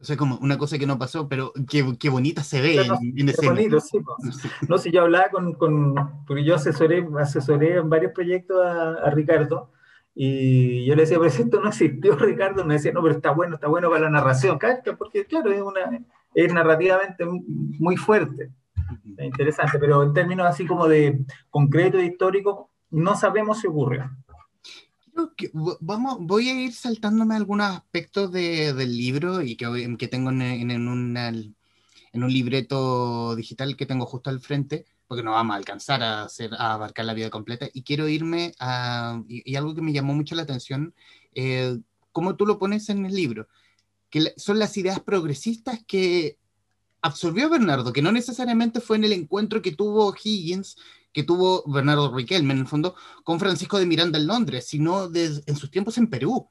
O 0.00 0.04
sea, 0.04 0.16
como 0.16 0.36
una 0.36 0.58
cosa 0.58 0.78
que 0.78 0.86
no 0.86 0.96
pasó, 0.96 1.28
pero 1.28 1.52
qué, 1.68 1.84
qué 1.98 2.08
bonita 2.08 2.44
se 2.44 2.60
ve 2.60 2.76
en, 2.76 3.28
ese 3.28 3.48
bonito, 3.48 3.80
sí, 3.80 3.98
No, 4.68 4.78
si 4.78 4.92
yo 4.92 5.02
hablaba 5.02 5.28
con, 5.30 5.54
con, 5.54 5.94
porque 6.24 6.44
yo 6.44 6.54
asesoré, 6.54 7.04
asesoré 7.18 7.78
en 7.78 7.90
varios 7.90 8.12
proyectos 8.12 8.64
a, 8.64 8.92
a, 8.92 9.10
Ricardo, 9.10 9.72
y 10.14 10.84
yo 10.86 10.94
le 10.94 11.02
decía, 11.02 11.18
pero 11.18 11.28
esto 11.28 11.60
no 11.60 11.68
existió, 11.68 12.14
Ricardo, 12.16 12.64
me 12.64 12.74
decía, 12.74 12.92
no, 12.92 13.02
pero 13.02 13.14
está 13.14 13.32
bueno, 13.32 13.56
está 13.56 13.66
bueno 13.66 13.90
para 13.90 14.02
la 14.02 14.10
narración, 14.10 14.58
porque 14.96 15.26
claro, 15.26 15.50
es, 15.50 15.60
una, 15.60 16.00
es 16.32 16.54
narrativamente 16.54 17.24
muy 17.26 17.96
fuerte, 17.96 18.52
es 19.16 19.26
interesante, 19.26 19.80
pero 19.80 20.04
en 20.04 20.12
términos 20.12 20.46
así 20.46 20.64
como 20.64 20.86
de 20.86 21.24
concreto 21.50 22.00
y 22.00 22.06
histórico, 22.06 22.70
no 22.90 23.16
sabemos 23.16 23.60
si 23.60 23.66
ocurrió 25.24 25.78
vamos, 25.80 26.18
voy 26.20 26.48
a 26.48 26.60
ir 26.60 26.72
saltándome 26.72 27.36
algunos 27.36 27.66
aspectos 27.66 28.32
de, 28.32 28.72
del 28.72 28.96
libro 28.96 29.42
y 29.42 29.56
que, 29.56 29.96
que 29.98 30.08
tengo 30.08 30.30
en, 30.30 30.42
en, 30.42 30.70
en, 30.70 31.16
en, 31.16 32.24
un 32.24 32.32
libreto 32.32 33.34
digital 33.36 33.76
que 33.76 33.86
tengo 33.86 34.06
justo 34.06 34.30
al 34.30 34.40
frente, 34.40 34.86
porque 35.06 35.22
no 35.22 35.32
vamos 35.32 35.54
a 35.54 35.56
alcanzar 35.56 36.02
a, 36.02 36.22
hacer, 36.24 36.52
a 36.54 36.74
abarcar 36.74 37.04
la 37.04 37.14
vida 37.14 37.30
completa. 37.30 37.68
Y 37.72 37.82
quiero 37.82 38.08
irme 38.08 38.54
a, 38.58 39.22
y, 39.28 39.54
algo 39.56 39.74
que 39.74 39.82
me 39.82 39.92
llamó 39.92 40.14
mucho 40.14 40.34
la 40.34 40.42
atención, 40.42 40.94
eh, 41.34 41.78
cómo 42.12 42.36
tú 42.36 42.46
lo 42.46 42.58
pones 42.58 42.88
en 42.88 43.06
el 43.06 43.14
libro, 43.14 43.48
que 44.10 44.32
son 44.36 44.58
las 44.58 44.76
ideas 44.76 45.00
progresistas 45.00 45.84
que 45.86 46.38
absorbió 47.00 47.48
Bernardo, 47.48 47.92
que 47.92 48.02
no 48.02 48.12
necesariamente 48.12 48.80
fue 48.80 48.96
en 48.96 49.04
el 49.04 49.12
encuentro 49.12 49.62
que 49.62 49.72
tuvo 49.72 50.14
Higgins 50.14 50.76
que 51.12 51.22
tuvo 51.22 51.62
Bernardo 51.66 52.14
Riquelme, 52.14 52.54
en 52.54 52.60
el 52.60 52.66
fondo, 52.66 52.94
con 53.24 53.40
Francisco 53.40 53.78
de 53.78 53.86
Miranda 53.86 54.18
en 54.18 54.26
Londres, 54.26 54.66
sino 54.68 55.08
en 55.14 55.56
sus 55.56 55.70
tiempos 55.70 55.98
en 55.98 56.08
Perú. 56.08 56.48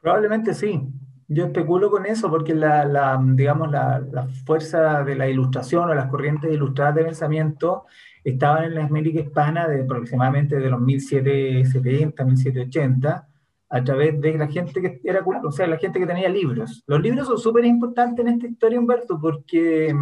Probablemente 0.00 0.54
sí. 0.54 0.80
Yo 1.26 1.46
especulo 1.46 1.90
con 1.90 2.04
eso 2.04 2.28
porque 2.28 2.54
la, 2.54 3.18
digamos, 3.32 3.70
la, 3.70 3.98
la, 4.12 4.28
fuerza 4.44 5.02
de 5.02 5.14
la 5.16 5.28
ilustración 5.28 5.88
o 5.88 5.94
las 5.94 6.10
corrientes 6.10 6.52
ilustradas 6.52 6.96
de 6.96 7.04
pensamiento 7.04 7.86
estaban 8.22 8.64
en 8.64 8.74
la 8.74 8.84
América 8.84 9.20
hispana 9.20 9.66
de 9.66 9.82
aproximadamente 9.82 10.56
de 10.56 10.68
los 10.68 10.80
1770, 10.80 12.24
1780, 12.24 13.28
a 13.70 13.84
través 13.84 14.20
de 14.20 14.38
la 14.38 14.48
gente 14.48 14.80
que 14.80 15.00
era, 15.02 15.24
o 15.24 15.50
sea, 15.50 15.66
la 15.66 15.78
gente 15.78 15.98
que 15.98 16.06
tenía 16.06 16.28
libros. 16.28 16.84
Los 16.86 17.00
libros 17.00 17.26
son 17.26 17.38
súper 17.38 17.64
importantes 17.64 18.24
en 18.24 18.34
esta 18.34 18.46
historia, 18.46 18.78
Humberto, 18.78 19.18
porque 19.20 19.94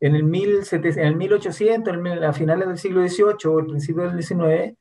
en 0.00 0.14
el, 0.14 0.24
1700, 0.24 0.96
en 0.96 1.06
el 1.06 1.16
1800, 1.16 1.94
a 2.24 2.32
finales 2.32 2.66
del 2.66 2.78
siglo 2.78 3.06
XVIII 3.06 3.52
o 3.52 3.58
el 3.60 3.66
principio 3.66 4.02
del 4.10 4.22
XIX, 4.22 4.76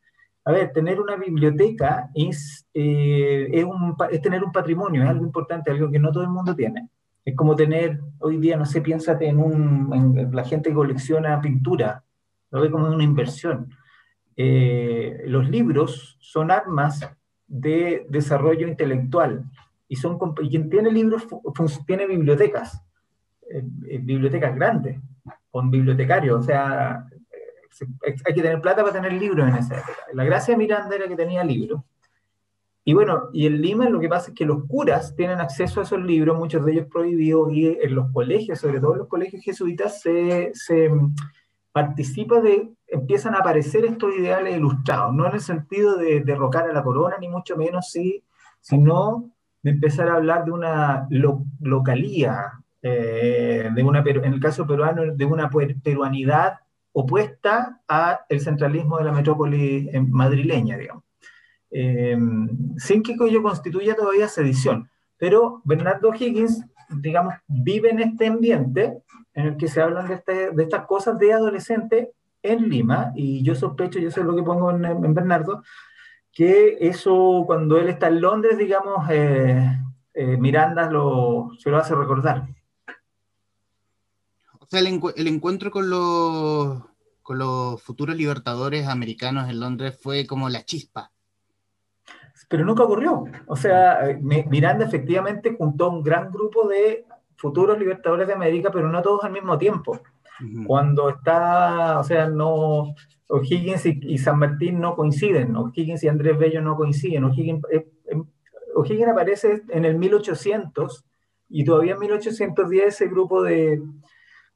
a 0.46 0.52
ver, 0.52 0.72
tener 0.72 1.00
una 1.00 1.16
biblioteca 1.16 2.10
es, 2.16 2.66
eh, 2.74 3.50
es, 3.52 4.22
tener 4.22 4.44
un 4.44 4.52
patrimonio, 4.52 5.04
es 5.04 5.10
algo 5.10 5.26
importante, 5.26 5.72
algo 5.72 5.92
que 5.92 6.00
no 6.00 6.12
todo 6.12 6.24
el 6.24 6.30
mundo 6.30 6.56
tiene. 6.56 6.90
Es 7.26 7.36
como 7.36 7.56
tener, 7.56 8.00
hoy 8.20 8.38
día, 8.38 8.58
no 8.58 8.66
sé, 8.66 8.82
piénsate 8.82 9.28
en, 9.28 9.40
un, 9.40 10.16
en 10.18 10.36
la 10.36 10.44
gente 10.44 10.70
que 10.70 10.76
colecciona 10.76 11.42
pintura, 11.42 12.04
lo 12.52 12.62
ve 12.62 12.72
como 12.72 12.88
una 12.88 13.04
inversión. 13.04 13.70
Eh, 14.38 15.24
los 15.26 15.50
libros 15.50 16.18
son 16.22 16.50
armas 16.50 17.08
de 17.46 18.06
desarrollo 18.10 18.68
intelectual 18.68 19.44
y, 19.88 19.98
son, 19.98 20.18
quien 20.34 20.70
tiene 20.70 20.92
libros 20.92 21.28
tiene 21.86 22.08
bibliotecas. 22.08 22.82
Eh, 23.52 23.64
bibliotecas 24.02 24.56
grandes, 24.56 25.02
con 25.52 25.72
bibliotecarios, 25.72 26.40
o 26.40 26.44
sea, 26.44 27.06
hay 28.04 28.34
que 28.34 28.42
tener 28.42 28.62
plata 28.62 28.82
para 28.82 28.94
tener 28.94 29.14
libros 29.14 29.48
en 29.48 29.56
esa 29.56 29.78
época. 29.78 29.98
La 30.14 30.24
gracia 30.24 30.54
de 30.54 30.58
Miranda 30.58 30.96
era 30.96 31.08
que 31.08 31.16
tenía 31.16 31.44
libros. 31.44 31.82
Y 32.84 32.94
bueno, 32.94 33.30
y 33.34 33.46
en 33.46 33.62
Lima 33.62 33.90
lo 33.90 34.00
que 34.00 34.10
pasa 34.10 34.30
es 34.30 34.36
que 34.36 34.46
los 34.46 34.66
curas 34.66 35.16
tienen 35.16 35.40
acceso 35.40 35.80
a 35.80 35.84
esos 35.84 36.02
libros, 36.02 36.38
muchos 36.38 36.66
de 36.66 36.72
ellos 36.72 36.88
prohibidos, 36.92 37.54
y 37.54 37.68
en 37.68 37.96
los 37.96 38.12
colegios, 38.12 38.60
sobre 38.60 38.80
todo 38.80 38.94
en 38.94 39.00
los 39.00 39.08
colegios 39.08 39.44
jesuitas, 39.44 40.02
se, 40.02 40.52
se 40.54 40.90
participa 41.72 42.42
de, 42.42 42.72
empiezan 42.88 43.36
a 43.36 43.40
aparecer 43.40 43.86
estos 43.86 44.16
ideales 44.16 44.58
ilustrados, 44.58 45.14
no 45.14 45.28
en 45.28 45.34
el 45.36 45.42
sentido 45.42 45.98
de 45.98 46.22
derrocar 46.22 46.70
a 46.70 46.74
la 46.74 46.84
corona, 46.84 47.18
ni 47.20 47.28
mucho 47.28 47.56
menos, 47.58 47.92
sí, 47.92 48.24
sino 48.60 49.30
de 49.62 49.72
empezar 49.72 50.10
a 50.10 50.16
hablar 50.16 50.46
de 50.46 50.52
una 50.52 51.08
localía, 51.60 52.59
eh, 52.82 53.70
de 53.74 53.84
una, 53.84 54.00
en 54.00 54.34
el 54.34 54.40
caso 54.40 54.66
peruano, 54.66 55.04
de 55.14 55.26
una 55.26 55.50
peruanidad 55.84 56.60
opuesta 56.94 57.82
al 57.88 58.40
centralismo 58.40 58.98
de 58.98 59.04
la 59.04 59.12
metrópoli 59.12 59.90
eh, 59.92 60.00
madrileña, 60.00 60.78
digamos. 60.78 61.04
Eh, 61.72 62.18
sin 62.78 63.04
que 63.04 63.16
ello 63.20 63.44
constituya 63.44 63.96
todavía 63.96 64.28
sedición. 64.28 64.90
Pero 65.18 65.62
Bernardo 65.66 66.14
Higgins, 66.14 66.66
digamos, 66.90 67.34
vive 67.48 67.90
en 67.90 68.00
este 68.00 68.28
ambiente 68.28 69.04
en 69.34 69.48
el 69.48 69.58
que 69.58 69.68
se 69.68 69.82
hablan 69.82 70.08
de, 70.08 70.14
este, 70.16 70.52
de 70.52 70.64
estas 70.64 70.86
cosas 70.86 71.20
de 71.20 71.34
adolescente 71.34 72.14
en 72.42 72.70
Lima, 72.70 73.12
y 73.16 73.44
yo 73.44 73.54
sospecho, 73.54 74.00
yo 74.00 74.10
sé 74.12 74.24
lo 74.24 74.34
que 74.34 74.44
pongo 74.44 74.72
en, 74.72 75.14
Bernardo, 75.14 75.62
que 76.32 76.78
eso 76.80 77.44
cuando 77.46 77.78
él 77.78 77.90
está 77.90 78.08
en 78.08 78.22
Londres, 78.22 78.58
digamos, 78.58 79.06
Miranda 80.16 80.90
lo, 80.90 81.50
se 81.58 81.70
lo 81.70 81.78
hace 81.78 81.96
recordar 81.96 82.48
sea, 84.70 84.80
el, 84.80 85.28
encuentro 85.28 85.72
con 85.72 85.90
los, 85.90 86.84
con 87.22 87.38
los 87.40 87.82
futuros 87.82 88.16
libertadores 88.16 88.88
americanos 88.88 89.50
en 89.50 89.60
Londres 89.60 89.98
fue 90.02 90.28
como 90.28 90.50
la 90.50 90.64
chispa. 90.64 91.12
Pero 92.48 92.66
nunca 92.66 92.84
ocurrió. 92.84 93.26
O 93.48 93.56
sea, 93.56 94.18
Miranda 94.22 94.86
efectivamente 94.86 95.56
juntó 95.58 95.90
un 95.90 96.04
gran 96.04 96.32
grupo 96.32 96.68
de 96.68 97.06
futuros 97.36 97.78
libertadores 97.78 98.28
de 98.28 98.34
América, 98.34 98.70
pero 98.72 98.90
no 98.90 99.02
todos 99.02 99.24
al 99.24 99.32
mismo 99.32 99.58
tiempo. 99.58 100.00
Cuando 100.66 101.10
está, 101.10 102.00
o 102.00 102.04
sea, 102.04 102.28
no, 102.28 102.96
O'Higgins 103.28 103.86
y, 103.86 104.18
San 104.18 104.40
Martín 104.40 104.80
no 104.80 104.96
coinciden, 104.96 105.56
O'Higgins 105.56 106.04
y 106.04 106.08
Andrés 106.08 106.38
Bello 106.38 106.62
no 106.62 106.76
coinciden. 106.76 107.26
O'Higgins, 107.26 107.64
eh, 107.72 107.88
em, 108.08 108.26
O'Higgins 108.76 109.10
aparece 109.10 109.64
en 109.70 109.86
el 109.86 109.98
1800 109.98 111.06
y 111.50 111.66
todavía 111.66 111.94
en 111.94 112.00
1810 112.00 112.88
ese 112.88 113.08
grupo 113.08 113.44
de, 113.44 113.82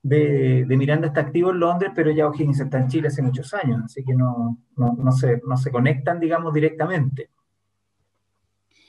de, 0.03 0.65
Miranda 0.67 1.07
está 1.07 1.21
activo 1.21 1.51
en 1.51 1.59
Londres, 1.59 1.91
pero 1.95 2.11
ya 2.11 2.27
O'Higgins 2.27 2.59
está 2.59 2.77
en 2.77 2.89
Chile 2.89 3.07
hace 3.07 3.21
muchos 3.21 3.53
años, 3.53 3.81
así 3.85 4.03
que 4.03 4.13
no, 4.13 4.59
no, 4.75 5.11
se, 5.13 5.41
no 5.47 5.57
se 5.57 5.71
conectan, 5.71 6.19
digamos, 6.19 6.53
directamente. 6.53 7.29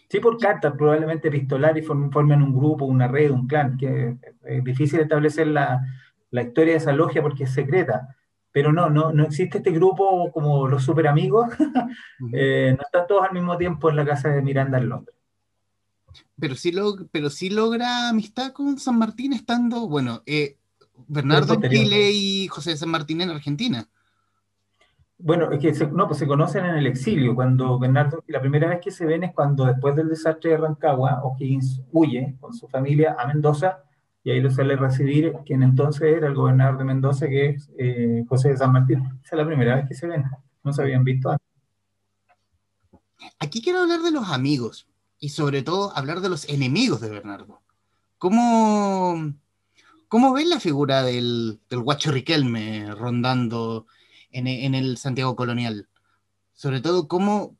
Sí, 0.09 0.21
por 0.21 0.39
cartas, 0.39 0.75
probablemente 0.77 1.29
epistolar 1.29 1.79
y 1.79 1.83
formen 1.83 2.43
un 2.43 2.55
grupo, 2.55 2.85
una 2.85 3.09
red, 3.09 3.31
un 3.31 3.47
clan, 3.47 3.77
que 3.77 4.17
es 4.45 4.65
difícil 4.65 5.01
establecer 5.01 5.47
la, 5.47 5.81
la 6.31 6.43
historia 6.43 6.75
de 6.75 6.79
esa 6.79 6.93
logia 6.93 7.23
porque 7.23 7.45
es 7.45 7.53
secreta. 7.53 8.15
Pero 8.53 8.73
no, 8.73 8.91
no, 8.91 9.13
no 9.13 9.25
existe 9.25 9.59
este 9.59 9.73
grupo 9.73 10.31
como 10.31 10.69
los 10.69 10.85
super 10.85 11.09
amigos, 11.09 11.49
eh, 12.33 12.75
no 12.77 12.85
están 12.85 13.07
todos 13.09 13.25
al 13.25 13.33
mismo 13.33 13.57
tiempo 13.57 13.91
en 13.91 13.97
la 13.97 14.05
casa 14.05 14.29
de 14.29 14.43
Miranda 14.43 14.79
en 14.79 14.89
Londres. 14.89 15.17
Pero 16.39 16.55
sí, 16.55 16.73
pero 17.11 17.31
sí 17.31 17.51
logra 17.51 18.09
amistad 18.09 18.53
con 18.53 18.79
San 18.79 18.99
Martín 18.99 19.33
estando, 19.33 19.89
bueno, 19.89 20.23
eh, 20.27 20.59
Bernardo 21.09 21.55
en 21.55 21.63
Chile 21.71 22.11
y 22.13 22.49
José 22.49 22.71
de 22.71 22.77
San 22.77 22.91
Martín 22.91 23.21
en 23.21 23.31
Argentina. 23.31 23.89
Bueno, 25.19 25.51
es 25.53 25.61
que 25.61 25.75
se, 25.75 25.87
no, 25.87 26.07
pues 26.07 26.19
se 26.19 26.27
conocen 26.27 26.65
en 26.65 26.77
el 26.77 26.87
exilio. 26.87 27.35
Cuando 27.35 27.79
Bernardo, 27.79 28.23
la 28.27 28.41
primera 28.41 28.69
vez 28.69 28.81
que 28.81 28.91
se 28.91 29.07
ven 29.07 29.25
es 29.25 29.33
cuando 29.33 29.65
después 29.65 29.95
del 29.97 30.09
desastre 30.09 30.51
de 30.51 30.57
Rancagua, 30.59 31.23
O'Higgins 31.23 31.83
huye 31.93 32.37
con 32.41 32.53
su 32.53 32.69
familia 32.69 33.17
a 33.19 33.27
Mendoza 33.27 33.85
y 34.23 34.31
ahí 34.31 34.41
lo 34.41 34.51
sale 34.51 34.75
a 34.75 34.77
recibir 34.79 35.35
quien 35.45 35.63
entonces 35.63 36.03
era 36.03 36.27
el 36.27 36.35
gobernador 36.35 36.79
de 36.79 36.85
Mendoza, 36.85 37.29
que 37.29 37.51
es 37.51 37.71
eh, 37.79 38.25
José 38.29 38.51
de 38.51 38.57
San 38.57 38.73
Martín. 38.73 38.99
Esa 39.23 39.37
es 39.37 39.39
la 39.39 39.47
primera 39.47 39.77
vez 39.77 39.89
que 39.89 39.95
se 39.95 40.07
ven. 40.07 40.25
No 40.63 40.73
se 40.73 40.83
habían 40.83 41.05
visto 41.05 41.31
antes. 41.31 41.47
Aquí 43.39 43.63
quiero 43.63 43.81
hablar 43.81 44.01
de 44.01 44.11
los 44.11 44.29
amigos 44.31 44.89
y 45.19 45.29
sobre 45.29 45.63
todo 45.63 45.97
hablar 45.97 46.21
de 46.21 46.31
los 46.31 46.49
enemigos 46.49 47.01
de 47.01 47.11
Bernardo. 47.11 47.61
¿Cómo, 48.19 49.35
¿Cómo 50.15 50.33
ven 50.33 50.49
la 50.49 50.61
figura 50.61 51.03
del, 51.03 51.59
del 51.69 51.81
guacho 51.81 52.13
Riquelme 52.13 52.95
rondando 52.95 53.89
en, 54.31 54.47
el 54.47 54.97
Santiago 54.97 55.35
colonial? 55.35 55.89
Sobre 56.53 56.81
todo, 56.81 57.09
¿cómo, 57.09 57.57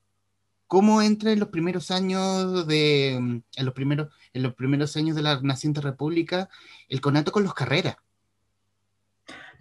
cómo 0.69 1.03
entra 1.03 1.33
en 1.33 1.41
los 1.41 1.49
primeros 1.49 1.91
años 1.91 2.65
de, 2.69 3.15
en 3.15 3.45
los 3.57 3.75
primeros, 3.75 4.15
en 4.33 4.45
los 4.45 4.55
primeros 4.55 4.97
años 4.97 5.17
de 5.17 5.23
la 5.23 5.41
naciente 5.41 5.81
república 5.81 6.49
el 6.89 7.01
conato 7.01 7.33
con 7.33 7.43
los 7.43 7.55
Carreras? 7.55 7.97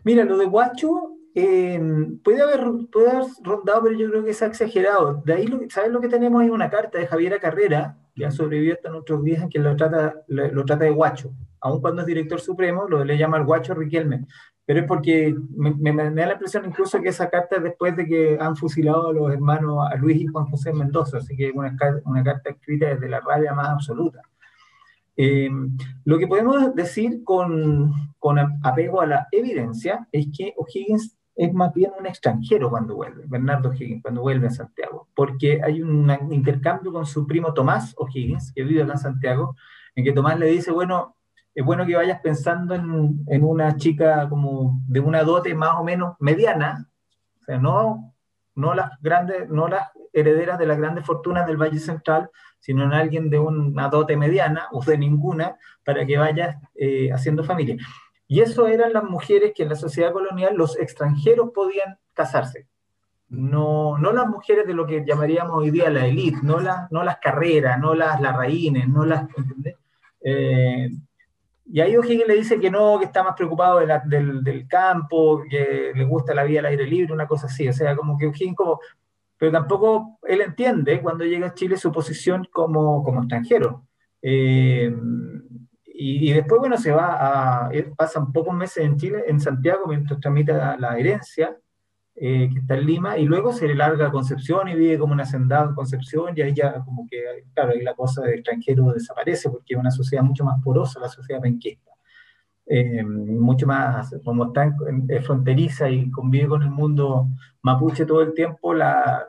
Mira, 0.04 0.24
lo 0.24 0.38
de 0.38 0.46
Guacho 0.46 1.13
eh, 1.36 1.82
puede, 2.24 2.42
haber, 2.42 2.66
puede 2.92 3.10
haber 3.10 3.26
rondado, 3.44 3.84
pero 3.84 3.96
yo 3.96 4.10
creo 4.10 4.24
que 4.24 4.34
se 4.34 4.46
ha 4.46 4.48
exagerado. 4.48 5.22
De 5.26 5.34
ahí, 5.34 5.48
¿sabes 5.70 5.92
lo 5.92 6.02
que 6.02 6.10
tenemos? 6.10 6.42
Hay 6.42 6.50
una 6.50 6.70
carta 6.70 7.00
de 7.00 7.08
Javiera 7.08 7.40
Carrera, 7.40 7.98
que 8.16 8.26
ha 8.26 8.32
sobrevivido 8.32 8.76
hasta 8.76 8.90
nuestros 8.90 9.24
días, 9.24 9.42
en 9.44 9.50
que 9.50 9.60
lo 9.60 9.76
trata, 9.76 10.16
lo 10.28 10.66
trata 10.66 10.86
de 10.86 10.92
Guacho 10.92 11.34
aun 11.64 11.82
cuando 11.82 12.02
es 12.02 12.08
director 12.08 12.40
supremo, 12.42 12.88
lo 12.88 13.04
le 13.04 13.18
llama 13.18 13.38
el 13.38 13.46
guacho 13.46 13.74
Riquelme. 13.74 14.26
Pero 14.66 14.82
es 14.82 14.86
porque 14.86 15.36
me, 15.56 15.94
da 15.94 16.26
la 16.28 16.34
impresión 16.34 16.66
incluso 16.66 17.02
que 17.02 17.10
esa 17.10 17.30
carta 17.30 17.58
es 17.58 17.64
después 17.64 17.96
de 17.96 18.06
que 18.06 18.38
han 18.40 18.56
fusilado 18.56 19.10
a 19.10 19.14
los 19.14 19.32
hermanos 19.32 19.88
a 19.90 19.96
Luis 19.96 20.22
y 20.22 20.28
Juan 20.28 20.46
José 20.46 20.72
Mendoza, 20.72 21.18
así 21.18 21.36
que 21.36 21.48
es 21.48 21.54
una, 21.54 21.76
una 22.06 22.24
carta 22.24 22.50
escrita 22.52 22.88
desde 22.88 23.10
la 23.10 23.20
rabia 23.20 23.54
más 23.54 23.70
absoluta. 23.70 24.22
Eh, 25.16 25.50
lo 26.06 26.18
que 26.18 26.28
podemos 26.28 26.74
decir 26.76 27.24
con, 27.24 27.94
con, 28.20 28.40
apego 28.64 29.02
a 29.02 29.06
la 29.06 29.28
evidencia 29.32 30.08
es 30.12 30.28
que 30.36 30.54
O'Higgins 30.58 31.16
es 31.36 31.54
más 31.54 31.74
bien 31.74 31.92
un 32.00 32.06
extranjero 32.06 32.70
cuando 32.70 32.96
vuelve, 32.96 33.24
Bernardo 33.28 33.70
O'Higgins, 33.70 34.02
cuando 34.02 34.22
vuelve 34.22 34.48
a 34.48 34.52
Santiago, 34.52 35.08
porque 35.16 35.62
hay 35.64 35.82
un 35.82 36.10
intercambio 36.32 36.92
con 36.92 37.06
su 37.06 37.26
primo 37.26 37.54
Tomás 37.54 37.96
O'Higgins, 37.98 38.52
que 38.54 38.64
vive 38.64 38.84
acá 38.84 38.94
en 38.94 39.00
Santiago, 39.00 39.56
en 39.96 40.04
que 40.04 40.12
Tomás 40.12 40.38
le 40.38 40.48
dice, 40.48 40.72
bueno, 40.72 41.16
es 41.56 41.66
bueno 41.66 41.86
que 41.86 41.96
vayas 41.96 42.20
pensando 42.22 42.76
en, 42.76 43.24
en, 43.28 43.44
una 43.44 43.76
chica 43.78 44.28
como 44.30 44.80
de 44.88 45.00
una 45.00 45.24
dote 45.24 45.54
más 45.54 45.76
o 45.78 45.84
menos 45.84 46.16
mediana, 46.20 46.90
o 47.42 47.46
sea, 47.46 47.58
no, 47.58 48.14
no, 48.56 48.74
las, 48.74 48.92
grandes, 49.02 49.50
no 49.50 49.68
las 49.68 49.90
herederas 50.14 50.60
de 50.60 50.68
las 50.68 50.78
grandes 50.78 51.06
fortunas 51.06 51.46
del 51.48 51.58
Valle 51.58 51.80
Central, 51.80 52.30
sino 52.60 52.84
en 52.84 52.94
alguien 52.94 53.30
de 53.30 53.40
una 53.40 53.90
dote 53.90 54.16
mediana 54.16 54.68
o 54.72 54.84
de 54.84 54.98
ninguna, 54.98 55.58
para 55.84 56.06
que 56.06 56.18
vayas 56.18 56.58
eh, 56.76 57.12
haciendo 57.12 57.44
familia. 57.44 57.78
Y 58.34 58.42
eso 58.42 58.66
eran 58.66 58.94
las 58.94 59.04
mujeres 59.04 59.54
que 59.56 59.62
en 59.62 59.70
la 59.70 59.76
sociedad 59.76 60.12
colonial 60.12 60.56
los 60.56 60.76
extranjeros 60.80 61.52
podían 61.54 62.00
casarse. 62.14 62.66
No, 63.30 64.00
no 64.00 64.12
las 64.12 64.28
mujeres 64.28 64.66
de 64.66 64.74
lo 64.74 64.88
que 64.88 65.06
llamaríamos 65.06 65.56
hoy 65.56 65.70
día 65.70 65.92
la 65.92 66.08
élite, 66.08 66.40
no, 66.42 66.60
las, 66.60 66.92
no 66.92 67.04
las 67.04 67.20
carreras, 67.20 67.80
no 67.80 67.94
las 67.94 68.20
raíces, 68.20 68.90
no 68.90 69.06
las... 69.06 69.28
Eh, 70.22 70.90
y 71.66 71.80
ahí 71.80 71.96
O'Higgins 71.96 72.28
le 72.28 72.34
dice 72.34 72.60
que 72.60 72.72
no, 72.72 72.98
que 72.98 73.06
está 73.06 73.22
más 73.22 73.36
preocupado 73.36 73.82
del, 73.82 74.44
del, 74.44 74.68
campo, 74.68 75.44
que 75.48 75.92
le 75.94 76.04
gusta 76.04 76.34
la 76.34 76.44
vida 76.44 76.62
al 76.62 76.66
aire 76.66 76.88
libre, 76.88 77.14
una 77.14 77.28
cosa 77.28 77.46
así. 77.46 77.68
O 77.68 77.74
sea, 77.74 77.96
como 77.96 78.18
que 78.18 78.26
O'Higgins 78.26 78.56
como... 78.56 78.80
Pero 79.38 79.52
tampoco 79.52 80.18
él 80.24 80.42
entiende 80.42 81.04
cuando 81.04 81.24
llega 81.24 81.46
a 81.46 81.54
Chile 81.54 81.78
su 81.78 81.92
posición 81.92 82.48
como, 82.52 83.04
como 83.04 83.20
extranjero. 83.20 83.84
Eh, 84.24 84.92
y, 85.94 86.34
después, 86.34 86.60
bueno, 86.60 86.78
se 86.78 86.92
va 86.92 87.68
a... 87.68 87.72
Pasan 87.96 88.32
pocos 88.34 88.54
meses 88.56 88.84
en 88.84 88.98
Chile, 88.98 89.24
en 89.28 89.40
Santiago, 89.40 89.86
mientras 89.88 90.20
tramita 90.20 90.76
la 90.78 90.98
herencia. 90.98 91.56
Eh, 92.16 92.48
que 92.54 92.60
está 92.60 92.76
en 92.76 92.86
Lima, 92.86 93.18
y 93.18 93.26
luego 93.26 93.52
se 93.52 93.68
le 93.68 93.74
larga 93.74 94.08
a 94.08 94.12
Concepción 94.12 94.68
y 94.68 94.76
vive 94.76 95.00
como 95.00 95.14
un 95.14 95.22
hacendado 95.22 95.70
en 95.70 95.76
Concepción, 95.76 96.34
y 96.38 96.42
ahí 96.42 96.54
ya 96.54 96.84
como 96.84 97.08
que, 97.10 97.46
claro, 97.56 97.72
ahí 97.72 97.82
la 97.82 97.96
cosa 97.96 98.22
de 98.22 98.36
extranjero 98.36 98.94
desaparece, 98.94 99.50
porque 99.50 99.74
es 99.74 99.80
una 99.80 99.90
sociedad 99.90 100.24
mucho 100.24 100.46
más 100.46 100.62
porosa, 100.64 101.00
la 101.00 101.10
sociedad 101.10 101.42
penquista. 101.42 101.92
Eh, 102.68 103.04
mucho 103.04 103.66
más, 103.66 104.16
como 104.24 104.46
está 104.46 104.74
fronteriza 105.24 105.90
y 105.90 106.10
convive 106.12 106.48
con 106.48 106.62
el 106.62 106.70
mundo 106.70 107.28
mapuche 107.64 108.06
todo 108.06 108.22
el 108.22 108.34
tiempo, 108.34 108.76
la, 108.76 109.28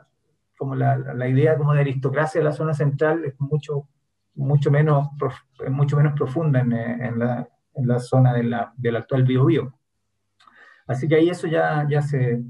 como 0.55 0.75
la, 0.75 0.95
la, 0.97 1.27
idea 1.27 1.57
como 1.57 1.73
de 1.73 1.81
aristocracia 1.81 2.39
de 2.39 2.45
la 2.45 2.53
zona 2.53 2.73
central 2.75 3.25
es 3.25 3.33
mucho, 3.39 3.87
mucho, 4.35 4.71
menos, 4.71 5.09
mucho 5.69 5.97
menos 5.97 6.13
profunda 6.13 6.59
en, 6.59 6.73
en, 6.73 7.19
la, 7.19 7.47
en 7.73 7.87
la, 7.87 7.99
zona 7.99 8.33
de 8.33 8.43
la, 8.43 8.73
del 8.77 8.97
actual 8.97 9.23
Biobío. 9.23 9.73
Así 10.87 11.07
que 11.07 11.15
ahí 11.15 11.29
eso 11.29 11.47
ya, 11.47 11.85
ya 11.89 12.01
se, 12.01 12.43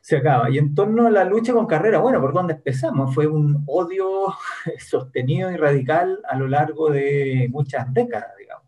se 0.00 0.16
acaba. 0.16 0.48
Y 0.50 0.58
en 0.58 0.74
torno 0.74 1.06
a 1.06 1.10
la 1.10 1.24
lucha 1.24 1.52
con 1.52 1.66
Carrera, 1.66 1.98
bueno, 1.98 2.20
¿por 2.20 2.32
dónde 2.32 2.54
empezamos? 2.54 3.14
Fue 3.14 3.26
un 3.26 3.64
odio 3.66 4.34
sostenido 4.78 5.50
y 5.50 5.56
radical 5.56 6.20
a 6.28 6.36
lo 6.36 6.48
largo 6.48 6.90
de 6.90 7.48
muchas 7.50 7.92
décadas, 7.92 8.30
digamos. 8.38 8.64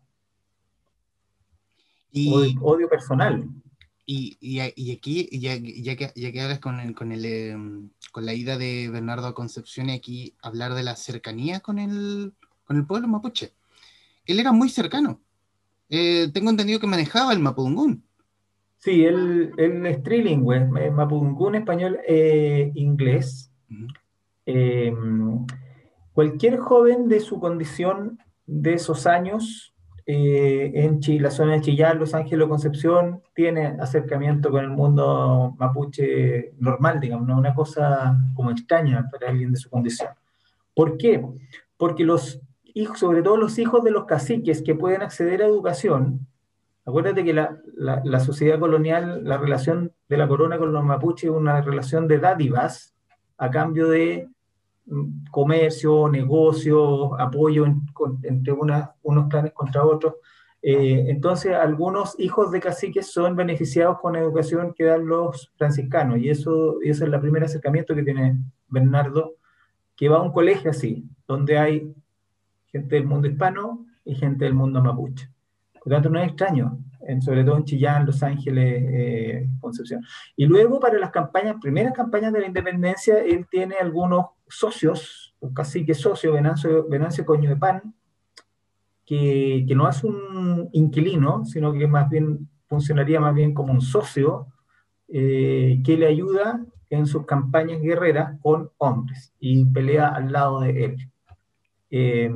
Y, 2.11 2.55
odio, 2.61 2.89
personal. 2.89 3.47
Y, 4.13 4.37
y, 4.41 4.59
aquí, 4.91 5.29
ya, 5.31 5.55
ya, 5.55 5.95
que, 5.95 6.11
ya 6.13 6.33
que 6.33 6.41
hablas 6.41 6.59
con, 6.59 6.81
el, 6.81 6.93
con, 6.93 7.13
el, 7.13 7.23
em, 7.23 7.89
con 8.11 8.25
la 8.25 8.33
ida 8.33 8.57
de 8.57 8.89
Bernardo 8.89 9.27
a 9.27 9.33
Concepción, 9.33 9.89
y 9.89 9.93
aquí 9.93 10.35
hablar 10.41 10.73
de 10.73 10.83
la 10.83 10.97
cercanía 10.97 11.61
con 11.61 11.79
el, 11.79 12.33
con 12.65 12.75
el 12.75 12.85
pueblo 12.85 13.07
mapuche. 13.07 13.53
Él 14.25 14.41
era 14.41 14.51
muy 14.51 14.67
cercano. 14.67 15.21
Eh, 15.87 16.27
tengo 16.33 16.49
entendido 16.49 16.81
que 16.81 16.87
manejaba 16.87 17.31
el 17.31 17.39
Mapudungún. 17.39 18.03
Sí, 18.79 19.05
él, 19.05 19.53
es 19.57 20.03
trilingüe, 20.03 20.59
mapudungún, 20.91 21.55
español 21.55 21.97
e 22.05 22.73
inglés. 22.75 23.49
Eh, 24.45 24.93
cualquier 26.11 26.57
joven 26.57 27.07
de 27.07 27.21
su 27.21 27.39
condición 27.39 28.19
de 28.45 28.73
esos 28.73 29.07
años 29.07 29.70
eh, 30.05 30.71
en 30.73 30.99
la 31.21 31.31
zona 31.31 31.53
de 31.53 31.61
Chillán, 31.61 31.99
Los 31.99 32.13
Ángeles 32.13 32.47
Concepción, 32.47 33.21
tiene 33.33 33.77
acercamiento 33.79 34.49
con 34.51 34.63
el 34.63 34.69
mundo 34.69 35.55
mapuche 35.57 36.53
normal, 36.59 36.99
digamos, 36.99 37.27
no 37.27 37.37
una 37.37 37.53
cosa 37.53 38.17
como 38.33 38.51
extraña 38.51 39.07
para 39.11 39.29
alguien 39.29 39.51
de 39.51 39.57
su 39.57 39.69
condición. 39.69 40.09
¿Por 40.73 40.97
qué? 40.97 41.23
Porque 41.77 42.03
los 42.03 42.41
hijos, 42.73 42.99
sobre 42.99 43.21
todo 43.21 43.37
los 43.37 43.59
hijos 43.59 43.83
de 43.83 43.91
los 43.91 44.05
caciques 44.05 44.61
que 44.61 44.75
pueden 44.75 45.01
acceder 45.01 45.41
a 45.41 45.47
educación, 45.47 46.27
Acuérdate 46.83 47.23
que 47.23 47.33
la, 47.33 47.61
la, 47.75 48.19
sociedad 48.19 48.59
colonial, 48.59 49.23
la 49.23 49.37
relación 49.37 49.93
de 50.09 50.17
la 50.17 50.27
corona 50.27 50.57
con 50.57 50.73
los 50.73 50.83
mapuches 50.83 51.29
es 51.29 51.35
una 51.35 51.61
relación 51.61 52.07
de 52.07 52.17
dádivas 52.17 52.95
a 53.37 53.51
cambio 53.51 53.87
de 53.87 54.27
comercio, 55.29 56.09
negocio, 56.09 57.19
apoyo 57.19 57.65
entre 58.23 58.53
unos 58.53 59.27
planes 59.29 59.53
contra 59.53 59.85
otros. 59.85 60.15
Eh, 60.61 61.05
entonces, 61.07 61.53
algunos 61.53 62.19
hijos 62.19 62.51
de 62.51 62.59
caciques 62.59 63.11
son 63.11 63.35
beneficiados 63.35 63.99
con 63.99 64.15
educación 64.15 64.73
que 64.75 64.83
dan 64.83 65.07
los 65.07 65.51
franciscanos, 65.57 66.19
y 66.19 66.29
eso, 66.29 66.77
eso 66.83 67.05
es 67.05 67.13
el 67.13 67.19
primer 67.19 67.43
acercamiento 67.43 67.95
que 67.95 68.03
tiene 68.03 68.37
Bernardo, 68.67 69.35
que 69.95 70.09
va 70.09 70.17
a 70.17 70.21
un 70.21 70.31
colegio 70.31 70.69
así, 70.71 71.05
donde 71.27 71.57
hay 71.57 71.93
gente 72.67 72.95
del 72.95 73.05
mundo 73.05 73.27
hispano 73.27 73.85
y 74.05 74.15
gente 74.15 74.45
del 74.45 74.53
mundo 74.53 74.81
mapuche. 74.81 75.29
Por 75.73 75.87
lo 75.87 75.95
tanto, 75.95 76.09
no 76.09 76.19
es 76.19 76.27
extraño, 76.27 76.77
en, 77.07 77.21
sobre 77.21 77.43
todo 77.43 77.57
en 77.57 77.65
Chillán, 77.65 78.05
Los 78.05 78.23
Ángeles, 78.23 78.83
eh, 78.87 79.49
Concepción. 79.59 80.03
Y 80.35 80.45
luego, 80.45 80.79
para 80.79 80.99
las 80.99 81.11
campañas, 81.11 81.57
primeras 81.61 81.93
campañas 81.93 82.33
de 82.33 82.41
la 82.41 82.47
independencia, 82.47 83.19
él 83.19 83.45
tiene 83.49 83.75
algunos 83.79 84.27
socios, 84.47 85.35
un 85.39 85.53
cacique 85.53 85.93
socio, 85.93 86.33
Venancio, 86.33 86.87
Venancio 86.87 87.25
Coño 87.25 87.49
de 87.49 87.55
Pan, 87.55 87.93
que, 89.05 89.65
que, 89.67 89.75
no 89.75 89.89
es 89.89 90.03
un 90.03 90.69
inquilino, 90.73 91.45
sino 91.45 91.73
que 91.73 91.87
más 91.87 92.09
bien 92.09 92.47
funcionaría 92.67 93.19
más 93.19 93.35
bien 93.35 93.53
como 93.53 93.73
un 93.73 93.81
socio 93.81 94.47
eh, 95.09 95.81
que 95.83 95.97
le 95.97 96.07
ayuda 96.07 96.65
en 96.89 97.05
sus 97.05 97.25
campañas 97.25 97.81
guerreras 97.81 98.39
con 98.41 98.69
hombres 98.77 99.33
y 99.41 99.65
pelea 99.65 100.07
al 100.07 100.31
lado 100.31 100.61
de 100.61 100.85
él. 100.85 101.11
Eh, 101.89 102.31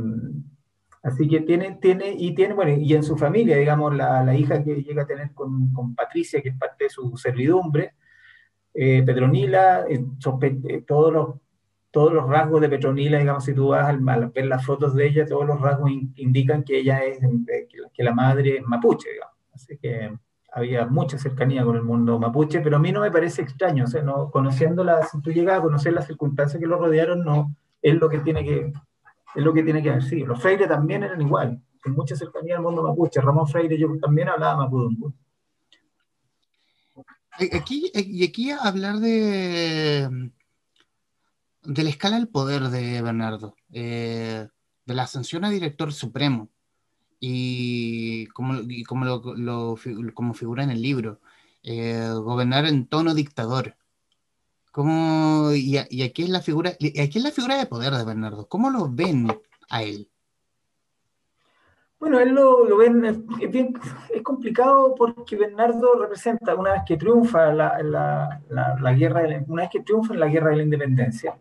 así 1.05 1.27
que 1.27 1.41
tiene, 1.41 1.77
tiene, 1.79 2.15
y 2.17 2.33
tiene, 2.33 2.53
bueno, 2.53 2.71
y 2.71 2.93
en 2.93 3.03
su 3.03 3.15
familia, 3.15 3.57
digamos, 3.57 3.95
la, 3.95 4.23
la 4.23 4.35
hija 4.35 4.63
que 4.63 4.81
llega 4.81 5.03
a 5.03 5.07
tener 5.07 5.33
con, 5.33 5.71
con, 5.71 5.93
Patricia, 5.95 6.41
que 6.41 6.49
es 6.49 6.57
parte 6.57 6.85
de 6.85 6.89
su 6.89 7.15
servidumbre, 7.15 7.93
eh, 8.73 9.03
Petronila, 9.03 9.85
todos 10.85 11.13
los 11.13 11.35
todos 11.95 12.11
los 12.11 12.27
rasgos 12.27 12.59
de 12.59 12.67
Petronila, 12.67 13.19
digamos, 13.19 13.45
si 13.45 13.53
tú 13.53 13.69
vas 13.69 13.87
al, 13.87 14.01
ver 14.01 14.47
las 14.47 14.65
fotos 14.65 14.95
de 14.95 15.07
ella, 15.07 15.25
todos 15.25 15.47
los 15.47 15.61
rasgos 15.61 15.89
indican 16.15 16.65
que 16.65 16.79
ella 16.79 17.01
es, 17.05 17.19
que, 17.93 18.03
la 18.03 18.13
madre 18.13 18.57
es 18.57 18.63
mapuche, 18.65 19.11
digamos. 19.13 19.35
Así 19.53 19.77
que 19.77 20.11
había 20.51 20.87
mucha 20.87 21.17
cercanía 21.17 21.63
con 21.63 21.77
el 21.77 21.83
mundo 21.83 22.19
mapuche, 22.19 22.59
pero 22.59 22.75
a 22.75 22.79
mí 22.79 22.91
no 22.91 22.99
me 22.99 23.11
parece 23.11 23.43
extraño, 23.43 23.85
o 23.85 23.87
sea, 23.87 24.01
no, 24.01 24.29
conociéndola, 24.29 25.03
si 25.03 25.21
tú 25.21 25.31
llegas 25.31 25.59
a 25.59 25.61
conocer 25.61 25.93
las 25.93 26.05
circunstancias 26.05 26.59
que 26.59 26.67
lo 26.67 26.77
rodearon, 26.77 27.23
no, 27.23 27.55
es 27.81 27.95
lo 27.95 28.09
que 28.09 28.19
tiene 28.19 28.43
que, 28.43 28.73
es 29.35 29.43
lo 29.43 29.53
que 29.53 29.63
tiene 29.63 29.83
que 29.83 29.89
haber. 29.89 30.03
Los 30.27 30.41
Freire 30.41 30.67
también 30.67 31.03
eran 31.03 31.21
igual, 31.21 31.61
con 31.83 31.93
mucha 31.93 32.15
cercanía 32.15 32.57
al 32.57 32.63
mundo 32.63 32.83
mapuche. 32.83 33.21
Ramón 33.21 33.47
Freire 33.47 33.77
yo 33.77 33.89
también 33.99 34.29
hablaba 34.29 34.57
mapudungun. 34.57 35.15
Aquí, 37.53 37.91
y 37.93 38.23
aquí 38.23 38.51
hablar 38.51 38.99
de, 38.99 40.31
de 41.63 41.83
la 41.83 41.89
escala 41.89 42.15
del 42.15 42.29
poder 42.29 42.69
de 42.69 43.01
Bernardo, 43.01 43.55
eh, 43.73 44.47
de 44.85 44.93
la 44.93 45.03
ascensión 45.03 45.43
a 45.43 45.49
director 45.49 45.91
supremo, 45.91 46.49
y 47.19 48.27
como, 48.27 48.61
como, 48.87 49.05
lo, 49.05 49.75
como 50.13 50.33
figura 50.33 50.63
en 50.63 50.69
el 50.69 50.81
libro, 50.81 51.19
eh, 51.63 52.09
gobernar 52.13 52.65
en 52.67 52.87
tono 52.87 53.13
dictador. 53.13 53.75
¿Cómo, 54.75 55.53
y, 55.53 55.77
aquí 55.77 56.23
es 56.23 56.29
la 56.29 56.41
figura, 56.41 56.71
aquí 56.71 57.17
es 57.17 57.23
la 57.23 57.31
figura 57.31 57.57
de 57.57 57.65
poder 57.65 57.93
de 57.93 58.03
Bernardo. 58.03 58.45
¿Cómo 58.49 58.69
lo 58.69 58.89
ven 58.91 59.25
a 59.69 59.83
él? 59.83 60.09
Bueno, 61.97 62.19
él 62.19 62.31
lo, 62.31 62.65
lo 62.65 62.75
ven, 62.75 63.05
es, 63.05 63.25
bien, 63.49 63.73
es, 64.13 64.21
complicado 64.21 64.93
porque 64.97 65.38
Bernardo 65.38 65.97
representa, 65.97 66.55
una 66.55 66.73
vez 66.73 66.81
que 66.85 66.97
triunfa 66.97 67.53
la, 67.53 67.81
la, 67.83 68.41
la, 68.49 68.93
guerra, 68.93 69.23
una 69.47 69.61
vez 69.61 69.71
que 69.71 69.79
triunfa 69.79 70.13
en 70.13 70.19
la 70.19 70.27
guerra 70.27 70.49
de 70.49 70.57
la 70.57 70.63
independencia, 70.63 71.39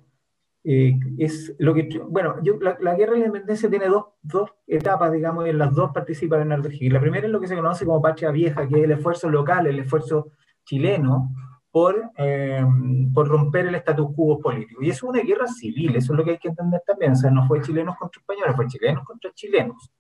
eh, 0.63 0.97
es 1.19 1.57
lo 1.59 1.75
que, 1.75 1.89
bueno, 2.09 2.37
yo, 2.41 2.57
la, 2.61 2.95
guerra 2.95 3.15
de 3.15 3.19
la 3.19 3.27
independencia 3.27 3.69
tiene 3.69 3.89
dos, 3.89 4.05
dos, 4.23 4.55
etapas, 4.69 5.11
digamos, 5.11 5.45
y 5.45 5.51
en 5.51 5.59
las 5.59 5.75
dos 5.75 5.91
participa 5.93 6.37
Bernardo 6.37 6.71
Higgins. 6.71 6.93
La 6.93 7.01
primera 7.01 7.27
es 7.27 7.33
lo 7.33 7.41
que 7.41 7.49
se 7.49 7.57
conoce 7.57 7.85
como 7.85 8.01
patria 8.01 8.31
vieja, 8.31 8.69
que 8.69 8.77
es 8.77 8.85
el 8.85 8.93
esfuerzo 8.93 9.29
local, 9.29 9.67
el 9.67 9.81
esfuerzo 9.81 10.29
chileno 10.65 11.33
por, 11.75 12.13
eh, 12.19 12.65
por 13.13 13.27
romper 13.27 13.67
el 13.67 13.75
status 13.75 14.15
quo 14.15 14.39
político. 14.39 14.81
Y 14.81 14.91
es 14.91 15.03
una 15.03 15.21
guerra 15.23 15.49
civil, 15.49 15.97
eso 15.97 16.13
es 16.13 16.17
lo 16.17 16.25
que 16.25 16.31
hay 16.31 16.39
que 16.39 16.47
entender 16.47 16.81
también. 16.87 17.11
O 17.11 17.17
sea, 17.17 17.33
no 17.33 17.49
fue 17.49 17.63
chilenos 17.63 17.97
contra 17.97 18.21
españoles, 18.21 18.55
fue 18.55 18.69
chilenos 18.69 19.05
contra 19.05 19.33
chilenos. 19.33 19.91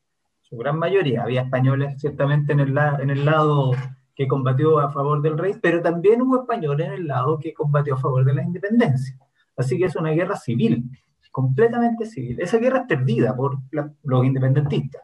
Su 0.40 0.56
gran 0.56 0.78
mayoría. 0.78 1.24
Había 1.24 1.42
españoles 1.42 2.00
ciertamente 2.00 2.52
en 2.52 2.60
el, 2.60 2.78
en 2.78 3.10
el 3.10 3.24
lado 3.24 3.72
que 4.14 4.28
combatió 4.28 4.78
a 4.78 4.92
favor 4.92 5.20
del 5.20 5.36
rey, 5.36 5.54
pero 5.60 5.82
también 5.82 6.22
hubo 6.22 6.42
españoles 6.42 6.86
en 6.86 6.92
el 6.92 7.08
lado 7.08 7.40
que 7.40 7.52
combatió 7.52 7.94
a 7.94 7.98
favor 7.98 8.24
de 8.24 8.34
la 8.34 8.44
independencia. 8.44 9.18
Así 9.56 9.76
que 9.76 9.86
es 9.86 9.96
una 9.96 10.10
guerra 10.10 10.36
civil, 10.36 10.88
completamente 11.32 12.06
civil. 12.06 12.40
Esa 12.40 12.58
guerra 12.58 12.82
es 12.82 12.86
perdida 12.86 13.34
por 13.34 13.58
los 14.04 14.24
independentistas 14.24 15.02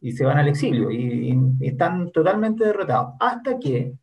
y 0.00 0.12
se 0.12 0.24
van 0.24 0.38
al 0.38 0.46
exilio 0.46 0.92
y, 0.92 1.36
están 1.58 2.12
totalmente 2.12 2.64
derrotados. 2.64 3.14
Hasta 3.18 3.58
que 3.58 3.94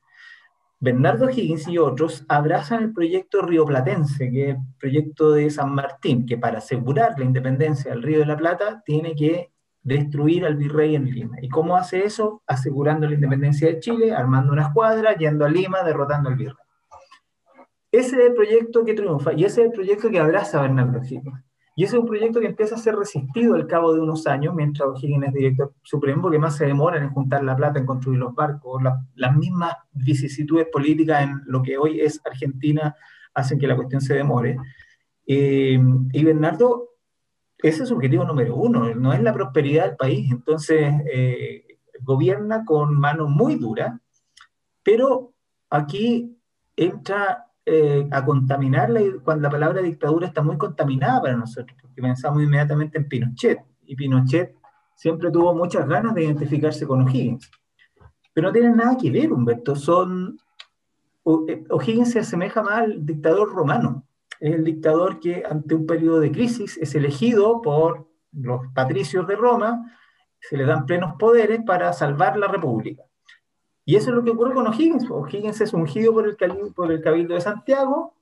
Bernardo 0.85 1.31
Higgins 1.31 1.67
y 1.67 1.79
otros 1.79 2.23
abrazan 2.27 2.83
el 2.83 2.93
proyecto 2.93 3.41
rioplatense, 3.41 4.29
que 4.29 4.49
es 4.51 4.55
el 4.55 4.61
proyecto 4.79 5.31
de 5.31 5.49
San 5.49 5.73
Martín, 5.73 6.27
que 6.27 6.37
para 6.37 6.59
asegurar 6.59 7.15
la 7.17 7.25
independencia 7.25 7.89
del 7.89 8.03
Río 8.03 8.19
de 8.19 8.27
la 8.27 8.37
Plata 8.37 8.83
tiene 8.85 9.15
que 9.15 9.51
destruir 9.81 10.45
al 10.45 10.57
virrey 10.57 10.93
en 10.93 11.05
Lima. 11.05 11.37
¿Y 11.41 11.49
cómo 11.49 11.75
hace 11.75 12.05
eso? 12.05 12.43
Asegurando 12.45 13.07
la 13.07 13.15
independencia 13.15 13.67
de 13.67 13.79
Chile, 13.79 14.13
armando 14.13 14.53
una 14.53 14.67
escuadra, 14.67 15.15
yendo 15.15 15.43
a 15.43 15.49
Lima, 15.49 15.81
derrotando 15.81 16.29
al 16.29 16.35
virrey. 16.35 16.55
Ese 17.91 18.17
es 18.17 18.27
el 18.27 18.33
proyecto 18.35 18.85
que 18.85 18.93
triunfa 18.93 19.33
y 19.33 19.43
ese 19.43 19.61
es 19.61 19.67
el 19.69 19.73
proyecto 19.73 20.11
que 20.11 20.19
abraza 20.19 20.61
Bernardo 20.61 21.01
Higgins. 21.03 21.43
Y 21.77 21.83
ese 21.83 21.97
es 21.97 22.01
un 22.01 22.07
proyecto 22.07 22.39
que 22.39 22.47
empieza 22.47 22.75
a 22.75 22.79
ser 22.79 22.95
resistido 22.95 23.53
al 23.55 23.67
cabo 23.67 23.93
de 23.93 23.99
unos 23.99 24.25
años, 24.27 24.55
mientras 24.55 24.87
O'Higgins 24.87 25.27
es 25.27 25.33
director 25.33 25.73
supremo, 25.83 26.21
porque 26.21 26.39
más 26.39 26.55
se 26.55 26.65
demora 26.65 26.97
en 26.97 27.09
juntar 27.09 27.43
la 27.43 27.55
plata, 27.55 27.79
en 27.79 27.85
construir 27.85 28.17
los 28.17 28.33
barcos, 28.33 28.81
las 29.15 29.35
mismas 29.35 29.75
vicisitudes 29.91 30.67
políticas 30.71 31.23
en 31.23 31.41
lo 31.45 31.61
que 31.61 31.77
hoy 31.77 31.99
es 31.99 32.21
Argentina 32.25 32.95
hacen 33.33 33.59
que 33.59 33.67
la 33.67 33.75
cuestión 33.75 33.99
se 33.99 34.13
demore. 34.13 34.57
Eh, 35.27 35.77
y 36.13 36.23
Bernardo, 36.23 36.91
ese 37.57 37.83
es 37.83 37.89
su 37.89 37.95
objetivo 37.95 38.23
número 38.23 38.55
uno, 38.55 38.95
no 38.95 39.11
es 39.11 39.21
la 39.21 39.33
prosperidad 39.33 39.87
del 39.87 39.97
país, 39.97 40.31
entonces 40.31 40.93
eh, 41.11 41.65
gobierna 42.01 42.63
con 42.63 42.97
mano 42.97 43.27
muy 43.27 43.55
dura, 43.55 43.99
pero 44.81 45.33
aquí 45.69 46.37
entra 46.77 47.44
eh, 47.65 48.07
a 48.11 48.23
contaminar 48.23 48.91
cuando 49.23 49.43
la 49.43 49.49
palabra 49.49 49.81
dictadura 49.81 50.27
está 50.27 50.41
muy 50.41 50.57
contaminada 50.57 51.21
para 51.21 51.35
nosotros, 51.35 51.77
porque 51.81 52.01
pensamos 52.01 52.43
inmediatamente 52.43 52.97
en 52.97 53.07
Pinochet, 53.07 53.59
y 53.85 53.95
Pinochet 53.95 54.55
siempre 54.95 55.31
tuvo 55.31 55.53
muchas 55.55 55.87
ganas 55.87 56.13
de 56.13 56.25
identificarse 56.25 56.85
con 56.85 57.01
O'Higgins. 57.01 57.49
Pero 58.33 58.47
no 58.47 58.53
tienen 58.53 58.75
nada 58.75 58.97
que 58.97 59.09
ver, 59.11 59.31
Humberto, 59.31 59.75
son... 59.75 60.37
Eh, 61.47 61.63
O'Higgins 61.69 62.11
se 62.11 62.19
asemeja 62.19 62.61
más 62.61 62.81
al 62.83 63.05
dictador 63.05 63.51
romano, 63.51 64.05
es 64.39 64.53
el 64.53 64.63
dictador 64.63 65.19
que 65.19 65.43
ante 65.49 65.73
un 65.75 65.85
periodo 65.85 66.19
de 66.19 66.31
crisis 66.31 66.77
es 66.77 66.93
elegido 66.93 67.61
por 67.61 68.07
los 68.31 68.61
patricios 68.73 69.25
de 69.27 69.35
Roma, 69.35 69.91
se 70.39 70.57
le 70.57 70.65
dan 70.65 70.85
plenos 70.85 71.15
poderes 71.17 71.61
para 71.65 71.91
salvar 71.93 72.37
la 72.37 72.47
república. 72.47 73.03
Y 73.85 73.95
eso 73.95 74.09
es 74.09 74.15
lo 74.15 74.23
que 74.23 74.31
ocurre 74.31 74.55
con 74.55 74.65
O'Higgins. 74.65 75.09
O'Higgins 75.09 75.61
es 75.61 75.73
ungido 75.73 76.11
por 76.11 76.27
el, 76.27 76.35
por 76.73 76.91
el 76.91 77.01
Cabildo 77.01 77.35
de 77.35 77.41
Santiago, 77.41 78.15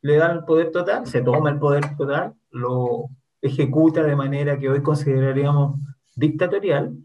le 0.00 0.16
dan 0.16 0.36
el 0.38 0.44
poder 0.44 0.70
total, 0.70 1.06
se 1.06 1.22
toma 1.22 1.50
el 1.50 1.58
poder 1.58 1.96
total, 1.96 2.34
lo 2.52 3.06
ejecuta 3.42 4.04
de 4.04 4.14
manera 4.14 4.58
que 4.58 4.70
hoy 4.70 4.80
consideraríamos 4.80 5.80
dictatorial, 6.14 6.96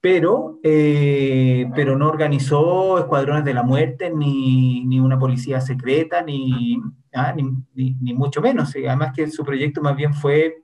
pero, 0.00 0.58
eh, 0.62 1.70
pero 1.74 1.98
no 1.98 2.08
organizó 2.08 2.98
escuadrones 2.98 3.44
de 3.44 3.52
la 3.52 3.62
muerte, 3.62 4.10
ni, 4.10 4.84
ni 4.86 4.98
una 4.98 5.18
policía 5.18 5.60
secreta, 5.60 6.22
ni, 6.22 6.80
ah, 7.12 7.34
ni, 7.34 7.94
ni, 7.94 8.14
mucho 8.14 8.40
menos. 8.40 8.74
Además 8.74 9.12
que 9.14 9.26
su 9.26 9.44
proyecto 9.44 9.82
más 9.82 9.96
bien 9.96 10.14
fue, 10.14 10.62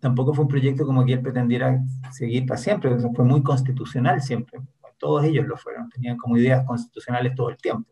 tampoco 0.00 0.34
fue 0.34 0.44
un 0.44 0.48
proyecto 0.48 0.84
como 0.84 1.04
que 1.04 1.12
él 1.12 1.22
pretendiera 1.22 1.80
seguir 2.10 2.46
para 2.46 2.58
siempre, 2.58 2.96
fue 3.14 3.24
muy 3.24 3.42
constitucional 3.42 4.20
siempre 4.20 4.60
todos 4.98 5.24
ellos 5.24 5.46
lo 5.46 5.56
fueron, 5.56 5.88
tenían 5.90 6.16
como 6.16 6.36
ideas 6.36 6.64
constitucionales 6.66 7.34
todo 7.34 7.50
el 7.50 7.56
tiempo. 7.56 7.90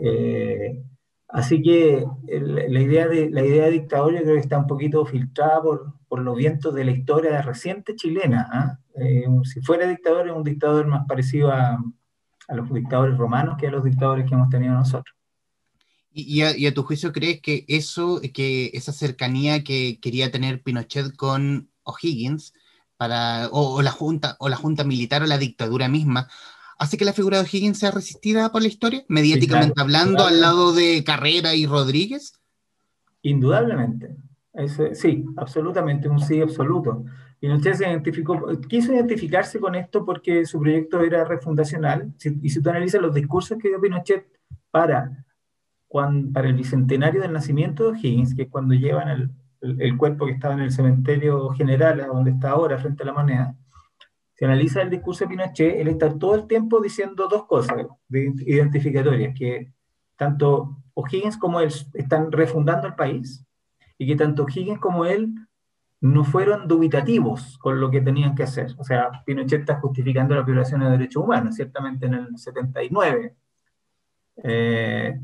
Eh, 0.00 0.82
así 1.28 1.62
que 1.62 2.04
la, 2.28 2.80
idea 2.80 3.08
de, 3.08 3.30
la 3.30 3.44
idea 3.44 3.66
de 3.66 3.72
dictadura 3.72 4.20
creo 4.20 4.34
que 4.34 4.40
está 4.40 4.58
un 4.58 4.66
poquito 4.66 5.04
filtrada 5.04 5.62
por, 5.62 5.94
por 6.08 6.20
los 6.20 6.36
vientos 6.36 6.74
de 6.74 6.84
la 6.84 6.92
historia 6.92 7.42
reciente 7.42 7.94
chilena. 7.96 8.48
¿ah? 8.52 8.78
Eh, 8.94 9.26
si 9.44 9.60
fuera 9.60 9.86
dictador, 9.86 10.28
es 10.28 10.34
un 10.34 10.44
dictador 10.44 10.86
más 10.86 11.06
parecido 11.06 11.50
a, 11.50 11.78
a, 12.48 12.54
los 12.54 12.72
dictadores 12.72 13.16
romanos 13.16 13.56
que 13.58 13.68
a 13.68 13.70
los 13.70 13.84
dictadores 13.84 14.26
que 14.28 14.34
hemos 14.34 14.48
tenido 14.48 14.74
nosotros. 14.74 15.16
¿Y 16.14 16.42
a, 16.42 16.54
y 16.54 16.66
a 16.66 16.74
tu 16.74 16.82
juicio 16.82 17.10
crees 17.10 17.40
que 17.40 17.64
eso, 17.68 18.20
que 18.34 18.70
esa 18.74 18.92
cercanía 18.92 19.64
que 19.64 19.98
quería 19.98 20.30
tener 20.30 20.62
Pinochet 20.62 21.16
con 21.16 21.70
O'Higgins, 21.84 22.52
o, 23.52 23.82
la 23.82 23.90
junta, 23.90 24.36
o 24.38 24.48
la 24.48 24.56
junta 24.56 24.84
militar 24.84 25.22
o 25.22 25.26
la 25.26 25.38
dictadura 25.38 25.88
misma, 25.88 26.28
hace 26.78 26.96
que 26.96 27.04
la 27.04 27.12
figura 27.12 27.38
de 27.38 27.44
O'Higgins 27.44 27.78
sea 27.78 27.90
resistida 27.90 28.50
por 28.50 28.62
la 28.62 28.68
historia, 28.68 29.04
mediáticamente 29.08 29.80
hablando, 29.80 30.24
al 30.24 30.40
lado 30.40 30.72
de 30.72 31.04
Carrera 31.04 31.54
y 31.54 31.66
Rodríguez? 31.66 32.40
Indudablemente. 33.22 34.16
sí, 34.94 35.24
absolutamente, 35.36 36.08
un 36.08 36.20
sí 36.20 36.40
absoluto. 36.40 37.04
Pinochet 37.38 37.74
se 37.74 37.88
identificó, 37.88 38.40
quiso 38.68 38.92
identificarse 38.92 39.58
con 39.58 39.74
esto 39.74 40.04
porque 40.04 40.44
su 40.44 40.60
proyecto 40.60 41.00
era 41.02 41.24
refundacional. 41.24 42.12
y 42.42 42.50
si 42.50 42.62
tú 42.62 42.70
analizas 42.70 43.02
los 43.02 43.14
discursos 43.14 43.58
que 43.58 43.68
dio 43.68 43.80
Pinochet 43.80 44.26
para, 44.70 45.24
para 46.32 46.48
el 46.48 46.54
bicentenario 46.54 47.20
del 47.20 47.32
nacimiento 47.32 47.84
de 47.84 47.90
O'Higgins, 47.90 48.34
que 48.34 48.42
es 48.42 48.48
cuando 48.48 48.74
llevan 48.74 49.08
el, 49.08 49.30
el, 49.62 49.96
cuerpo 49.96 50.26
que 50.26 50.32
estaba 50.32 50.54
en 50.54 50.60
el 50.60 50.72
cementerio 50.72 51.50
general, 51.50 52.04
donde 52.06 52.32
está 52.32 52.50
ahora, 52.50 52.78
frente 52.78 53.02
a 53.02 53.06
la 53.06 53.12
moneda, 53.12 53.56
si 54.34 54.44
analiza 54.44 54.82
el 54.82 54.90
discurso 54.90 55.24
de 55.24 55.28
Pinochet, 55.28 55.80
él 55.80 55.88
está 55.88 56.18
todo 56.18 56.34
el 56.34 56.46
tiempo 56.46 56.80
diciendo 56.80 57.28
dos 57.28 57.46
cosas 57.46 57.86
identificatorias, 58.10 59.34
que 59.38 59.72
tanto 60.16 60.78
O'Higgins 60.94 61.36
como 61.36 61.60
él 61.60 61.72
están 61.94 62.32
refundando 62.32 62.88
el 62.88 62.94
país 62.94 63.44
y 63.98 64.06
que 64.06 64.16
tanto 64.16 64.44
O'Higgins 64.44 64.80
como 64.80 65.04
él 65.04 65.32
no 66.00 66.24
fueron 66.24 66.66
dubitativos 66.66 67.56
con 67.58 67.80
lo 67.80 67.88
que 67.88 68.00
tenían 68.00 68.34
que 68.34 68.42
hacer. 68.42 68.74
O 68.78 68.84
sea, 68.84 69.22
Pinochet 69.24 69.60
está 69.60 69.78
justificando 69.78 70.34
la 70.34 70.42
violación 70.42 70.80
de 70.80 70.90
derechos 70.90 71.22
humanos, 71.22 71.54
ciertamente 71.54 72.06
en 72.06 72.14
el 72.14 72.36
79. 72.36 73.36
Eh, 74.42 75.20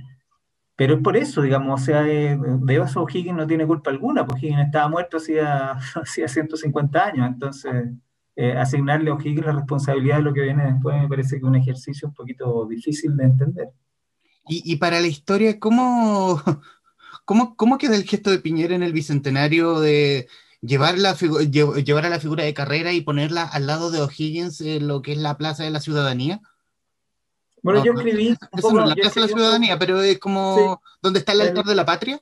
pero 0.78 0.94
es 0.94 1.00
por 1.02 1.16
eso, 1.16 1.42
digamos, 1.42 1.82
o 1.82 1.84
sea, 1.84 2.06
eh, 2.06 2.38
de 2.38 2.76
eso 2.76 3.04
Higgins 3.12 3.36
no 3.36 3.48
tiene 3.48 3.66
culpa 3.66 3.90
alguna, 3.90 4.24
porque 4.24 4.46
Higgins 4.46 4.66
estaba 4.66 4.86
muerto 4.86 5.16
hacía, 5.16 5.72
hacía 5.96 6.28
150 6.28 7.04
años, 7.04 7.26
entonces 7.26 7.90
eh, 8.36 8.52
asignarle 8.56 9.10
a 9.10 9.14
O'Higgins 9.14 9.44
la 9.44 9.54
responsabilidad 9.54 10.18
de 10.18 10.22
lo 10.22 10.32
que 10.32 10.42
viene 10.42 10.72
después 10.72 10.96
me 11.02 11.08
parece 11.08 11.30
que 11.30 11.38
es 11.38 11.42
un 11.42 11.56
ejercicio 11.56 12.06
un 12.06 12.14
poquito 12.14 12.64
difícil 12.66 13.16
de 13.16 13.24
entender. 13.24 13.68
Y, 14.50 14.76
para 14.76 15.00
la 15.00 15.08
historia, 15.08 15.58
¿cómo, 15.58 16.40
cómo, 17.24 17.56
cómo 17.56 17.76
queda 17.76 17.96
el 17.96 18.04
gesto 18.04 18.30
de 18.30 18.38
Piñera 18.38 18.76
en 18.76 18.84
el 18.84 18.92
Bicentenario 18.92 19.80
de 19.80 20.28
llevar, 20.60 20.96
la 20.96 21.14
llevar 21.14 22.06
a 22.06 22.08
la 22.08 22.20
figura 22.20 22.44
de 22.44 22.54
carrera 22.54 22.92
y 22.92 23.00
ponerla 23.00 23.42
al 23.42 23.66
lado 23.66 23.90
de 23.90 24.00
O'Higgins 24.00 24.60
en 24.60 24.86
lo 24.86 25.02
que 25.02 25.10
es 25.10 25.18
la 25.18 25.36
Plaza 25.36 25.64
de 25.64 25.70
la 25.72 25.80
Ciudadanía? 25.80 26.40
Bueno, 27.62 27.84
yo 27.84 27.92
escribí... 27.92 28.36
la 28.52 28.94
Plaza 28.94 29.20
de 29.20 29.26
la 29.26 29.28
Ciudadanía, 29.28 29.78
pero 29.78 30.00
es 30.00 30.18
como... 30.18 30.80
¿Dónde 31.02 31.20
está 31.20 31.32
el 31.32 31.42
altar 31.42 31.64
de 31.64 31.74
la 31.74 31.84
patria? 31.84 32.20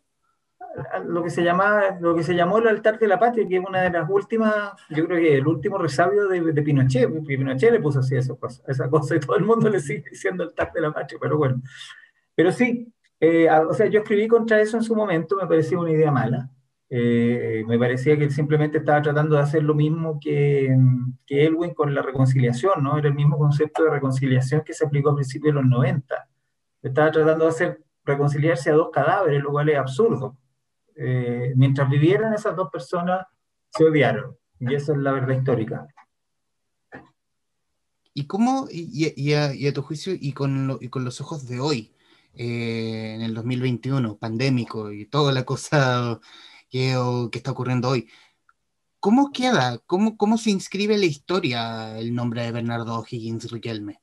lo 1.06 1.22
que 1.22 1.30
se 1.30 1.42
llama, 1.42 1.98
lo 2.00 2.14
que 2.14 2.22
se 2.22 2.34
llamó 2.34 2.58
el 2.58 2.68
altar 2.68 2.98
de 2.98 3.08
la 3.08 3.18
patria, 3.18 3.46
que 3.48 3.56
es 3.56 3.64
una 3.66 3.82
de 3.82 3.90
las 3.90 4.08
últimas, 4.10 4.72
yo 4.90 5.06
creo 5.06 5.18
que 5.18 5.36
el 5.36 5.46
último 5.46 5.78
resabio 5.78 6.28
de, 6.28 6.52
de 6.52 6.62
Pinochet, 6.62 7.08
Pinochet 7.24 7.72
le 7.72 7.80
puso 7.80 8.00
así 8.00 8.16
esa 8.16 8.34
cosa, 8.34 8.62
esa 8.66 8.88
cosa 8.88 9.16
y 9.16 9.20
todo 9.20 9.36
el 9.36 9.44
mundo 9.44 9.68
le 9.70 9.80
sigue 9.80 10.04
diciendo 10.10 10.44
altar 10.44 10.72
de 10.72 10.80
la 10.80 10.92
patria, 10.92 11.18
pero 11.20 11.38
bueno. 11.38 11.62
Pero 12.34 12.52
sí, 12.52 12.92
eh, 13.20 13.48
o 13.50 13.72
sea, 13.72 13.86
yo 13.86 14.00
escribí 14.00 14.28
contra 14.28 14.60
eso 14.60 14.76
en 14.76 14.82
su 14.82 14.94
momento, 14.94 15.36
me 15.36 15.46
parecía 15.46 15.78
una 15.78 15.90
idea 15.90 16.10
mala. 16.10 16.50
Eh, 16.88 17.64
me 17.66 17.78
parecía 17.78 18.16
que 18.16 18.24
él 18.24 18.30
simplemente 18.30 18.78
estaba 18.78 19.02
tratando 19.02 19.36
de 19.36 19.42
hacer 19.42 19.62
lo 19.62 19.74
mismo 19.74 20.20
que, 20.20 20.74
que 21.26 21.44
Elwin 21.44 21.74
con 21.74 21.94
la 21.94 22.02
reconciliación, 22.02 22.82
¿no? 22.82 22.96
Era 22.96 23.08
el 23.08 23.14
mismo 23.14 23.38
concepto 23.38 23.84
de 23.84 23.90
reconciliación 23.90 24.62
que 24.64 24.72
se 24.72 24.86
aplicó 24.86 25.10
a 25.10 25.14
principios 25.16 25.54
de 25.54 25.60
los 25.60 25.68
90. 25.68 26.28
Estaba 26.82 27.10
tratando 27.10 27.44
de 27.44 27.50
hacer 27.50 27.84
reconciliarse 28.04 28.70
a 28.70 28.74
dos 28.74 28.90
cadáveres, 28.92 29.42
lo 29.42 29.50
cual 29.50 29.68
es 29.68 29.78
absurdo. 29.78 30.36
Eh, 30.94 31.52
mientras 31.56 31.90
vivieran 31.90 32.32
esas 32.32 32.54
dos 32.56 32.70
personas, 32.70 33.26
se 33.70 33.84
odiaron. 33.84 34.36
Y 34.60 34.74
esa 34.74 34.92
es 34.92 34.98
la 34.98 35.12
verdad 35.12 35.36
histórica. 35.36 35.86
¿Y 38.14 38.26
cómo, 38.26 38.66
y, 38.70 39.34
a, 39.34 39.72
tu 39.74 39.82
juicio, 39.82 40.14
y 40.18 40.32
con, 40.32 40.78
los 40.78 41.20
ojos 41.20 41.46
de 41.46 41.60
hoy, 41.60 41.92
eh, 42.34 43.12
en 43.14 43.20
el 43.20 43.34
2021, 43.34 44.16
pandémico 44.16 44.90
y 44.90 45.04
toda 45.04 45.32
la 45.32 45.44
cosa 45.44 46.18
que, 46.68 46.96
que 47.30 47.38
está 47.38 47.50
ocurriendo 47.50 47.88
hoy, 47.88 48.08
¿cómo 49.00 49.30
queda, 49.32 49.78
cómo, 49.86 50.16
cómo 50.16 50.38
se 50.38 50.50
inscribe 50.50 50.98
la 50.98 51.06
historia 51.06 51.98
el 51.98 52.14
nombre 52.14 52.42
de 52.42 52.52
Bernardo 52.52 53.04
Higgins 53.08 53.50
Riquelme? 53.50 54.00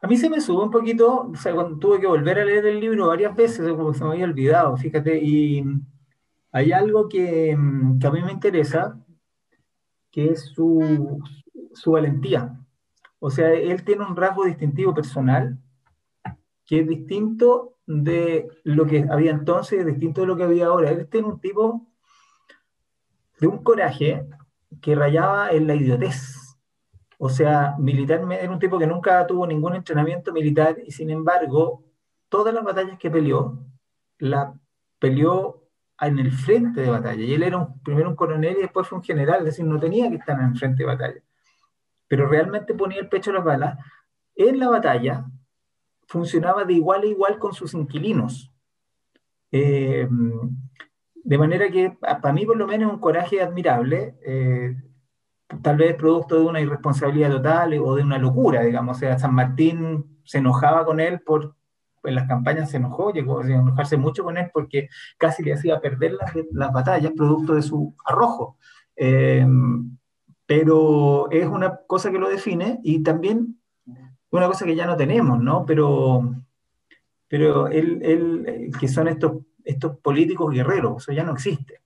A 0.00 0.06
mí 0.06 0.16
se 0.16 0.30
me 0.30 0.40
subió 0.40 0.62
un 0.62 0.70
poquito, 0.70 1.30
o 1.32 1.36
sea, 1.36 1.54
cuando 1.54 1.78
tuve 1.78 2.00
que 2.00 2.06
volver 2.06 2.38
a 2.38 2.44
leer 2.44 2.66
el 2.66 2.78
libro 2.78 3.08
varias 3.08 3.34
veces, 3.34 3.68
como 3.72 3.92
se 3.92 4.04
me 4.04 4.12
había 4.12 4.26
olvidado, 4.26 4.76
fíjate, 4.76 5.18
y 5.20 5.64
hay 6.52 6.72
algo 6.72 7.08
que, 7.08 7.56
que 8.00 8.06
a 8.06 8.10
mí 8.10 8.22
me 8.22 8.32
interesa, 8.32 8.98
que 10.10 10.30
es 10.30 10.44
su, 10.46 11.20
su 11.72 11.90
valentía. 11.92 12.58
O 13.18 13.30
sea, 13.30 13.52
él 13.52 13.84
tiene 13.84 14.06
un 14.06 14.16
rasgo 14.16 14.44
distintivo 14.44 14.94
personal 14.94 15.58
que 16.64 16.80
es 16.80 16.88
distinto 16.88 17.77
de 17.88 18.46
lo 18.64 18.86
que 18.86 19.06
había 19.10 19.30
entonces, 19.30 19.84
distinto 19.86 20.20
de 20.20 20.26
lo 20.26 20.36
que 20.36 20.42
había 20.42 20.66
ahora. 20.66 20.90
Él 20.90 21.08
tiene 21.08 21.26
un 21.26 21.40
tipo 21.40 21.86
de 23.40 23.46
un 23.46 23.64
coraje 23.64 24.26
que 24.82 24.94
rayaba 24.94 25.50
en 25.50 25.66
la 25.66 25.74
idiotez. 25.74 26.58
O 27.16 27.30
sea, 27.30 27.76
militarmente 27.78 28.44
era 28.44 28.52
un 28.52 28.58
tipo 28.58 28.78
que 28.78 28.86
nunca 28.86 29.26
tuvo 29.26 29.46
ningún 29.46 29.74
entrenamiento 29.74 30.34
militar 30.34 30.76
y 30.86 30.92
sin 30.92 31.08
embargo, 31.08 31.82
todas 32.28 32.52
las 32.52 32.62
batallas 32.62 32.98
que 32.98 33.10
peleó, 33.10 33.58
la 34.18 34.52
peleó 34.98 35.64
en 35.98 36.18
el 36.18 36.30
frente 36.30 36.82
de 36.82 36.90
batalla. 36.90 37.24
Y 37.24 37.32
él 37.32 37.42
era 37.42 37.68
primero 37.82 38.10
un 38.10 38.16
coronel 38.16 38.58
y 38.58 38.62
después 38.62 38.86
fue 38.86 38.98
un 38.98 39.04
general, 39.04 39.38
es 39.38 39.46
decir, 39.46 39.64
no 39.64 39.80
tenía 39.80 40.10
que 40.10 40.16
estar 40.16 40.38
en 40.38 40.48
el 40.48 40.58
frente 40.58 40.82
de 40.82 40.88
batalla. 40.88 41.22
Pero 42.06 42.28
realmente 42.28 42.74
ponía 42.74 43.00
el 43.00 43.08
pecho 43.08 43.30
a 43.30 43.34
las 43.34 43.44
balas. 43.44 43.78
En 44.34 44.58
la 44.58 44.68
batalla 44.68 45.24
funcionaba 46.08 46.64
de 46.64 46.72
igual 46.72 47.02
a 47.02 47.06
igual 47.06 47.38
con 47.38 47.52
sus 47.52 47.74
inquilinos. 47.74 48.50
Eh, 49.52 50.08
de 51.14 51.38
manera 51.38 51.70
que, 51.70 51.96
para 52.00 52.32
mí 52.32 52.46
por 52.46 52.56
lo 52.56 52.66
menos, 52.66 52.92
un 52.92 52.98
coraje 52.98 53.40
admirable. 53.40 54.16
Eh, 54.24 54.74
tal 55.62 55.76
vez 55.76 55.94
producto 55.96 56.36
de 56.36 56.46
una 56.46 56.60
irresponsabilidad 56.60 57.30
total 57.30 57.74
o 57.74 57.94
de 57.94 58.02
una 58.02 58.18
locura, 58.18 58.62
digamos. 58.62 58.96
O 58.96 59.00
sea, 59.00 59.18
San 59.18 59.34
Martín 59.34 60.20
se 60.24 60.38
enojaba 60.38 60.84
con 60.84 60.98
él 60.98 61.20
por, 61.20 61.54
en 62.04 62.14
las 62.14 62.26
campañas 62.26 62.70
se 62.70 62.78
enojó, 62.78 63.12
llegó 63.12 63.40
a 63.40 63.46
enojarse 63.46 63.96
mucho 63.98 64.24
con 64.24 64.38
él 64.38 64.50
porque 64.52 64.88
casi 65.18 65.42
le 65.42 65.54
hacía 65.54 65.80
perder 65.80 66.12
las, 66.12 66.32
las 66.52 66.72
batallas 66.72 67.12
producto 67.12 67.54
de 67.54 67.62
su 67.62 67.94
arrojo. 68.04 68.56
Eh, 68.96 69.46
pero 70.46 71.30
es 71.30 71.46
una 71.46 71.80
cosa 71.86 72.10
que 72.10 72.18
lo 72.18 72.30
define 72.30 72.80
y 72.82 73.02
también 73.02 73.57
una 74.30 74.46
cosa 74.46 74.64
que 74.64 74.76
ya 74.76 74.86
no 74.86 74.96
tenemos, 74.96 75.40
¿no? 75.40 75.64
Pero, 75.66 76.34
pero 77.28 77.68
él, 77.68 78.00
él 78.02 78.70
que 78.78 78.88
son 78.88 79.08
estos, 79.08 79.32
estos 79.64 79.98
políticos 79.98 80.52
guerreros, 80.52 81.02
eso 81.02 81.12
ya 81.12 81.24
no 81.24 81.32
existe 81.32 81.82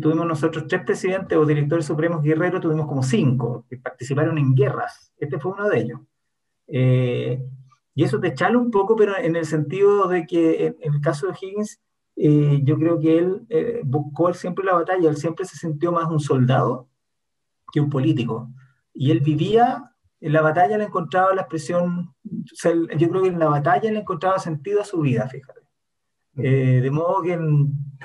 tuvimos 0.00 0.26
nosotros 0.26 0.66
tres 0.68 0.82
presidentes 0.84 1.36
o 1.36 1.44
directores 1.44 1.86
supremos 1.86 2.22
guerreros, 2.22 2.60
tuvimos 2.60 2.86
como 2.86 3.02
cinco 3.02 3.64
que 3.68 3.76
participaron 3.76 4.38
en 4.38 4.54
guerras. 4.54 5.12
Este 5.18 5.38
fue 5.38 5.52
uno 5.52 5.68
de 5.68 5.78
ellos. 5.78 6.00
Eh, 6.68 7.42
y 7.94 8.04
eso 8.04 8.18
te 8.20 8.34
chala 8.34 8.58
un 8.58 8.70
poco, 8.70 8.96
pero 8.96 9.16
en 9.18 9.36
el 9.36 9.46
sentido 9.46 10.08
de 10.08 10.26
que 10.26 10.66
en, 10.80 10.94
el 10.94 11.00
caso 11.00 11.26
de 11.26 11.34
Higgins, 11.40 11.80
eh, 12.16 12.60
yo 12.62 12.78
creo 12.78 12.98
que 12.98 13.18
él 13.18 13.46
eh, 13.48 13.80
buscó 13.84 14.32
siempre 14.34 14.64
la 14.64 14.74
batalla, 14.74 15.08
él 15.08 15.16
siempre 15.16 15.44
se 15.44 15.56
sintió 15.56 15.92
más 15.92 16.08
un 16.08 16.20
soldado 16.20 16.88
que 17.72 17.80
un 17.80 17.90
político. 17.90 18.48
Y 18.94 19.10
él 19.10 19.20
vivía, 19.20 19.92
en 20.20 20.32
la 20.32 20.42
batalla 20.42 20.78
le 20.78 20.84
encontraba 20.84 21.34
la 21.34 21.42
expresión, 21.42 22.14
yo 22.24 23.08
creo 23.08 23.22
que 23.22 23.28
en 23.28 23.38
la 23.38 23.48
batalla 23.48 23.90
le 23.90 24.00
encontraba 24.00 24.38
sentido 24.38 24.80
a 24.80 24.84
su 24.84 25.00
vida, 25.00 25.28
fíjate. 25.28 25.60
Eh, 26.38 26.80
de 26.82 26.90
modo 26.90 27.22
que 27.22 27.38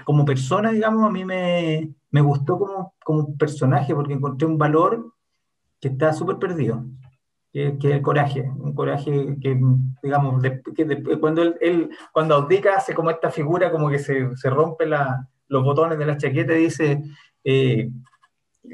como 0.05 0.23
persona, 0.23 0.71
digamos, 0.71 1.05
a 1.05 1.11
mí 1.11 1.25
me, 1.25 1.93
me 2.11 2.21
gustó 2.21 2.57
como, 2.57 2.93
como, 3.03 3.35
personaje 3.37 3.93
porque 3.93 4.13
encontré 4.13 4.47
un 4.47 4.57
valor 4.57 5.13
que 5.79 5.89
está 5.89 6.13
súper 6.13 6.37
perdido, 6.37 6.85
que, 7.51 7.77
es 7.77 7.83
el 7.83 8.01
coraje, 8.01 8.49
un 8.57 8.73
coraje 8.73 9.37
que, 9.41 9.59
digamos, 10.01 10.41
que 10.75 11.19
cuando 11.19 11.41
él, 11.41 11.89
cuando 12.13 12.35
Audica 12.35 12.75
hace 12.75 12.93
como 12.93 13.09
esta 13.09 13.31
figura, 13.31 13.71
como 13.71 13.89
que 13.89 13.99
se, 13.99 14.35
se 14.37 14.49
rompe 14.49 14.85
la, 14.85 15.27
los 15.47 15.63
botones 15.63 15.97
de 15.97 16.05
la 16.05 16.17
chaqueta 16.17 16.53
y 16.53 16.63
dice, 16.63 17.01
eh, 17.43 17.89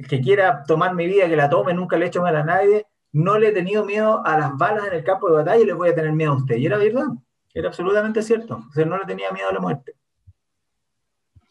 que 0.08 0.22
quiera 0.22 0.64
tomar 0.64 0.94
mi 0.94 1.08
vida, 1.08 1.28
que 1.28 1.36
la 1.36 1.50
tome, 1.50 1.74
nunca 1.74 1.98
le 1.98 2.06
he 2.06 2.08
hecho 2.10 2.22
mal 2.22 2.36
a 2.36 2.44
nadie, 2.44 2.86
no 3.18 3.40
le 3.40 3.48
he 3.48 3.52
tenido 3.52 3.84
miedo 3.84 4.24
a 4.24 4.38
las 4.38 4.56
balas 4.58 4.86
en 4.88 4.94
el 4.94 5.04
campo 5.04 5.28
de 5.28 5.38
batalla 5.38 5.64
y 5.64 5.66
le 5.66 5.74
voy 5.74 5.90
a 5.90 5.96
tener 5.96 6.14
miedo 6.14 6.34
a 6.34 6.36
usted. 6.36 6.56
Y 6.58 6.68
era 6.68 6.78
verdad. 6.78 7.08
Era 7.52 7.70
absolutamente 7.70 8.22
cierto. 8.22 8.64
O 8.70 8.72
sea, 8.72 8.86
no 8.86 8.98
le 8.98 9.06
tenía 9.06 9.32
miedo 9.32 9.50
a 9.50 9.54
la 9.54 9.60
muerte. 9.60 9.94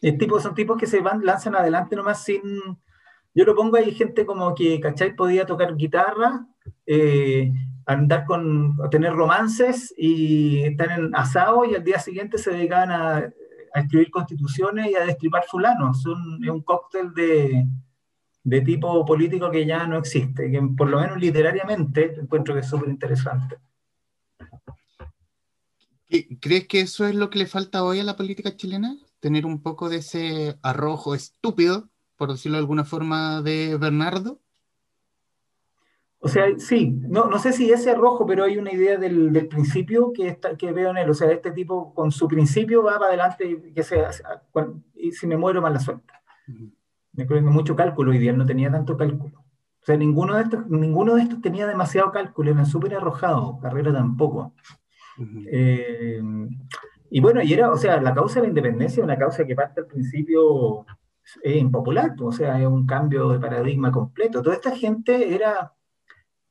El 0.01 0.17
tipo, 0.17 0.39
son 0.39 0.55
tipos 0.55 0.79
que 0.79 0.87
se 0.87 1.01
van, 1.01 1.25
lanzan 1.25 1.57
adelante 1.57 1.97
nomás 1.97 2.23
sin... 2.23 2.41
Yo 3.35 3.45
lo 3.45 3.57
pongo 3.57 3.77
ahí 3.77 3.93
gente 3.93 4.25
como 4.25 4.55
que, 4.55 4.79
¿cachai? 4.79 5.17
Podía 5.17 5.45
tocar 5.45 5.77
guitarra, 5.77 6.47
eh, 6.87 7.53
andar 7.85 8.25
con, 8.25 8.77
tener 8.91 9.12
romances 9.12 9.93
y 9.97 10.62
estar 10.62 10.93
en 10.93 11.14
asado 11.17 11.64
y 11.64 11.75
al 11.75 11.83
día 11.83 11.99
siguiente 11.99 12.39
se 12.39 12.53
dedicaban 12.53 12.93
a, 12.93 13.33
escribir 13.75 14.11
constituciones 14.11 14.91
y 14.91 14.95
a 14.95 15.05
destripar 15.05 15.45
fulanos. 15.51 15.99
Es 15.99 16.07
un 16.49 16.62
cóctel 16.62 17.12
de, 17.12 17.67
de 18.47 18.61
tipo 18.61 19.05
político 19.05 19.51
que 19.51 19.67
ya 19.67 19.89
no 19.89 19.99
existe, 19.99 20.49
que 20.49 20.63
por 20.77 20.89
lo 20.89 21.01
menos 21.01 21.19
literariamente 21.19 22.15
encuentro 22.21 22.55
que 22.55 22.61
es 22.61 22.69
súper 22.69 22.89
interesante. 22.89 23.57
¿Crees 26.41 26.69
que 26.69 26.79
eso 26.79 27.07
es 27.07 27.17
lo 27.17 27.29
que 27.29 27.41
le 27.41 27.47
falta 27.47 27.83
hoy 27.83 27.99
a 27.99 28.05
la 28.05 28.15
política 28.15 28.55
chilena? 28.55 28.97
Tener 29.19 29.47
un 29.47 29.61
poco 29.61 29.89
de 29.89 29.97
ese 29.97 30.57
arrojo 30.63 31.17
estúpido, 31.17 31.89
por 32.17 32.31
decirlo 32.31 32.59
de 32.59 32.61
alguna 32.61 32.85
forma, 32.85 33.43
de 33.43 33.77
Bernardo. 33.79 34.39
O 36.21 36.29
sea, 36.29 36.47
sí, 36.59 36.93
no, 36.93 37.25
no 37.25 37.41
sé 37.41 37.53
si 37.53 37.73
ese 37.73 37.91
arrojo, 37.91 38.27
pero 38.27 38.45
hay 38.45 38.59
una 38.59 38.73
idea 38.73 38.97
del, 38.97 39.33
del 39.33 39.49
principio 39.49 40.13
que, 40.13 40.29
está, 40.29 40.57
que 40.57 40.71
veo 40.71 40.91
en 40.91 40.99
él. 40.99 41.11
O 41.11 41.15
sea, 41.15 41.33
este 41.33 41.51
tipo 41.51 41.93
con 41.95 42.13
su 42.13 42.29
principio 42.29 42.85
va 42.85 42.93
para 42.93 43.07
adelante 43.07 43.45
y, 43.45 43.73
que 43.73 43.83
sea, 43.83 44.11
y 44.95 45.11
si 45.11 45.27
me 45.27 45.37
muero, 45.37 45.69
la 45.69 45.81
suerte. 45.81 46.15
Me 47.17 47.27
creo 47.27 47.43
que 47.43 47.51
mucho 47.51 47.75
cálculo 47.75 48.11
hoy 48.12 48.19
día, 48.19 48.33
no 48.33 48.47
tenía 48.47 48.71
tanto 48.71 48.97
cálculo. 48.97 49.39
O 49.39 49.85
sea, 49.87 49.97
ninguno 49.97 50.37
de 50.37 50.43
estos, 50.43 50.67
ninguno 50.69 51.14
de 51.14 51.23
estos 51.23 51.41
tenía 51.41 51.67
demasiado 51.67 52.11
cálculo, 52.11 52.51
eran 52.51 52.67
súper 52.67 52.95
arrojados, 52.95 53.61
Carrera 53.62 53.93
tampoco. 53.93 54.53
Eh, 55.51 56.21
y 57.11 57.21
bueno, 57.21 57.43
y 57.43 57.53
era, 57.53 57.71
o 57.71 57.77
sea, 57.77 58.01
la 58.01 58.12
causa 58.12 58.37
de 58.37 58.43
la 58.43 58.49
independencia 58.49 59.01
es 59.01 59.05
una 59.05 59.17
causa 59.17 59.47
que 59.47 59.55
parte 59.55 59.81
al 59.81 59.87
principio 59.87 60.85
es 61.43 61.57
impopular, 61.57 62.14
o 62.21 62.33
sea, 62.33 62.61
es 62.61 62.67
un 62.67 62.87
cambio 62.87 63.29
de 63.31 63.39
paradigma 63.39 63.91
completo. 63.91 64.43
Toda 64.43 64.57
esta 64.57 64.77
gente 64.77 65.35
era 65.35 65.73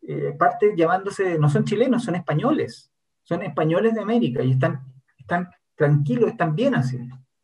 eh, 0.02 0.36
parte 0.38 0.74
llamándose, 0.76 1.38
no 1.38 1.50
son 1.50 1.66
chilenos, 1.66 2.04
son 2.04 2.16
españoles, 2.16 2.92
son 3.24 3.42
españoles 3.44 3.94
de 3.94 4.02
América 4.02 4.44
y 4.44 4.52
están, 4.52 4.82
están 5.18 5.50
tranquilos, 5.76 6.30
están 6.30 6.56
bien 6.56 6.76
así. 6.76 6.98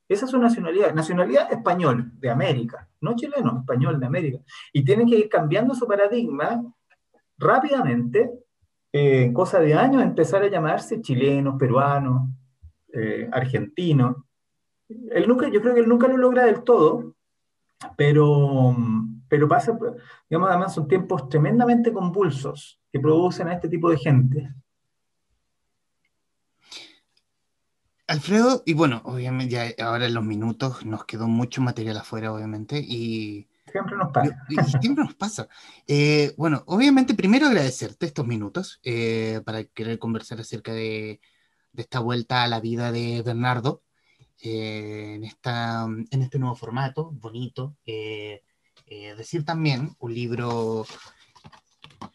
Esa 0.07 0.25
es 0.25 0.31
su 0.31 0.37
nacionalidad, 0.37 0.93
nacionalidad 0.93 1.51
español 1.51 2.11
de 2.19 2.29
América, 2.29 2.87
no 3.01 3.15
chileno, 3.15 3.59
español 3.59 3.99
de 3.99 4.05
América. 4.05 4.39
Y 4.71 4.85
tienen 4.85 5.07
que 5.07 5.17
ir 5.17 5.29
cambiando 5.29 5.73
su 5.73 5.87
paradigma 5.87 6.63
rápidamente, 7.37 8.31
eh, 8.93 9.31
cosa 9.33 9.59
de 9.59 9.73
años, 9.73 10.03
empezar 10.03 10.43
a 10.43 10.49
llamarse 10.49 11.01
chilenos, 11.01 11.55
peruanos, 11.57 12.29
eh, 12.93 13.27
argentinos. 13.31 14.17
Yo 14.87 15.37
creo 15.61 15.73
que 15.73 15.79
él 15.79 15.89
nunca 15.89 16.07
lo 16.07 16.17
logra 16.17 16.45
del 16.45 16.63
todo, 16.63 17.15
pero, 17.95 18.75
pero 19.27 19.47
pasa, 19.47 19.77
digamos, 20.29 20.49
además 20.49 20.73
son 20.73 20.87
tiempos 20.87 21.29
tremendamente 21.29 21.91
convulsos 21.91 22.79
que 22.91 22.99
producen 22.99 23.47
a 23.47 23.53
este 23.53 23.69
tipo 23.69 23.89
de 23.89 23.97
gente. 23.97 24.53
Alfredo, 28.11 28.61
y 28.65 28.73
bueno, 28.73 29.01
obviamente 29.05 29.53
ya 29.53 29.85
ahora 29.85 30.05
en 30.05 30.13
los 30.13 30.25
minutos 30.25 30.85
nos 30.85 31.05
quedó 31.05 31.29
mucho 31.29 31.61
material 31.61 31.95
afuera, 31.95 32.33
obviamente, 32.33 32.77
y... 32.77 33.47
Siempre 33.71 33.95
nos 33.95 34.11
pasa. 34.11 34.35
siempre 34.81 35.05
nos 35.05 35.15
pasa. 35.15 35.47
Eh, 35.87 36.33
bueno, 36.35 36.61
obviamente 36.65 37.13
primero 37.13 37.47
agradecerte 37.47 38.05
estos 38.05 38.27
minutos 38.27 38.81
eh, 38.83 39.39
para 39.45 39.63
querer 39.63 39.97
conversar 39.97 40.41
acerca 40.41 40.73
de, 40.73 41.21
de, 41.71 41.81
esta 41.81 42.01
vuelta 42.01 42.43
a 42.43 42.49
la 42.49 42.59
vida 42.59 42.91
de 42.91 43.21
Bernardo 43.21 43.81
eh, 44.41 45.13
en, 45.15 45.23
esta, 45.23 45.85
en 45.85 46.21
este 46.21 46.37
nuevo 46.37 46.55
formato, 46.55 47.11
bonito. 47.13 47.77
decir 49.17 49.45
también 49.45 49.95
un 49.99 50.13
libro 50.13 50.85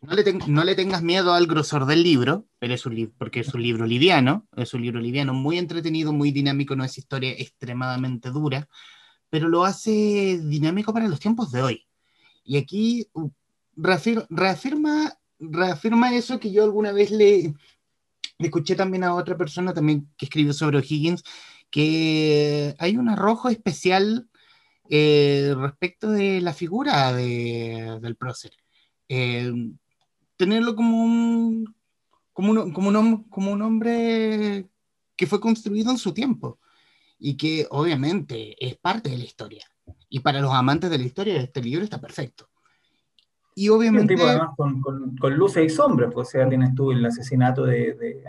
no 0.03 0.15
le, 0.15 0.25
le, 0.65 0.75
tengas 0.75 1.03
miedo 1.03 1.33
al 1.33 1.47
grosor 1.47 1.87
del 1.87 2.03
libro, 2.03 2.47
pero 2.59 2.75
es 2.75 2.87
un 2.87 3.15
porque 3.19 3.41
es 3.41 3.55
un 3.55 3.63
libro 3.63 3.87
liviano, 3.87 4.47
es 4.57 4.75
un 4.75 4.83
libro 4.83 5.01
liviano, 5.01 5.33
muy 5.35 5.59
entretenido, 5.59 6.13
muy 6.13 6.31
dinámico, 6.33 6.77
no 6.77 6.85
es 6.85 6.99
historia 6.99 7.33
extremadamente 7.33 8.31
dura, 8.31 8.69
pero 9.31 9.49
lo 9.49 9.65
hace 9.65 10.41
dinámico 10.43 10.93
para 10.93 11.09
los 11.09 11.21
tiempos 11.21 11.53
de 11.53 11.63
hoy. 11.63 11.87
Y 12.45 12.57
aquí 12.59 13.09
uh, 13.15 13.31
reafirma, 13.77 15.19
reafirma 15.39 16.15
eso 16.15 16.41
que 16.41 16.53
yo 16.53 16.65
alguna 16.65 16.93
vez 16.93 17.11
le, 17.11 17.55
escuché 18.39 18.77
también 18.77 19.05
a 19.05 19.15
otra 19.15 19.37
persona 19.37 19.75
también 19.75 20.09
que 20.17 20.27
escribió 20.27 20.53
sobre 20.53 20.79
O'Higgins, 20.79 21.23
que 21.71 22.75
hay 22.79 22.97
un 22.97 23.09
arrojo 23.09 23.49
especial 23.49 24.29
eh, 24.89 25.55
respecto 25.57 26.11
de 26.11 26.41
la 26.41 26.55
figura 26.55 27.13
de, 27.13 27.99
del 28.01 28.17
prócer. 28.17 28.53
Eh, 29.09 29.53
tenerlo 30.37 30.77
como 30.77 31.03
un, 31.03 31.75
como 32.33 32.53
un, 32.53 32.73
como, 32.73 32.89
un, 32.89 33.25
como 33.25 33.53
un 33.53 33.63
hombre 33.63 34.69
que 35.17 35.27
fue 35.27 35.41
construido 35.41 35.91
en 35.91 35.99
su 35.99 36.13
tiempo 36.13 36.59
y 37.19 37.37
que 37.37 37.67
obviamente 37.71 38.55
es 38.65 38.77
parte 38.77 39.11
de 39.11 39.19
la 39.19 39.25
historia. 39.25 39.65
Y 40.09 40.21
para 40.21 40.41
los 40.41 40.53
amantes 40.53 40.91
de 40.91 40.99
la 40.99 41.05
historia, 41.05 41.37
este 41.37 41.63
libro 41.63 41.85
está 41.85 42.01
perfecto. 42.01 42.49
Y 43.55 43.71
obviamente... 43.71 44.15
Un 44.15 44.19
tipo 44.19 44.29
además 44.29 44.51
con, 44.57 44.81
con, 44.83 45.17
con, 45.17 45.35
luces 45.35 45.65
y 45.65 45.75
sombras, 45.75 46.13
pues, 46.13 46.29
o 46.29 46.31
sea, 46.31 46.49
tienes 46.49 46.75
tú 46.75 46.93
el 46.93 47.05
asesinato 47.05 47.65
de, 47.65 47.95
de, 47.95 48.23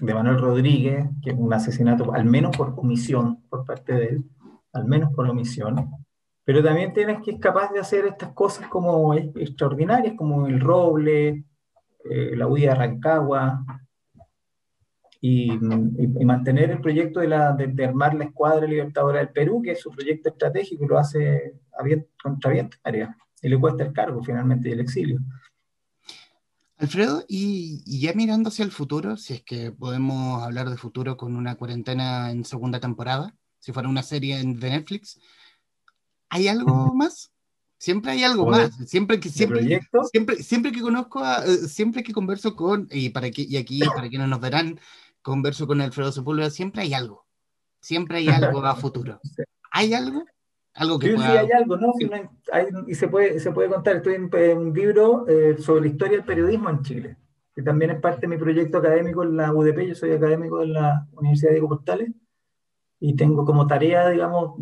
de, 0.00 0.14
Manuel 0.14 0.40
Rodríguez, 0.40 1.08
que 1.22 1.30
es 1.30 1.36
un 1.38 1.52
asesinato 1.52 2.12
al 2.12 2.24
menos 2.24 2.56
por 2.56 2.74
omisión 2.76 3.42
por 3.48 3.64
parte 3.64 3.92
de 3.92 4.06
él, 4.06 4.24
al 4.72 4.86
menos 4.86 5.12
por 5.14 5.28
omisión 5.28 6.05
pero 6.46 6.62
también 6.62 6.94
tienes 6.94 7.18
que 7.24 7.32
ser 7.32 7.40
capaz 7.40 7.72
de 7.72 7.80
hacer 7.80 8.06
estas 8.06 8.32
cosas 8.32 8.68
como 8.68 9.12
extraordinarias, 9.14 10.14
como 10.16 10.46
el 10.46 10.60
roble, 10.60 11.44
eh, 12.08 12.36
la 12.36 12.46
huida 12.46 12.70
de 12.70 12.76
Rancagua, 12.76 13.64
y, 15.20 15.50
mantener 16.24 16.70
el 16.70 16.80
proyecto 16.80 17.18
de, 17.18 17.26
la, 17.26 17.52
de, 17.52 17.84
armar 17.84 18.14
la 18.14 18.26
Escuadra 18.26 18.64
Libertadora 18.64 19.18
del 19.18 19.30
Perú, 19.30 19.60
que 19.60 19.72
es 19.72 19.80
su 19.80 19.90
proyecto 19.90 20.28
estratégico, 20.28 20.84
y 20.84 20.86
lo 20.86 20.98
hace 20.98 21.54
contra 22.22 22.52
viento 22.52 22.76
y 23.42 23.48
le 23.48 23.58
cuesta 23.58 23.82
el 23.82 23.92
cargo 23.92 24.22
finalmente 24.22 24.68
y 24.68 24.72
el 24.72 24.80
exilio. 24.80 25.18
Alfredo, 26.76 27.24
y, 27.26 27.82
y, 27.84 28.02
ya 28.02 28.12
mirando 28.12 28.50
hacia 28.50 28.64
el 28.64 28.70
futuro, 28.70 29.16
si 29.16 29.34
es 29.34 29.42
que 29.42 29.72
podemos 29.72 30.44
hablar 30.44 30.70
de 30.70 30.76
futuro 30.76 31.16
con 31.16 31.34
una 31.34 31.56
cuarentena 31.56 32.30
en 32.30 32.44
segunda 32.44 32.78
temporada, 32.78 33.34
si 33.58 33.72
fuera 33.72 33.88
una 33.88 34.04
serie 34.04 34.36
de 34.36 34.44
Netflix, 34.44 35.18
¿Hay 36.28 36.48
algo 36.48 36.94
más? 36.94 37.32
Siempre 37.78 38.12
hay 38.12 38.24
algo 38.24 38.46
más. 38.46 38.74
Siempre 38.86 39.20
que, 39.20 39.28
siempre, 39.28 39.80
siempre, 40.10 40.36
siempre 40.42 40.72
que 40.72 40.80
conozco, 40.80 41.22
eh, 41.24 41.68
siempre 41.68 42.02
que 42.02 42.12
converso 42.12 42.56
con, 42.56 42.88
y, 42.90 43.10
para 43.10 43.30
que, 43.30 43.42
y 43.42 43.56
aquí, 43.56 43.80
para 43.94 44.08
que 44.08 44.18
no 44.18 44.26
nos 44.26 44.40
verán, 44.40 44.80
converso 45.22 45.66
con 45.66 45.80
Alfredo 45.80 46.10
Sepúlveda, 46.10 46.50
siempre 46.50 46.82
hay 46.82 46.94
algo. 46.94 47.26
Siempre 47.80 48.18
hay 48.18 48.28
algo 48.28 48.64
a 48.64 48.74
futuro. 48.74 49.20
¿Hay 49.70 49.92
algo? 49.92 50.24
Algo 50.74 50.98
que 50.98 51.16
sí, 51.16 51.22
hay 51.22 51.50
algo, 51.52 51.78
¿no? 51.78 51.92
y 52.86 52.94
se 52.94 53.08
puede, 53.08 53.40
se 53.40 53.50
puede 53.50 53.68
contar. 53.68 53.96
Estoy 53.96 54.14
en, 54.14 54.58
un 54.58 54.72
libro 54.74 55.26
eh, 55.26 55.56
sobre 55.58 55.82
la 55.82 55.86
historia 55.88 56.16
del 56.18 56.26
periodismo 56.26 56.68
en 56.68 56.82
Chile, 56.82 57.16
que 57.54 57.62
también 57.62 57.92
es 57.92 58.00
parte 58.00 58.22
de 58.22 58.28
mi 58.28 58.36
proyecto 58.36 58.78
académico 58.78 59.22
en 59.22 59.36
la 59.36 59.52
UDP. 59.54 59.86
Yo 59.88 59.94
soy 59.94 60.12
académico 60.12 60.58
de 60.58 60.66
la 60.66 61.06
Universidad 61.12 61.50
de 61.50 61.54
Diego 61.54 61.68
Portales 61.68 62.10
y 62.98 63.14
tengo 63.14 63.44
como 63.44 63.66
tarea, 63.66 64.08
digamos, 64.08 64.54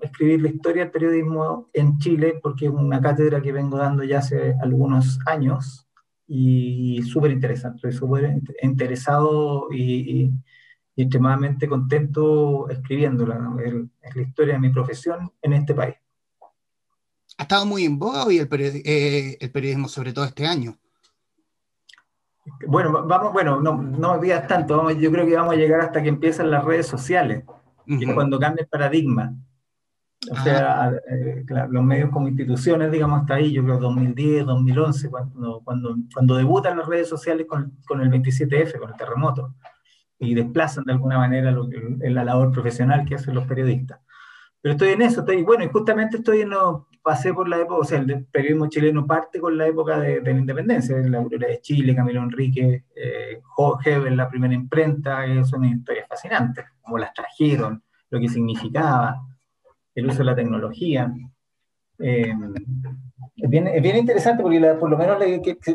escribir 0.00 0.42
la 0.42 0.48
historia 0.48 0.84
del 0.84 0.92
periodismo 0.92 1.68
en 1.72 1.98
Chile, 1.98 2.38
porque 2.42 2.66
es 2.66 2.72
una 2.72 3.00
cátedra 3.00 3.42
que 3.42 3.52
vengo 3.52 3.76
dando 3.76 4.04
ya 4.04 4.18
hace 4.18 4.54
algunos 4.62 5.18
años 5.26 5.88
y 6.26 7.02
súper 7.02 7.32
interesante, 7.32 7.76
estoy 7.76 7.92
súper 7.92 8.40
interesado 8.62 9.68
y, 9.72 10.30
extremadamente 10.94 11.68
contento 11.68 12.68
escribiéndola, 12.68 13.54
es 13.64 14.16
la 14.16 14.22
historia 14.22 14.54
de 14.54 14.60
mi 14.60 14.70
profesión 14.70 15.30
en 15.42 15.52
este 15.52 15.72
país. 15.72 15.94
Ha 17.36 17.44
estado 17.44 17.66
muy 17.66 17.84
en 17.84 18.00
boga 18.00 18.24
hoy 18.24 18.38
el, 18.38 18.48
eh, 18.84 19.36
el 19.40 19.50
periodismo, 19.52 19.88
sobre 19.88 20.12
todo 20.12 20.24
este 20.24 20.44
año. 20.44 20.76
Bueno, 22.66 23.06
vamos, 23.06 23.32
bueno, 23.32 23.60
no, 23.60 23.76
no 23.76 24.14
me 24.14 24.20
pidas 24.20 24.46
tanto, 24.46 24.76
vamos, 24.76 24.96
yo 24.98 25.10
creo 25.10 25.26
que 25.26 25.36
vamos 25.36 25.54
a 25.54 25.56
llegar 25.56 25.80
hasta 25.80 26.02
que 26.02 26.08
empiezan 26.08 26.50
las 26.50 26.64
redes 26.64 26.86
sociales, 26.86 27.44
que 27.86 28.04
es 28.04 28.14
cuando 28.14 28.38
cambia 28.38 28.62
el 28.62 28.68
paradigma. 28.68 29.34
O 30.30 30.34
ah. 30.34 30.42
sea, 30.42 30.92
eh, 31.10 31.44
los 31.70 31.84
medios 31.84 32.10
como 32.10 32.28
instituciones, 32.28 32.90
digamos, 32.90 33.20
hasta 33.20 33.34
ahí, 33.34 33.52
yo 33.52 33.62
creo 33.62 33.78
2010, 33.78 34.46
2011, 34.46 35.08
cuando, 35.10 35.60
cuando, 35.64 35.96
cuando 36.12 36.36
debutan 36.36 36.78
las 36.78 36.86
redes 36.86 37.08
sociales 37.08 37.46
con, 37.48 37.78
con 37.86 38.00
el 38.00 38.10
27F, 38.10 38.78
con 38.78 38.90
el 38.90 38.96
terremoto, 38.96 39.54
y 40.18 40.34
desplazan 40.34 40.84
de 40.84 40.92
alguna 40.92 41.18
manera 41.18 41.50
lo 41.52 41.68
la 41.70 42.24
labor 42.24 42.50
profesional 42.50 43.04
que 43.04 43.14
hacen 43.14 43.34
los 43.34 43.46
periodistas. 43.46 44.00
Pero 44.60 44.72
estoy 44.72 44.90
en 44.90 45.02
eso, 45.02 45.20
estoy, 45.20 45.42
bueno, 45.42 45.64
y 45.64 45.68
justamente 45.68 46.16
estoy 46.16 46.40
en, 46.40 46.50
pasé 47.08 47.32
por 47.32 47.48
la 47.48 47.56
época, 47.56 47.76
o 47.76 47.84
sea, 47.84 48.00
el 48.00 48.26
periodismo 48.26 48.68
chileno 48.68 49.06
parte 49.06 49.40
con 49.40 49.56
la 49.56 49.66
época 49.66 49.98
de, 49.98 50.20
la 50.20 50.30
independencia, 50.30 50.94
la 50.98 51.16
Aurora 51.16 51.48
de 51.48 51.58
Chile, 51.62 51.96
Camilo 51.96 52.22
Enrique, 52.22 52.84
eh, 52.94 53.40
Hebel, 53.82 54.14
la 54.14 54.28
primera 54.28 54.52
imprenta, 54.52 55.24
que 55.24 55.42
son 55.42 55.64
historias 55.64 56.06
fascinantes, 56.06 56.66
cómo 56.82 56.98
las 56.98 57.14
trajeron, 57.14 57.82
lo 58.10 58.20
que 58.20 58.28
significaba, 58.28 59.22
el 59.94 60.06
uso 60.06 60.18
de 60.18 60.24
la 60.24 60.36
tecnología. 60.36 61.10
Eh, 61.98 62.34
es, 63.36 63.48
bien, 63.48 63.68
es, 63.68 63.82
bien, 63.82 63.96
interesante 63.96 64.42
porque 64.42 64.60
por 64.78 64.90
lo 64.90 64.98
menos 64.98 65.16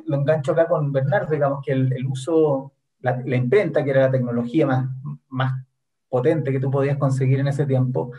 lo 0.06 0.16
engancho 0.16 0.52
acá 0.52 0.68
con 0.68 0.92
Bernardo, 0.92 1.32
digamos 1.32 1.66
que 1.66 1.72
el, 1.72 1.94
el 1.94 2.06
uso, 2.06 2.74
la, 3.00 3.20
la, 3.26 3.36
imprenta, 3.38 3.84
que 3.84 3.90
era 3.90 4.02
la 4.02 4.12
tecnología 4.12 4.68
más, 4.68 4.88
más 5.30 5.66
potente 6.08 6.52
que 6.52 6.60
tú 6.60 6.70
podías 6.70 6.98
conseguir 6.98 7.40
en 7.40 7.48
ese 7.48 7.66
tiempo, 7.66 8.12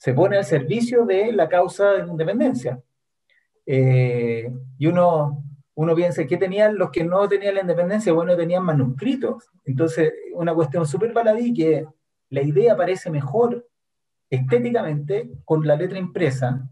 se 0.00 0.14
pone 0.14 0.38
al 0.38 0.46
servicio 0.46 1.04
de 1.04 1.30
la 1.30 1.46
causa 1.46 1.92
de 1.92 2.08
independencia. 2.08 2.80
Eh, 3.66 4.50
y 4.78 4.86
uno, 4.86 5.44
uno 5.74 5.94
piensa, 5.94 6.26
¿qué 6.26 6.38
tenían 6.38 6.78
los 6.78 6.90
que 6.90 7.04
no 7.04 7.28
tenían 7.28 7.56
la 7.56 7.60
independencia? 7.60 8.10
Bueno, 8.14 8.34
tenían 8.34 8.64
manuscritos. 8.64 9.50
Entonces, 9.66 10.10
una 10.32 10.54
cuestión 10.54 10.86
súper 10.86 11.12
baladí 11.12 11.52
que 11.52 11.86
la 12.30 12.40
idea 12.40 12.74
parece 12.74 13.10
mejor 13.10 13.68
estéticamente 14.30 15.32
con 15.44 15.66
la 15.66 15.76
letra 15.76 15.98
impresa 15.98 16.66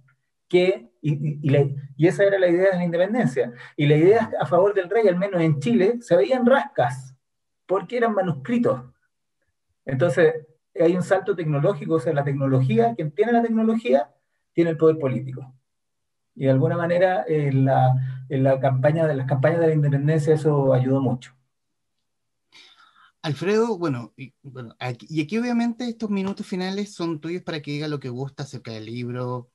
que, 0.48 0.88
y, 1.02 1.38
y, 1.42 2.06
esa 2.06 2.24
era 2.24 2.38
la 2.38 2.48
idea 2.48 2.70
de 2.70 2.78
la 2.78 2.84
independencia. 2.84 3.52
Y 3.76 3.84
la 3.88 3.96
idea 3.96 4.30
a 4.40 4.46
favor 4.46 4.72
del 4.72 4.88
rey, 4.88 5.06
al 5.06 5.18
menos 5.18 5.42
en 5.42 5.60
Chile, 5.60 5.98
se 6.00 6.16
veían 6.16 6.46
rascas, 6.46 7.14
porque 7.66 7.98
eran 7.98 8.14
manuscritos. 8.14 8.84
Entonces, 9.84 10.34
hay 10.82 10.96
un 10.96 11.02
salto 11.02 11.34
tecnológico, 11.34 11.94
o 11.94 12.00
sea, 12.00 12.12
la 12.12 12.24
tecnología, 12.24 12.94
quien 12.94 13.10
tiene 13.10 13.32
la 13.32 13.42
tecnología, 13.42 14.10
tiene 14.52 14.70
el 14.70 14.76
poder 14.76 14.98
político. 14.98 15.54
Y 16.34 16.44
de 16.44 16.50
alguna 16.50 16.76
manera 16.76 17.24
en 17.26 17.64
la, 17.64 17.94
en 18.28 18.44
la 18.44 18.60
campaña 18.60 19.06
de 19.06 19.16
las 19.16 19.26
campañas 19.26 19.60
de 19.60 19.68
la 19.68 19.74
independencia 19.74 20.34
eso 20.34 20.72
ayudó 20.72 21.00
mucho. 21.00 21.32
Alfredo, 23.22 23.76
bueno, 23.76 24.12
y, 24.16 24.32
aquí, 24.78 25.38
obviamente 25.38 25.88
estos 25.88 26.08
minutos 26.08 26.46
finales 26.46 26.94
son 26.94 27.20
tuyos 27.20 27.42
para 27.42 27.60
que 27.60 27.72
diga 27.72 27.88
lo 27.88 27.98
que 27.98 28.08
gusta 28.08 28.44
acerca 28.44 28.70
del 28.70 28.86
libro, 28.86 29.50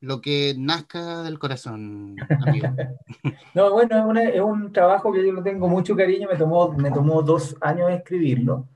lo 0.00 0.20
que 0.20 0.54
nazca 0.58 1.22
del 1.22 1.38
corazón, 1.38 2.16
amigo. 2.46 2.68
no, 3.54 3.72
bueno, 3.72 4.20
es, 4.20 4.40
un 4.40 4.72
trabajo 4.72 5.10
que 5.12 5.26
yo 5.26 5.32
lo 5.32 5.42
tengo 5.42 5.68
mucho 5.68 5.96
cariño, 5.96 6.28
me 6.30 6.36
tomó, 6.36 6.70
me 6.72 6.90
tomó 6.90 7.22
dos 7.22 7.56
años 7.62 7.90
escribirlo. 7.90 8.68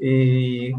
Eh, 0.00 0.72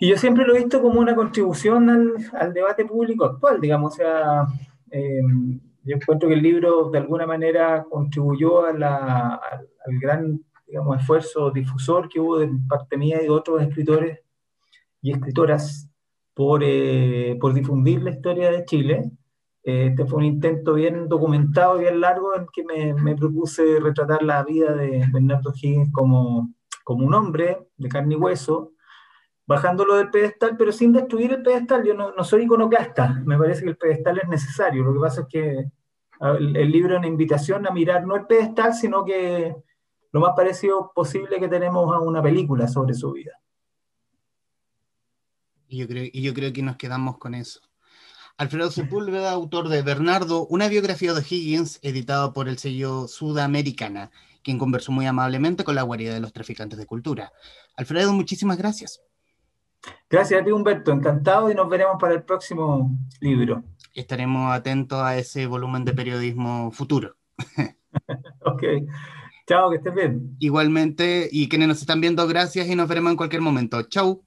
y 0.00 0.08
yo 0.08 0.16
siempre 0.16 0.44
lo 0.46 0.54
he 0.54 0.60
visto 0.60 0.80
como 0.80 1.00
una 1.00 1.14
contribución 1.14 1.90
al, 2.32 2.52
debate 2.52 2.84
público 2.84 3.24
actual, 3.24 3.60
digamos, 3.60 3.94
o 3.94 3.96
sea, 3.96 4.46
eh, 4.90 5.20
yo 5.82 5.96
encuentro 5.96 6.28
que 6.28 6.36
el 6.36 6.42
libro 6.42 6.90
de 6.90 6.98
alguna 6.98 7.26
manera 7.26 7.84
contribuyó 7.90 8.64
a 8.64 8.72
la, 8.72 9.34
al 9.34 9.98
gran 10.00 10.40
digamos, 10.66 11.00
esfuerzo 11.00 11.50
difusor 11.50 12.08
que 12.08 12.20
hubo 12.20 12.38
de 12.38 12.48
parte 12.68 12.96
mía 12.96 13.20
y 13.20 13.24
de 13.24 13.30
otros 13.30 13.62
escritores 13.62 14.20
y 15.00 15.12
escritoras 15.12 15.88
por, 16.34 16.62
eh, 16.62 17.36
por 17.40 17.54
difundir 17.54 18.02
la 18.02 18.10
historia 18.10 18.50
de 18.50 18.64
Chile. 18.64 19.10
Eh, 19.64 19.88
este 19.88 20.06
fue 20.06 20.18
un 20.18 20.24
intento 20.26 20.74
bien 20.74 21.08
documentado, 21.08 21.78
bien 21.78 22.00
largo, 22.00 22.36
en 22.36 22.46
que 22.52 22.64
me, 22.64 22.94
me 22.94 23.16
propuse 23.16 23.80
retratar 23.80 24.22
la 24.22 24.44
vida 24.44 24.74
de 24.74 25.04
Bernardo 25.12 25.52
Higgins 25.54 25.90
como, 25.92 26.52
como 26.88 27.04
un 27.04 27.12
hombre 27.12 27.68
de 27.76 27.86
carne 27.86 28.14
y 28.14 28.16
hueso, 28.16 28.72
bajándolo 29.46 29.96
del 29.96 30.08
pedestal, 30.08 30.56
pero 30.56 30.72
sin 30.72 30.90
destruir 30.90 31.34
el 31.34 31.42
pedestal. 31.42 31.84
Yo 31.84 31.92
no, 31.92 32.24
soy 32.24 32.44
iconoclasta, 32.44 33.20
me 33.26 33.36
parece 33.36 33.62
que 33.64 33.68
el 33.68 33.76
pedestal 33.76 34.20
es 34.22 34.26
necesario. 34.26 34.84
Lo 34.84 34.94
que 34.94 34.98
pasa 34.98 35.20
es 35.20 35.26
que 35.28 35.70
el, 36.38 36.72
libro 36.72 36.94
es 36.94 36.98
una 37.00 37.06
invitación 37.06 37.66
a 37.66 37.72
mirar 37.72 38.06
no 38.06 38.16
el 38.16 38.24
pedestal, 38.24 38.72
sino 38.72 39.04
que 39.04 39.54
lo 40.12 40.20
más 40.20 40.32
parecido 40.34 40.90
posible 40.94 41.38
que 41.38 41.48
tenemos 41.48 41.94
a 41.94 42.00
una 42.00 42.22
película 42.22 42.66
sobre 42.66 42.94
su 42.94 43.12
vida. 43.12 43.32
Y 45.68 45.76
yo 45.76 45.88
creo, 45.88 46.08
y 46.10 46.22
yo 46.22 46.32
creo 46.32 46.54
que 46.54 46.62
nos 46.62 46.76
quedamos 46.76 47.18
con 47.18 47.34
eso. 47.34 47.60
Alfredo 48.38 48.70
Sepúlveda, 48.70 49.32
autor 49.32 49.68
de 49.68 49.82
Bernardo, 49.82 50.46
una 50.46 50.68
biografía 50.68 51.12
de 51.12 51.20
Higgins, 51.20 51.80
editado 51.82 52.32
por 52.32 52.48
el 52.48 52.56
sello 52.56 53.08
Sudamericana, 53.08 54.10
quien 54.48 54.58
conversó 54.58 54.92
muy 54.92 55.04
amablemente 55.04 55.62
con 55.62 55.74
la 55.74 55.82
guarida 55.82 56.14
de 56.14 56.20
los 56.20 56.32
traficantes 56.32 56.78
de 56.78 56.86
cultura. 56.86 57.30
Alfredo, 57.76 58.14
muchísimas 58.14 58.56
gracias. 58.56 59.02
Gracias 60.08 60.40
a 60.40 60.44
ti, 60.44 60.50
Humberto. 60.50 60.90
Encantado 60.90 61.50
y 61.50 61.54
nos 61.54 61.68
veremos 61.68 61.98
para 62.00 62.14
el 62.14 62.22
próximo 62.22 62.96
libro. 63.20 63.62
Estaremos 63.92 64.50
atentos 64.50 65.02
a 65.02 65.18
ese 65.18 65.46
volumen 65.46 65.84
de 65.84 65.92
periodismo 65.92 66.70
futuro. 66.70 67.14
ok. 68.40 68.62
Chao, 69.46 69.68
que 69.68 69.76
estés 69.76 69.94
bien. 69.94 70.34
Igualmente, 70.38 71.28
y 71.30 71.50
quienes 71.50 71.68
nos 71.68 71.82
están 71.82 72.00
viendo, 72.00 72.26
gracias 72.26 72.68
y 72.68 72.74
nos 72.74 72.88
veremos 72.88 73.10
en 73.10 73.18
cualquier 73.18 73.42
momento. 73.42 73.82
Chau. 73.82 74.24